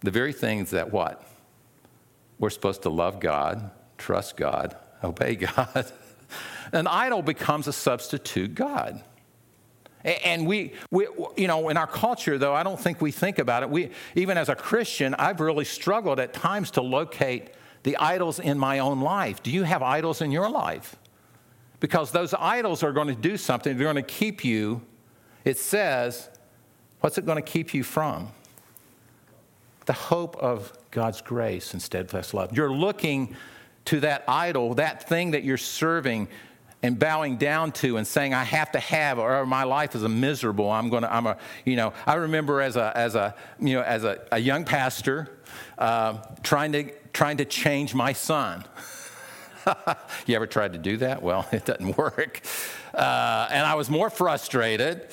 the 0.00 0.10
very 0.10 0.32
things 0.32 0.70
that 0.70 0.92
what? 0.92 1.25
We're 2.38 2.50
supposed 2.50 2.82
to 2.82 2.90
love 2.90 3.20
God, 3.20 3.70
trust 3.98 4.36
God, 4.36 4.76
obey 5.02 5.36
God. 5.36 5.90
An 6.72 6.86
idol 6.86 7.22
becomes 7.22 7.68
a 7.68 7.72
substitute 7.72 8.54
God. 8.54 9.02
And 10.04 10.46
we, 10.46 10.72
we, 10.90 11.08
you 11.36 11.48
know, 11.48 11.68
in 11.68 11.76
our 11.76 11.86
culture, 11.86 12.38
though, 12.38 12.54
I 12.54 12.62
don't 12.62 12.78
think 12.78 13.00
we 13.00 13.10
think 13.10 13.40
about 13.40 13.64
it. 13.64 13.70
We, 13.70 13.90
even 14.14 14.38
as 14.38 14.48
a 14.48 14.54
Christian, 14.54 15.14
I've 15.14 15.40
really 15.40 15.64
struggled 15.64 16.20
at 16.20 16.32
times 16.32 16.70
to 16.72 16.80
locate 16.80 17.50
the 17.82 17.96
idols 17.96 18.38
in 18.38 18.56
my 18.56 18.78
own 18.78 19.00
life. 19.00 19.42
Do 19.42 19.50
you 19.50 19.64
have 19.64 19.82
idols 19.82 20.22
in 20.22 20.30
your 20.30 20.48
life? 20.48 20.94
Because 21.80 22.12
those 22.12 22.34
idols 22.34 22.84
are 22.84 22.92
going 22.92 23.08
to 23.08 23.14
do 23.14 23.36
something. 23.36 23.76
They're 23.76 23.92
going 23.92 23.96
to 23.96 24.02
keep 24.02 24.44
you, 24.44 24.82
it 25.44 25.58
says, 25.58 26.28
what's 27.00 27.18
it 27.18 27.26
going 27.26 27.42
to 27.42 27.50
keep 27.50 27.74
you 27.74 27.82
from? 27.82 28.28
The 29.86 29.92
hope 29.92 30.36
of 30.36 30.72
God's 30.96 31.20
grace 31.20 31.74
and 31.74 31.82
steadfast 31.82 32.32
love. 32.32 32.56
You're 32.56 32.72
looking 32.72 33.36
to 33.84 34.00
that 34.00 34.24
idol, 34.26 34.76
that 34.76 35.06
thing 35.06 35.32
that 35.32 35.44
you're 35.44 35.58
serving 35.58 36.26
and 36.82 36.98
bowing 36.98 37.36
down 37.36 37.72
to 37.72 37.98
and 37.98 38.06
saying, 38.06 38.32
I 38.32 38.44
have 38.44 38.72
to 38.72 38.80
have, 38.80 39.18
or 39.18 39.44
my 39.44 39.64
life 39.64 39.94
is 39.94 40.04
a 40.04 40.08
miserable. 40.08 40.70
I'm 40.70 40.88
going 40.88 41.02
to, 41.02 41.14
I'm 41.14 41.26
a, 41.26 41.36
you 41.66 41.76
know, 41.76 41.92
I 42.06 42.14
remember 42.14 42.62
as 42.62 42.76
a, 42.76 42.96
as 42.96 43.14
a, 43.14 43.34
you 43.60 43.74
know, 43.74 43.82
as 43.82 44.04
a, 44.04 44.26
a 44.32 44.38
young 44.38 44.64
pastor 44.64 45.38
uh, 45.76 46.14
trying, 46.42 46.72
to, 46.72 46.90
trying 47.12 47.36
to 47.36 47.44
change 47.44 47.94
my 47.94 48.14
son. 48.14 48.64
you 50.24 50.34
ever 50.34 50.46
tried 50.46 50.72
to 50.72 50.78
do 50.78 50.96
that? 50.96 51.22
Well, 51.22 51.46
it 51.52 51.66
doesn't 51.66 51.98
work. 51.98 52.40
Uh, 52.94 53.48
and 53.50 53.66
I 53.66 53.74
was 53.74 53.90
more 53.90 54.08
frustrated 54.08 55.08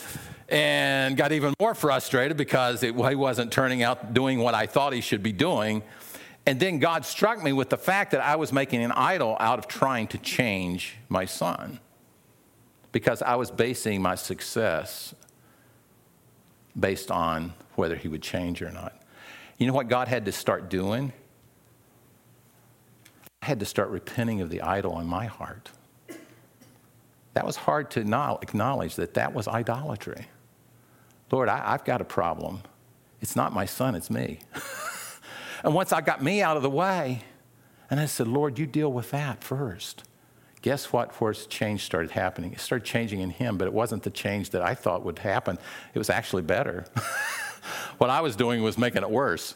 and 0.50 1.18
got 1.18 1.32
even 1.32 1.54
more 1.60 1.74
frustrated 1.74 2.38
because 2.38 2.84
it, 2.84 2.96
he 2.96 3.16
wasn't 3.16 3.52
turning 3.52 3.84
out 3.84 4.14
doing 4.14 4.40
what 4.40 4.54
I 4.54 4.68
thought 4.68 4.94
he 4.94 5.02
should 5.02 5.24
be 5.24 5.32
doing. 5.32 5.84
And 6.46 6.60
then 6.60 6.80
God 6.80 7.06
struck 7.06 7.42
me 7.42 7.54
with 7.54 7.70
the 7.70 7.78
fact 7.78 8.12
that 8.12 8.22
I 8.22 8.36
was 8.36 8.52
making 8.52 8.84
an 8.84 8.92
idol 8.92 9.38
out 9.40 9.60
of 9.60 9.68
trying 9.68 10.08
to 10.08 10.18
change 10.18 10.96
my 11.08 11.26
son 11.26 11.80
because 12.92 13.22
I 13.22 13.36
was 13.36 13.50
basing 13.50 14.02
my 14.02 14.16
success 14.16 15.16
based 16.78 17.12
on 17.12 17.54
whether 17.76 17.96
he 17.96 18.08
would 18.08 18.22
change 18.22 18.62
or 18.62 18.72
not. 18.72 19.02
You 19.58 19.68
know 19.68 19.74
what 19.74 19.88
God 19.88 20.08
had 20.08 20.26
to 20.26 20.32
start 20.32 20.70
doing? 20.70 21.14
I 23.42 23.46
had 23.46 23.60
to 23.60 23.66
start 23.66 23.90
repenting 23.90 24.42
of 24.42 24.50
the 24.50 24.62
idol 24.62 25.00
in 25.00 25.08
my 25.08 25.26
heart. 25.26 25.72
That 27.34 27.46
was 27.46 27.56
hard 27.56 27.90
to 27.92 28.00
acknowledge 28.00 28.96
that 28.96 29.16
that 29.16 29.34
was 29.34 29.48
idolatry. 29.48 30.28
Lord, 31.32 31.50
I, 31.50 31.72
have 31.72 31.84
got 31.84 32.00
a 32.00 32.06
problem. 32.06 32.62
It's 33.22 33.36
not 33.36 33.54
my 33.54 33.66
son, 33.66 33.96
it's 33.96 34.10
me. 34.10 34.40
And 35.64 35.74
once 35.74 35.94
I 35.94 36.02
got 36.02 36.22
me 36.22 36.42
out 36.42 36.58
of 36.58 36.64
the 36.64 36.70
way, 36.70 37.24
and 37.90 38.00
I 38.00 38.06
said, 38.06 38.28
Lord, 38.28 38.60
you 38.60 38.66
deal 38.66 38.92
with 38.92 39.12
that 39.12 39.44
first. 39.44 40.04
Guess 40.62 40.92
what? 40.92 41.14
Where 41.22 41.34
change 41.34 41.84
started 41.84 42.12
happening? 42.12 42.54
It 42.54 42.60
started 42.60 42.86
changing 42.86 43.22
in 43.22 43.30
him, 43.30 43.58
but 43.58 43.68
it 43.68 43.74
wasn't 43.74 44.04
the 44.04 44.10
change 44.10 44.50
that 44.52 44.62
I 44.62 44.76
thought 44.76 45.04
would 45.04 45.20
happen. 45.20 45.58
It 45.94 45.98
was 45.98 46.10
actually 46.10 46.42
better. 46.42 46.86
what 47.98 48.10
I 48.10 48.22
was 48.22 48.36
doing 48.36 48.62
was 48.62 48.78
making 48.78 49.04
it 49.04 49.10
worse. 49.10 49.56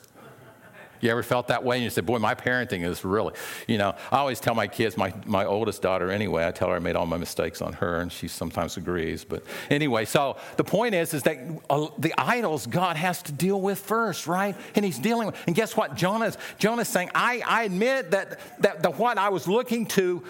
You 1.01 1.09
ever 1.11 1.23
felt 1.23 1.47
that 1.47 1.63
way? 1.63 1.77
And 1.77 1.83
you 1.83 1.89
said, 1.89 2.05
boy, 2.05 2.19
my 2.19 2.35
parenting 2.35 2.83
is 2.83 3.03
really, 3.03 3.33
you 3.67 3.77
know, 3.77 3.95
I 4.11 4.17
always 4.17 4.39
tell 4.39 4.55
my 4.55 4.67
kids, 4.67 4.97
my, 4.97 5.13
my 5.25 5.45
oldest 5.45 5.81
daughter 5.81 6.11
anyway, 6.11 6.45
I 6.47 6.51
tell 6.51 6.69
her 6.69 6.75
I 6.75 6.79
made 6.79 6.95
all 6.95 7.05
my 7.05 7.17
mistakes 7.17 7.61
on 7.61 7.73
her, 7.73 7.99
and 7.99 8.11
she 8.11 8.27
sometimes 8.27 8.77
agrees. 8.77 9.23
But 9.23 9.43
anyway, 9.69 10.05
so 10.05 10.37
the 10.57 10.63
point 10.63 10.95
is, 10.95 11.13
is 11.13 11.23
that 11.23 11.37
uh, 11.69 11.87
the 11.97 12.13
idols 12.17 12.67
God 12.67 12.95
has 12.95 13.21
to 13.23 13.31
deal 13.31 13.61
with 13.61 13.79
first, 13.79 14.27
right? 14.27 14.55
And 14.75 14.83
he's 14.83 14.99
dealing 14.99 15.27
with, 15.27 15.35
and 15.47 15.55
guess 15.55 15.75
what? 15.75 15.95
Jonah's, 15.95 16.37
Jonah's 16.59 16.87
saying, 16.89 17.11
I, 17.13 17.41
I 17.45 17.63
admit 17.63 18.11
that, 18.11 18.39
that 18.59 18.83
the 18.83 18.91
what 18.91 19.17
I 19.17 19.29
was 19.29 19.47
looking 19.47 19.85
to 19.87 20.23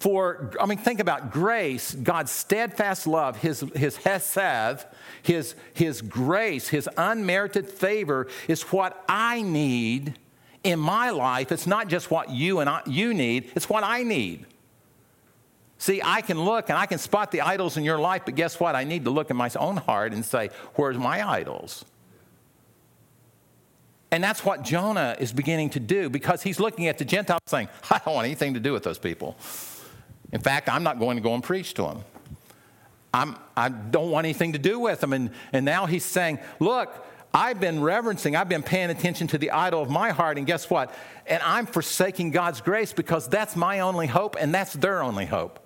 for, 0.00 0.50
I 0.58 0.64
mean, 0.64 0.78
think 0.78 0.98
about 0.98 1.30
grace, 1.30 1.94
God's 1.94 2.32
steadfast 2.32 3.06
love, 3.06 3.36
his, 3.36 3.60
his 3.76 3.98
hesed, 3.98 4.86
his, 5.22 5.54
his 5.74 6.00
grace, 6.00 6.68
his 6.68 6.88
unmerited 6.96 7.68
favor 7.68 8.26
is 8.48 8.62
what 8.62 9.04
I 9.08 9.42
need 9.42 10.14
in 10.64 10.78
my 10.78 11.10
life. 11.10 11.52
It's 11.52 11.66
not 11.66 11.88
just 11.88 12.10
what 12.10 12.30
you 12.30 12.60
and 12.60 12.70
I, 12.70 12.80
you 12.86 13.12
need, 13.12 13.52
it's 13.54 13.68
what 13.68 13.84
I 13.84 14.02
need. 14.02 14.46
See, 15.76 16.00
I 16.02 16.22
can 16.22 16.42
look 16.42 16.70
and 16.70 16.78
I 16.78 16.86
can 16.86 16.98
spot 16.98 17.30
the 17.30 17.42
idols 17.42 17.76
in 17.76 17.84
your 17.84 17.98
life, 17.98 18.22
but 18.24 18.34
guess 18.36 18.58
what? 18.58 18.74
I 18.74 18.84
need 18.84 19.04
to 19.04 19.10
look 19.10 19.30
in 19.30 19.36
my 19.36 19.50
own 19.58 19.76
heart 19.76 20.14
and 20.14 20.24
say, 20.24 20.48
where's 20.76 20.96
my 20.96 21.26
idols? 21.28 21.84
And 24.10 24.24
that's 24.24 24.46
what 24.46 24.62
Jonah 24.62 25.14
is 25.20 25.32
beginning 25.32 25.70
to 25.70 25.80
do 25.80 26.08
because 26.08 26.42
he's 26.42 26.58
looking 26.58 26.88
at 26.88 26.96
the 26.96 27.04
Gentiles 27.04 27.40
saying, 27.46 27.68
I 27.90 28.00
don't 28.02 28.14
want 28.14 28.24
anything 28.24 28.54
to 28.54 28.60
do 28.60 28.72
with 28.72 28.82
those 28.82 28.98
people. 28.98 29.36
In 30.32 30.40
fact, 30.40 30.68
I'm 30.68 30.82
not 30.82 30.98
going 30.98 31.16
to 31.16 31.22
go 31.22 31.34
and 31.34 31.42
preach 31.42 31.74
to 31.74 31.82
them. 31.82 32.04
I'm, 33.12 33.36
I 33.56 33.68
don't 33.68 34.10
want 34.10 34.24
anything 34.24 34.52
to 34.52 34.58
do 34.58 34.78
with 34.78 35.00
them. 35.00 35.12
And, 35.12 35.30
and 35.52 35.64
now 35.64 35.86
he's 35.86 36.04
saying, 36.04 36.38
Look, 36.60 37.04
I've 37.32 37.60
been 37.60 37.80
reverencing, 37.80 38.34
I've 38.34 38.48
been 38.48 38.62
paying 38.62 38.90
attention 38.90 39.28
to 39.28 39.38
the 39.38 39.52
idol 39.52 39.82
of 39.82 39.90
my 39.90 40.10
heart, 40.10 40.36
and 40.36 40.46
guess 40.46 40.68
what? 40.68 40.94
And 41.26 41.40
I'm 41.42 41.66
forsaking 41.66 42.32
God's 42.32 42.60
grace 42.60 42.92
because 42.92 43.28
that's 43.28 43.54
my 43.54 43.80
only 43.80 44.08
hope 44.08 44.36
and 44.38 44.52
that's 44.52 44.72
their 44.72 45.02
only 45.02 45.26
hope. 45.26 45.60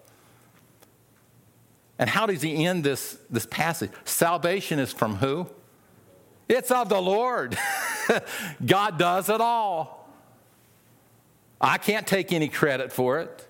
And 1.99 2.11
how 2.11 2.27
does 2.27 2.43
he 2.43 2.67
end 2.67 2.85
this, 2.85 3.17
this 3.31 3.47
passage? 3.47 3.91
Salvation 4.05 4.79
is 4.79 4.93
from 4.93 5.17
who? 5.17 5.49
It's 6.49 6.71
of 6.71 6.89
the 6.89 7.01
Lord. 7.01 7.57
God 8.67 8.99
does 8.99 9.31
it 9.31 9.41
all. 9.41 10.11
I 11.61 11.79
can't 11.79 12.07
take 12.07 12.33
any 12.33 12.49
credit 12.49 12.93
for 12.93 13.21
it. 13.21 13.44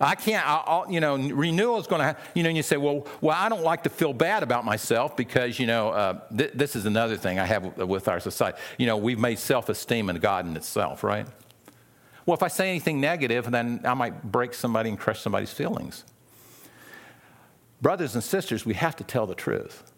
I 0.00 0.14
can't, 0.14 0.46
I'll, 0.46 0.86
you 0.90 1.00
know, 1.00 1.16
renewal 1.16 1.78
is 1.78 1.86
going 1.86 2.02
to, 2.02 2.16
you 2.34 2.42
know, 2.42 2.50
and 2.50 2.56
you 2.56 2.62
say, 2.62 2.76
well, 2.76 3.06
well, 3.22 3.36
I 3.38 3.48
don't 3.48 3.62
like 3.62 3.82
to 3.84 3.90
feel 3.90 4.12
bad 4.12 4.42
about 4.42 4.64
myself 4.64 5.16
because, 5.16 5.58
you 5.58 5.66
know, 5.66 5.88
uh, 5.88 6.20
th- 6.36 6.52
this 6.54 6.76
is 6.76 6.84
another 6.84 7.16
thing 7.16 7.38
I 7.38 7.46
have 7.46 7.78
with 7.78 8.06
our 8.08 8.20
society. 8.20 8.58
You 8.76 8.86
know, 8.86 8.98
we've 8.98 9.18
made 9.18 9.38
self 9.38 9.68
esteem 9.68 10.10
a 10.10 10.18
God 10.18 10.46
in 10.46 10.54
itself, 10.56 11.02
right? 11.02 11.26
Well, 12.26 12.36
if 12.36 12.42
I 12.42 12.48
say 12.48 12.68
anything 12.68 13.00
negative, 13.00 13.50
then 13.50 13.80
I 13.84 13.94
might 13.94 14.22
break 14.22 14.52
somebody 14.52 14.90
and 14.90 14.98
crush 14.98 15.20
somebody's 15.20 15.52
feelings. 15.52 16.04
Brothers 17.80 18.14
and 18.14 18.22
sisters, 18.22 18.66
we 18.66 18.74
have 18.74 18.96
to 18.96 19.04
tell 19.04 19.26
the 19.26 19.34
truth. 19.34 19.90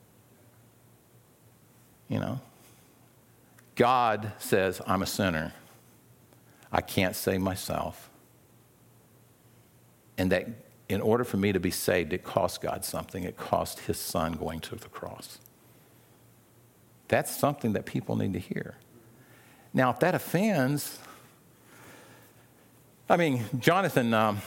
You 2.08 2.20
know, 2.20 2.40
God 3.74 4.32
says, 4.38 4.80
I'm 4.86 5.02
a 5.02 5.06
sinner. 5.06 5.54
I 6.70 6.82
can't 6.82 7.16
save 7.16 7.40
myself 7.40 8.07
and 10.18 10.30
that 10.32 10.48
in 10.88 11.00
order 11.00 11.24
for 11.24 11.36
me 11.36 11.52
to 11.52 11.60
be 11.60 11.70
saved, 11.70 12.12
it 12.12 12.24
cost 12.24 12.60
God 12.60 12.84
something. 12.84 13.24
It 13.24 13.36
cost 13.36 13.80
his 13.80 13.98
son 13.98 14.32
going 14.32 14.60
to 14.60 14.74
the 14.74 14.88
cross. 14.88 15.38
That's 17.08 17.34
something 17.34 17.72
that 17.74 17.86
people 17.86 18.16
need 18.16 18.32
to 18.34 18.38
hear. 18.38 18.76
Now, 19.72 19.90
if 19.90 20.00
that 20.00 20.14
offends, 20.14 20.98
I 23.08 23.16
mean, 23.16 23.44
Jonathan, 23.58 24.12
um, 24.12 24.38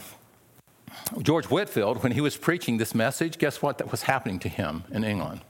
George 1.21 1.45
Whitefield, 1.45 2.03
when 2.03 2.11
he 2.11 2.21
was 2.21 2.37
preaching 2.37 2.77
this 2.77 2.93
message, 2.93 3.37
guess 3.37 3.61
what 3.61 3.77
that 3.77 3.91
was 3.91 4.03
happening 4.03 4.39
to 4.39 4.49
him 4.49 4.83
in 4.91 5.03
England? 5.03 5.41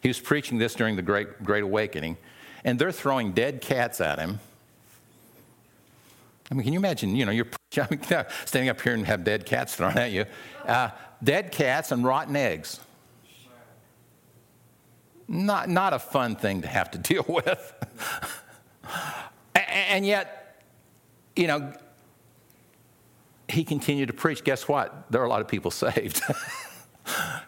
He 0.00 0.08
was 0.08 0.20
preaching 0.20 0.58
this 0.58 0.74
during 0.74 0.96
the 0.96 1.02
Great, 1.02 1.42
Great 1.42 1.64
Awakening, 1.64 2.16
and 2.64 2.78
they're 2.78 2.92
throwing 2.92 3.32
dead 3.32 3.60
cats 3.60 4.00
at 4.00 4.18
him 4.18 4.40
I 6.50 6.54
mean, 6.54 6.64
can 6.64 6.72
you 6.72 6.78
imagine, 6.78 7.16
you 7.16 7.24
know, 7.24 7.32
you're 7.32 7.46
standing 8.44 8.68
up 8.68 8.80
here 8.80 8.94
and 8.94 9.06
have 9.06 9.24
dead 9.24 9.46
cats 9.46 9.74
thrown 9.74 9.98
at 9.98 10.12
you. 10.12 10.26
Uh, 10.64 10.90
dead 11.22 11.50
cats 11.50 11.92
and 11.92 12.04
rotten 12.04 12.36
eggs. 12.36 12.80
Not, 15.28 15.68
not 15.68 15.92
a 15.92 15.98
fun 15.98 16.36
thing 16.36 16.62
to 16.62 16.68
have 16.68 16.90
to 16.92 16.98
deal 17.14 17.24
with. 17.28 17.74
and 19.54 20.06
yet, 20.06 20.62
you 21.34 21.46
know, 21.48 21.72
he 23.48 23.64
continued 23.64 24.06
to 24.08 24.12
preach. 24.12 24.44
Guess 24.44 24.68
what? 24.68 25.10
There 25.10 25.20
are 25.20 25.24
a 25.24 25.28
lot 25.28 25.40
of 25.40 25.48
people 25.48 25.70
saved. 25.72 26.22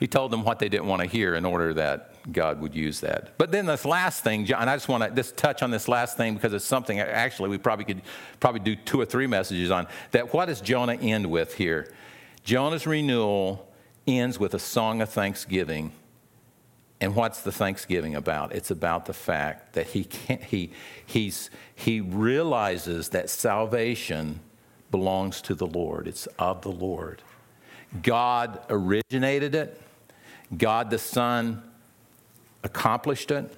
He 0.00 0.06
told 0.06 0.30
them 0.30 0.44
what 0.44 0.58
they 0.58 0.68
didn't 0.68 0.86
want 0.86 1.02
to 1.02 1.08
hear 1.08 1.34
in 1.34 1.44
order 1.44 1.74
that 1.74 2.14
God 2.32 2.60
would 2.60 2.74
use 2.74 3.00
that. 3.00 3.36
But 3.38 3.50
then 3.50 3.66
this 3.66 3.84
last 3.84 4.22
thing, 4.22 4.44
John, 4.44 4.68
I 4.68 4.76
just 4.76 4.88
want 4.88 5.04
to 5.04 5.10
just 5.10 5.36
touch 5.36 5.62
on 5.62 5.70
this 5.70 5.88
last 5.88 6.16
thing 6.16 6.34
because 6.34 6.52
it's 6.52 6.64
something 6.64 7.00
actually 7.00 7.48
we 7.48 7.58
probably 7.58 7.84
could 7.84 8.02
probably 8.40 8.60
do 8.60 8.76
two 8.76 9.00
or 9.00 9.04
three 9.04 9.26
messages 9.26 9.70
on. 9.70 9.86
That 10.12 10.32
what 10.32 10.46
does 10.46 10.60
Jonah 10.60 10.94
end 10.94 11.30
with 11.30 11.54
here? 11.54 11.92
Jonah's 12.44 12.86
renewal 12.86 13.68
ends 14.06 14.38
with 14.38 14.54
a 14.54 14.58
song 14.58 15.02
of 15.02 15.08
thanksgiving. 15.08 15.92
And 17.00 17.14
what's 17.14 17.42
the 17.42 17.52
thanksgiving 17.52 18.16
about? 18.16 18.52
It's 18.52 18.70
about 18.70 19.06
the 19.06 19.12
fact 19.12 19.74
that 19.74 19.88
he 19.88 20.04
can't, 20.04 20.42
he 20.42 20.72
he's 21.06 21.50
he 21.74 22.00
realizes 22.00 23.10
that 23.10 23.30
salvation 23.30 24.40
belongs 24.90 25.40
to 25.42 25.54
the 25.54 25.66
Lord. 25.66 26.08
It's 26.08 26.26
of 26.38 26.62
the 26.62 26.72
Lord. 26.72 27.22
God 28.02 28.60
originated 28.68 29.54
it. 29.54 29.80
God 30.56 30.90
the 30.90 30.98
Son 30.98 31.62
accomplished 32.62 33.30
it. 33.30 33.54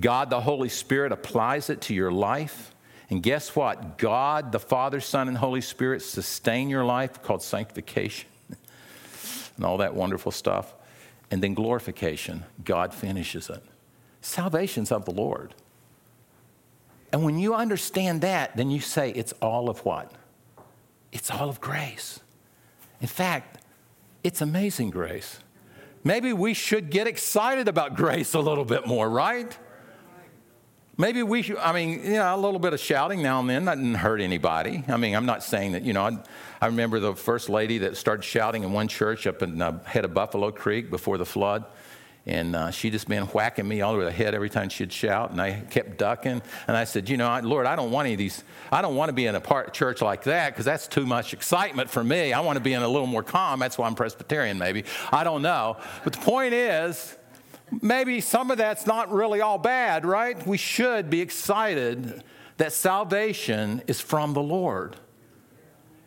God, 0.00 0.30
the 0.30 0.40
Holy 0.40 0.68
Spirit, 0.68 1.12
applies 1.12 1.70
it 1.70 1.80
to 1.82 1.94
your 1.94 2.10
life. 2.10 2.74
And 3.10 3.22
guess 3.22 3.54
what? 3.54 3.98
God, 3.98 4.50
the 4.52 4.58
Father, 4.58 5.00
Son, 5.00 5.28
and 5.28 5.36
Holy 5.36 5.60
Spirit 5.60 6.02
sustain 6.02 6.68
your 6.68 6.84
life, 6.84 7.22
called 7.22 7.42
sanctification 7.42 8.28
and 9.56 9.64
all 9.64 9.78
that 9.78 9.94
wonderful 9.94 10.32
stuff. 10.32 10.74
And 11.30 11.42
then 11.42 11.54
glorification, 11.54 12.44
God 12.64 12.92
finishes 12.92 13.48
it. 13.50 13.62
Salvation's 14.20 14.90
of 14.90 15.04
the 15.04 15.10
Lord. 15.10 15.54
And 17.12 17.24
when 17.24 17.38
you 17.38 17.54
understand 17.54 18.22
that, 18.22 18.56
then 18.56 18.70
you 18.70 18.80
say 18.80 19.10
it's 19.10 19.32
all 19.40 19.70
of 19.70 19.84
what? 19.84 20.10
It's 21.12 21.30
all 21.30 21.48
of 21.48 21.60
grace. 21.60 22.20
In 23.00 23.06
fact, 23.06 23.63
it's 24.24 24.40
amazing 24.40 24.90
grace. 24.90 25.38
Maybe 26.02 26.32
we 26.32 26.54
should 26.54 26.90
get 26.90 27.06
excited 27.06 27.68
about 27.68 27.94
grace 27.94 28.34
a 28.34 28.40
little 28.40 28.64
bit 28.64 28.86
more, 28.86 29.08
right? 29.08 29.56
Maybe 30.96 31.22
we 31.22 31.42
should, 31.42 31.58
I 31.58 31.72
mean, 31.72 32.04
you 32.04 32.12
know, 32.14 32.34
a 32.34 32.36
little 32.36 32.60
bit 32.60 32.72
of 32.72 32.80
shouting 32.80 33.22
now 33.22 33.40
and 33.40 33.50
then 33.50 33.64
that 33.64 33.76
didn't 33.76 33.94
hurt 33.94 34.20
anybody. 34.20 34.84
I 34.88 34.96
mean, 34.96 35.14
I'm 35.14 35.26
not 35.26 35.42
saying 35.42 35.72
that, 35.72 35.82
you 35.82 35.92
know, 35.92 36.04
I, 36.04 36.18
I 36.60 36.66
remember 36.66 37.00
the 37.00 37.14
first 37.14 37.48
lady 37.48 37.78
that 37.78 37.96
started 37.96 38.22
shouting 38.22 38.62
in 38.62 38.72
one 38.72 38.88
church 38.88 39.26
up 39.26 39.42
in 39.42 39.58
the 39.58 39.66
uh, 39.66 39.78
head 39.84 40.04
of 40.04 40.14
Buffalo 40.14 40.50
Creek 40.52 40.90
before 40.90 41.18
the 41.18 41.26
flood. 41.26 41.64
And 42.26 42.56
uh, 42.56 42.70
she 42.70 42.88
just 42.88 43.06
been 43.06 43.24
whacking 43.24 43.68
me 43.68 43.82
all 43.82 43.92
over 43.92 44.04
the 44.04 44.12
head 44.12 44.34
every 44.34 44.48
time 44.48 44.70
she'd 44.70 44.90
shout, 44.90 45.30
and 45.30 45.40
I 45.40 45.60
kept 45.60 45.98
ducking. 45.98 46.40
And 46.66 46.76
I 46.76 46.84
said, 46.84 47.10
you 47.10 47.18
know, 47.18 47.38
Lord, 47.42 47.66
I 47.66 47.76
don't 47.76 47.90
want 47.90 48.06
any 48.06 48.14
of 48.14 48.18
these. 48.18 48.42
I 48.72 48.80
don't 48.80 48.96
want 48.96 49.10
to 49.10 49.12
be 49.12 49.26
in 49.26 49.34
a 49.34 49.40
part 49.40 49.74
church 49.74 50.00
like 50.00 50.24
that 50.24 50.50
because 50.50 50.64
that's 50.64 50.88
too 50.88 51.04
much 51.04 51.34
excitement 51.34 51.90
for 51.90 52.02
me. 52.02 52.32
I 52.32 52.40
want 52.40 52.56
to 52.56 52.62
be 52.62 52.72
in 52.72 52.82
a 52.82 52.88
little 52.88 53.06
more 53.06 53.22
calm. 53.22 53.60
That's 53.60 53.76
why 53.76 53.86
I'm 53.86 53.94
Presbyterian, 53.94 54.58
maybe. 54.58 54.84
I 55.12 55.22
don't 55.22 55.42
know. 55.42 55.76
But 56.02 56.14
the 56.14 56.20
point 56.20 56.54
is, 56.54 57.14
maybe 57.82 58.22
some 58.22 58.50
of 58.50 58.56
that's 58.56 58.86
not 58.86 59.12
really 59.12 59.42
all 59.42 59.58
bad, 59.58 60.06
right? 60.06 60.46
We 60.46 60.56
should 60.56 61.10
be 61.10 61.20
excited 61.20 62.24
that 62.56 62.72
salvation 62.72 63.82
is 63.86 64.00
from 64.00 64.32
the 64.32 64.42
Lord. 64.42 64.96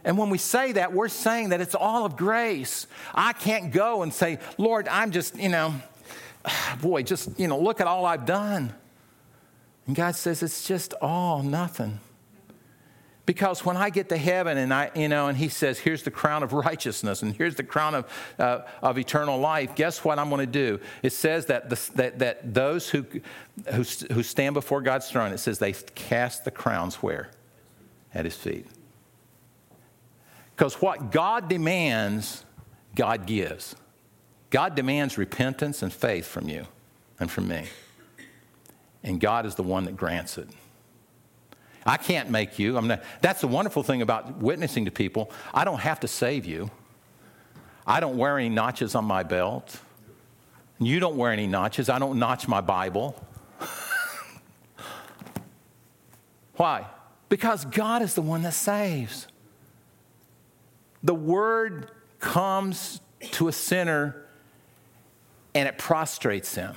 And 0.03 0.17
when 0.17 0.29
we 0.29 0.37
say 0.37 0.71
that, 0.71 0.93
we're 0.93 1.09
saying 1.09 1.49
that 1.49 1.59
it's 1.59 1.75
all 1.75 2.05
of 2.05 2.15
grace. 2.15 2.87
I 3.13 3.33
can't 3.33 3.71
go 3.71 4.03
and 4.03 4.13
say, 4.13 4.39
Lord, 4.57 4.87
I'm 4.87 5.11
just, 5.11 5.35
you 5.35 5.49
know, 5.49 5.75
boy, 6.81 7.03
just, 7.03 7.39
you 7.39 7.47
know, 7.47 7.59
look 7.59 7.81
at 7.81 7.87
all 7.87 8.05
I've 8.05 8.25
done. 8.25 8.73
And 9.85 9.95
God 9.95 10.15
says, 10.15 10.43
it's 10.43 10.67
just 10.67 10.93
all 11.01 11.43
nothing. 11.43 11.99
Because 13.25 13.65
when 13.65 13.75
I 13.75 13.89
get 13.89 14.07
to 14.09 14.17
heaven 14.17 14.57
and 14.57 14.73
I, 14.73 14.89
you 14.95 15.09
know, 15.09 15.27
and 15.27 15.37
he 15.37 15.49
says, 15.49 15.79
here's 15.79 16.03
the 16.03 16.11
crown 16.11 16.43
of 16.43 16.53
righteousness 16.53 17.23
and 17.23 17.35
here's 17.35 17.55
the 17.55 17.63
crown 17.63 17.93
of, 17.93 18.33
uh, 18.39 18.59
of 18.81 18.97
eternal 18.97 19.37
life, 19.37 19.75
guess 19.75 20.03
what 20.03 20.17
I'm 20.17 20.29
going 20.29 20.45
to 20.45 20.51
do? 20.51 20.79
It 21.03 21.11
says 21.11 21.47
that, 21.47 21.69
the, 21.69 21.89
that, 21.95 22.19
that 22.19 22.53
those 22.53 22.89
who, 22.89 23.05
who, 23.73 23.83
who 24.13 24.23
stand 24.23 24.53
before 24.53 24.81
God's 24.81 25.09
throne, 25.09 25.33
it 25.33 25.39
says 25.39 25.59
they 25.59 25.73
cast 25.73 26.45
the 26.45 26.51
crowns 26.51 26.95
where? 26.95 27.31
At 28.13 28.23
his 28.23 28.35
feet. 28.35 28.65
Because 30.55 30.75
what 30.75 31.11
God 31.11 31.49
demands, 31.49 32.45
God 32.95 33.25
gives. 33.25 33.75
God 34.49 34.75
demands 34.75 35.17
repentance 35.17 35.81
and 35.81 35.91
faith 35.91 36.25
from 36.25 36.47
you 36.47 36.67
and 37.19 37.29
from 37.29 37.47
me. 37.47 37.65
And 39.03 39.19
God 39.19 39.45
is 39.45 39.55
the 39.55 39.63
one 39.63 39.85
that 39.85 39.97
grants 39.97 40.37
it. 40.37 40.47
I 41.85 41.97
can't 41.97 42.29
make 42.29 42.59
you. 42.59 42.79
Not, 42.81 43.01
that's 43.21 43.41
the 43.41 43.47
wonderful 43.47 43.83
thing 43.83 44.01
about 44.01 44.37
witnessing 44.37 44.85
to 44.85 44.91
people. 44.91 45.31
I 45.53 45.63
don't 45.63 45.79
have 45.79 46.01
to 46.01 46.07
save 46.07 46.45
you. 46.45 46.69
I 47.85 48.01
don't 48.01 48.17
wear 48.17 48.37
any 48.37 48.49
notches 48.49 48.95
on 48.95 49.05
my 49.05 49.23
belt. 49.23 49.79
You 50.79 50.99
don't 50.99 51.15
wear 51.15 51.31
any 51.31 51.47
notches. 51.47 51.87
I 51.89 51.99
don't 51.99 52.19
notch 52.19 52.47
my 52.47 52.59
Bible. 52.59 53.15
Why? 56.55 56.85
Because 57.29 57.63
God 57.65 58.01
is 58.01 58.13
the 58.13 58.21
one 58.21 58.41
that 58.43 58.53
saves. 58.53 59.27
The 61.03 61.15
word 61.15 61.91
comes 62.19 62.99
to 63.31 63.47
a 63.47 63.53
sinner 63.53 64.26
and 65.57 65.67
it 65.67 65.79
prostrates 65.79 66.53
him. 66.53 66.75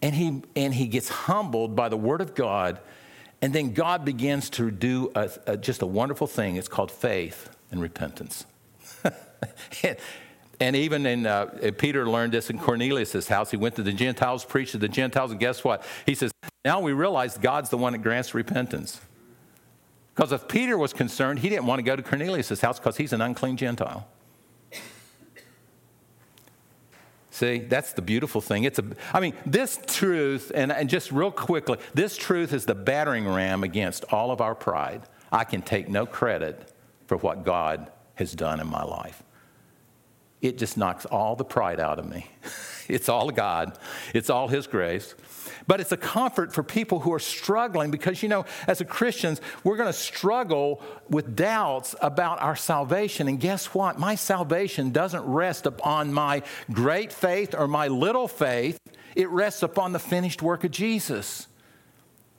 And 0.00 0.14
he, 0.14 0.42
and 0.54 0.72
he 0.72 0.86
gets 0.86 1.08
humbled 1.08 1.74
by 1.74 1.88
the 1.88 1.96
word 1.96 2.20
of 2.20 2.36
God. 2.36 2.78
And 3.42 3.52
then 3.52 3.72
God 3.72 4.04
begins 4.04 4.50
to 4.50 4.70
do 4.70 5.10
a, 5.16 5.28
a, 5.48 5.56
just 5.56 5.82
a 5.82 5.86
wonderful 5.86 6.28
thing. 6.28 6.54
It's 6.54 6.68
called 6.68 6.92
faith 6.92 7.50
and 7.72 7.82
repentance. 7.82 8.46
and, 10.60 10.76
even 10.76 11.06
in 11.06 11.26
uh, 11.26 11.72
Peter 11.76 12.08
learned 12.08 12.34
this 12.34 12.50
in 12.50 12.60
Cornelius' 12.60 13.26
house. 13.26 13.50
He 13.50 13.56
went 13.56 13.74
to 13.74 13.82
the 13.82 13.92
Gentiles, 13.92 14.44
preached 14.44 14.72
to 14.72 14.78
the 14.78 14.88
Gentiles, 14.88 15.32
and 15.32 15.40
guess 15.40 15.64
what? 15.64 15.82
He 16.06 16.14
says, 16.14 16.30
Now 16.64 16.78
we 16.78 16.92
realize 16.92 17.36
God's 17.36 17.68
the 17.68 17.78
one 17.78 17.94
that 17.94 17.98
grants 17.98 18.32
repentance. 18.32 19.00
Because 20.14 20.30
if 20.30 20.46
Peter 20.46 20.78
was 20.78 20.92
concerned, 20.92 21.40
he 21.40 21.48
didn't 21.48 21.66
want 21.66 21.80
to 21.80 21.82
go 21.82 21.96
to 21.96 22.02
Cornelius' 22.02 22.60
house 22.60 22.78
because 22.78 22.96
he's 22.96 23.12
an 23.12 23.20
unclean 23.20 23.56
Gentile. 23.56 24.06
See, 27.38 27.58
that's 27.58 27.92
the 27.92 28.02
beautiful 28.02 28.40
thing. 28.40 28.64
It's 28.64 28.80
a, 28.80 28.84
I 29.14 29.20
mean, 29.20 29.32
this 29.46 29.78
truth, 29.86 30.50
and, 30.56 30.72
and 30.72 30.90
just 30.90 31.12
real 31.12 31.30
quickly, 31.30 31.78
this 31.94 32.16
truth 32.16 32.52
is 32.52 32.64
the 32.64 32.74
battering 32.74 33.28
ram 33.28 33.62
against 33.62 34.04
all 34.10 34.32
of 34.32 34.40
our 34.40 34.56
pride. 34.56 35.02
I 35.30 35.44
can 35.44 35.62
take 35.62 35.88
no 35.88 36.04
credit 36.04 36.72
for 37.06 37.16
what 37.16 37.44
God 37.44 37.92
has 38.16 38.32
done 38.32 38.58
in 38.58 38.66
my 38.66 38.82
life. 38.82 39.22
It 40.40 40.58
just 40.58 40.76
knocks 40.76 41.04
all 41.06 41.36
the 41.36 41.44
pride 41.44 41.80
out 41.80 41.98
of 41.98 42.08
me. 42.08 42.30
it's 42.88 43.08
all 43.08 43.30
God, 43.30 43.76
it's 44.14 44.30
all 44.30 44.48
His 44.48 44.66
grace. 44.66 45.14
But 45.66 45.80
it's 45.80 45.92
a 45.92 45.96
comfort 45.98 46.52
for 46.54 46.62
people 46.62 47.00
who 47.00 47.12
are 47.12 47.18
struggling 47.18 47.90
because, 47.90 48.22
you 48.22 48.28
know, 48.28 48.46
as 48.66 48.80
a 48.80 48.86
Christians, 48.86 49.40
we're 49.64 49.76
going 49.76 49.88
to 49.88 49.98
struggle 49.98 50.82
with 51.10 51.36
doubts 51.36 51.94
about 52.00 52.40
our 52.40 52.56
salvation. 52.56 53.28
And 53.28 53.38
guess 53.38 53.74
what? 53.74 53.98
My 53.98 54.14
salvation 54.14 54.92
doesn't 54.92 55.24
rest 55.24 55.66
upon 55.66 56.12
my 56.12 56.42
great 56.72 57.12
faith 57.12 57.54
or 57.54 57.68
my 57.68 57.88
little 57.88 58.28
faith, 58.28 58.78
it 59.14 59.28
rests 59.28 59.62
upon 59.62 59.92
the 59.92 59.98
finished 59.98 60.40
work 60.40 60.64
of 60.64 60.70
Jesus. 60.70 61.48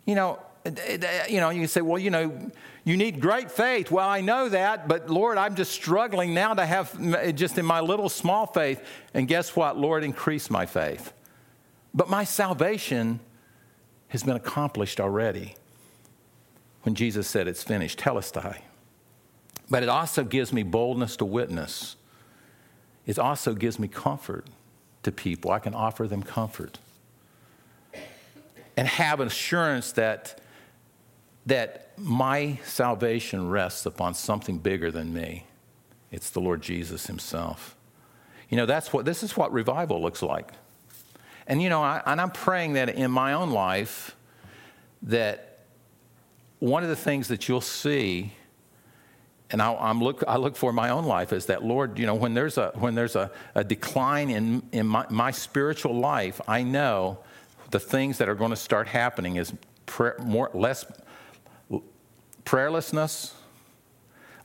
You 0.06 0.16
know, 0.16 0.39
you 0.66 1.39
know, 1.39 1.49
you 1.49 1.68
say, 1.68 1.82
well, 1.82 1.99
you 1.99 2.10
know, 2.10 2.51
you 2.84 2.97
need 2.97 3.20
great 3.22 3.51
faith. 3.51 3.91
Well, 3.91 4.07
I 4.07 4.22
know 4.22 4.49
that, 4.49 4.88
but 4.88 5.10
Lord, 5.10 5.38
I'm 5.38 5.55
just 5.55 5.72
struggling 5.72 6.34
now 6.34 6.53
to 6.53 6.66
have 6.66 7.36
just 7.36 7.57
in 7.57 7.66
my 7.66 7.80
little 7.80 8.10
small 8.10 8.45
faith. 8.45 8.84
And 9.14 9.28
guess 9.28 9.55
what? 9.55 9.78
Lord, 9.78 10.03
increase 10.03 10.49
my 10.49 10.66
faith. 10.66 11.14
But 11.93 12.10
my 12.10 12.24
salvation 12.24 13.20
has 14.10 14.24
been 14.24 14.36
accomplished 14.36 14.99
already 14.99 15.55
when 16.84 16.95
Jesus 16.95 17.28
said 17.28 17.47
it's 17.47 17.64
finished, 17.64 17.99
telestai. 17.99 18.60
But 19.70 19.84
it 19.84 19.89
also 19.89 20.24
gives 20.24 20.51
me 20.51 20.64
boldness 20.64 21.16
to 21.18 21.26
witness. 21.26 21.95
It 23.05 23.20
also 23.20 23.53
gives 23.53 23.80
me 23.80 23.88
comfort 23.88 24.47
to 25.03 25.12
people. 25.12 25.51
I 25.51 25.60
can 25.60 25.74
offer 25.74 26.07
them 26.07 26.24
comfort 26.24 26.80
and 28.76 28.88
have 28.88 29.20
an 29.20 29.28
assurance 29.28 29.91
that, 29.93 30.39
that 31.46 31.92
my 31.98 32.60
salvation 32.64 33.50
rests 33.50 33.86
upon 33.86 34.14
something 34.14 34.60
bigger 34.60 34.92
than 34.92 35.14
me. 35.14 35.46
It's 36.12 36.30
the 36.30 36.40
Lord 36.40 36.62
Jesus 36.62 37.08
Himself. 37.08 37.76
You 38.50 38.58
know, 38.58 38.66
that's 38.66 38.92
what 38.92 39.06
this 39.06 39.24
is 39.24 39.38
what 39.38 39.52
revival 39.52 40.02
looks 40.02 40.22
like. 40.22 40.52
And 41.48 41.62
you 41.62 41.70
know, 41.70 41.82
I, 41.82 42.02
and 42.06 42.20
I'm 42.20 42.32
praying 42.32 42.74
that 42.74 42.90
in 42.90 43.12
my 43.12 43.34
own 43.34 43.52
life, 43.52 44.16
that 45.04 45.60
one 46.60 46.84
of 46.84 46.90
the 46.90 46.96
things 46.96 47.28
that 47.30 47.48
you'll 47.48 47.62
see, 47.62 48.34
and 49.50 49.62
I, 49.62 49.92
look, 49.94 50.24
I 50.28 50.38
look 50.38 50.56
for 50.56 50.74
my 50.74 50.90
own 50.90 51.06
life, 51.06 51.34
is 51.34 51.48
that 51.48 51.64
Lord, 51.64 51.98
you 51.98 52.06
know, 52.06 52.16
when 52.16 52.34
there's 52.34 52.58
a 52.58 52.72
when 52.76 52.96
there's 52.96 53.16
a, 53.16 53.32
a 53.56 53.64
decline 53.64 54.30
in 54.30 54.64
in 54.72 54.86
my, 54.88 55.06
my 55.10 55.32
spiritual 55.32 55.96
life, 55.96 56.42
I 56.48 56.64
know 56.64 57.20
the 57.72 57.80
things 57.80 58.18
that 58.18 58.30
are 58.30 58.36
going 58.36 58.52
to 58.52 58.56
start 58.56 58.88
happening 58.88 59.36
is 59.36 59.54
prayer, 59.86 60.18
more 60.24 60.50
less 60.54 60.86
prayerlessness, 62.50 63.34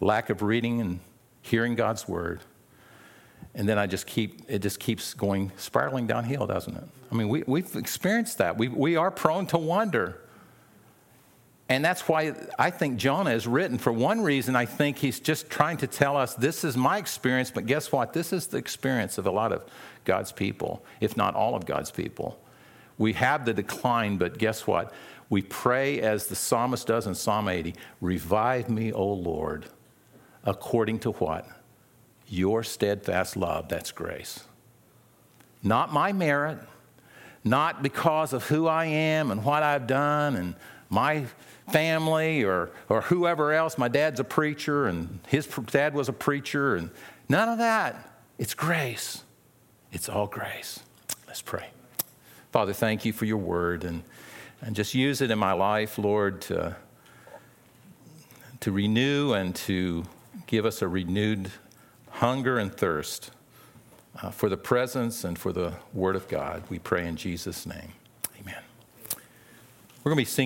lack 0.01 0.31
of 0.31 0.43
reading 0.43 0.81
and 0.81 1.01
hearing 1.43 1.75
God's 1.75 2.07
word 2.07 2.41
and 3.55 3.69
then 3.69 3.79
I 3.79 3.87
just 3.87 4.07
keep 4.07 4.43
it 4.49 4.61
just 4.61 4.81
keeps 4.81 5.15
going 5.15 5.53
spiraling 5.57 6.07
downhill, 6.07 6.47
doesn't 6.47 6.77
it? 6.77 6.85
I 7.11 7.15
mean, 7.15 7.29
we, 7.29 7.45
we've 7.47 7.77
experienced 7.77 8.39
that. 8.39 8.59
We, 8.59 8.69
we 8.69 8.97
are 8.97 9.11
prone 9.11 9.47
to 9.49 9.59
wonder. 9.59 10.21
And 11.69 11.83
that's 11.83 12.07
why 12.09 12.35
I 12.59 12.71
think 12.71 12.99
Jonah 12.99 13.31
is 13.31 13.47
written. 13.47 13.79
For 13.79 13.93
one 13.93 14.21
reason, 14.21 14.55
I 14.55 14.67
think 14.67 14.99
he's 14.99 15.19
just 15.19 15.49
trying 15.49 15.79
to 15.79 15.87
tell 15.87 16.17
us 16.17 16.35
this 16.35 16.63
is 16.63 16.77
my 16.77 16.99
experience, 16.99 17.51
but 17.51 17.65
guess 17.65 17.91
what? 17.91 18.13
This 18.13 18.33
is 18.33 18.49
the 18.49 18.59
experience 18.59 19.17
of 19.17 19.27
a 19.27 19.31
lot 19.31 19.53
of 19.53 19.65
God's 20.05 20.31
people, 20.31 20.85
if 21.01 21.17
not 21.17 21.35
all 21.35 21.55
of 21.55 21.65
God's 21.65 21.91
people. 21.91 22.39
We 22.99 23.15
have 23.15 23.45
the 23.45 23.55
decline, 23.55 24.19
but 24.19 24.37
guess 24.37 24.67
what? 24.67 24.93
We 25.31 25.43
pray 25.43 26.01
as 26.01 26.27
the 26.27 26.37
psalmist 26.37 26.87
does 26.87 27.07
in 27.07 27.15
Psalm 27.15 27.49
80 27.49 27.75
Revive 28.01 28.69
me, 28.69 28.93
O 28.93 29.07
Lord, 29.07 29.67
according 30.45 31.01
to 31.01 31.13
what? 31.13 31.49
your 32.29 32.63
steadfast 32.63 33.37
love, 33.37 33.69
that's 33.69 33.93
grace. 33.93 34.45
Not 35.63 35.93
my 35.93 36.13
merit, 36.13 36.59
not 37.43 37.83
because 37.83 38.33
of 38.33 38.45
who 38.47 38.67
I 38.67 38.87
am 38.87 39.31
and 39.31 39.45
what 39.45 39.63
I've 39.63 39.87
done 39.87 40.37
and 40.37 40.55
my 40.89 41.25
family 41.71 42.45
or, 42.45 42.71
or 42.89 43.03
whoever 43.03 43.53
else. 43.53 43.79
My 43.79 43.89
dad's 43.89 44.21
a 44.21 44.25
preacher 44.25 44.87
and 44.87 45.21
his 45.29 45.47
dad 45.47 45.95
was 45.95 46.09
a 46.09 46.13
preacher, 46.13 46.77
and 46.77 46.91
none 47.29 47.49
of 47.49 47.59
that. 47.59 48.11
It's 48.39 48.55
grace. 48.55 49.23
It's 49.93 50.09
all 50.09 50.27
grace. 50.27 50.81
Let's 51.27 51.43
pray. 51.43 51.69
Father, 52.53 52.73
thank 52.73 53.05
you 53.05 53.13
for 53.13 53.25
your 53.25 53.39
word 53.39 53.85
and, 53.85 54.03
and 54.65 54.75
just 54.75 54.95
use 54.95 55.21
it 55.21 55.31
in 55.31 55.39
my 55.39 55.53
life, 55.53 55.99
Lord, 55.99 56.41
to, 56.43 56.75
to 58.61 58.73
renew 58.73 59.35
and 59.35 59.55
to 59.57 60.05
give 60.47 60.65
us 60.65 60.81
a 60.81 60.89
renewed 60.89 61.51
hunger 62.09 62.59
and 62.59 62.75
thirst 62.75 63.31
uh, 64.23 64.31
for 64.31 64.49
the 64.49 64.57
presence 64.57 65.23
and 65.23 65.39
for 65.39 65.53
the 65.53 65.75
word 65.93 66.17
of 66.17 66.29
God. 66.29 66.63
We 66.71 66.79
pray 66.79 67.07
in 67.07 67.17
Jesus' 67.17 67.67
name. 67.67 67.93
Amen. 68.41 68.63
We're 70.03 70.11
going 70.11 70.17
to 70.17 70.21
be 70.23 70.25
singing. 70.25 70.43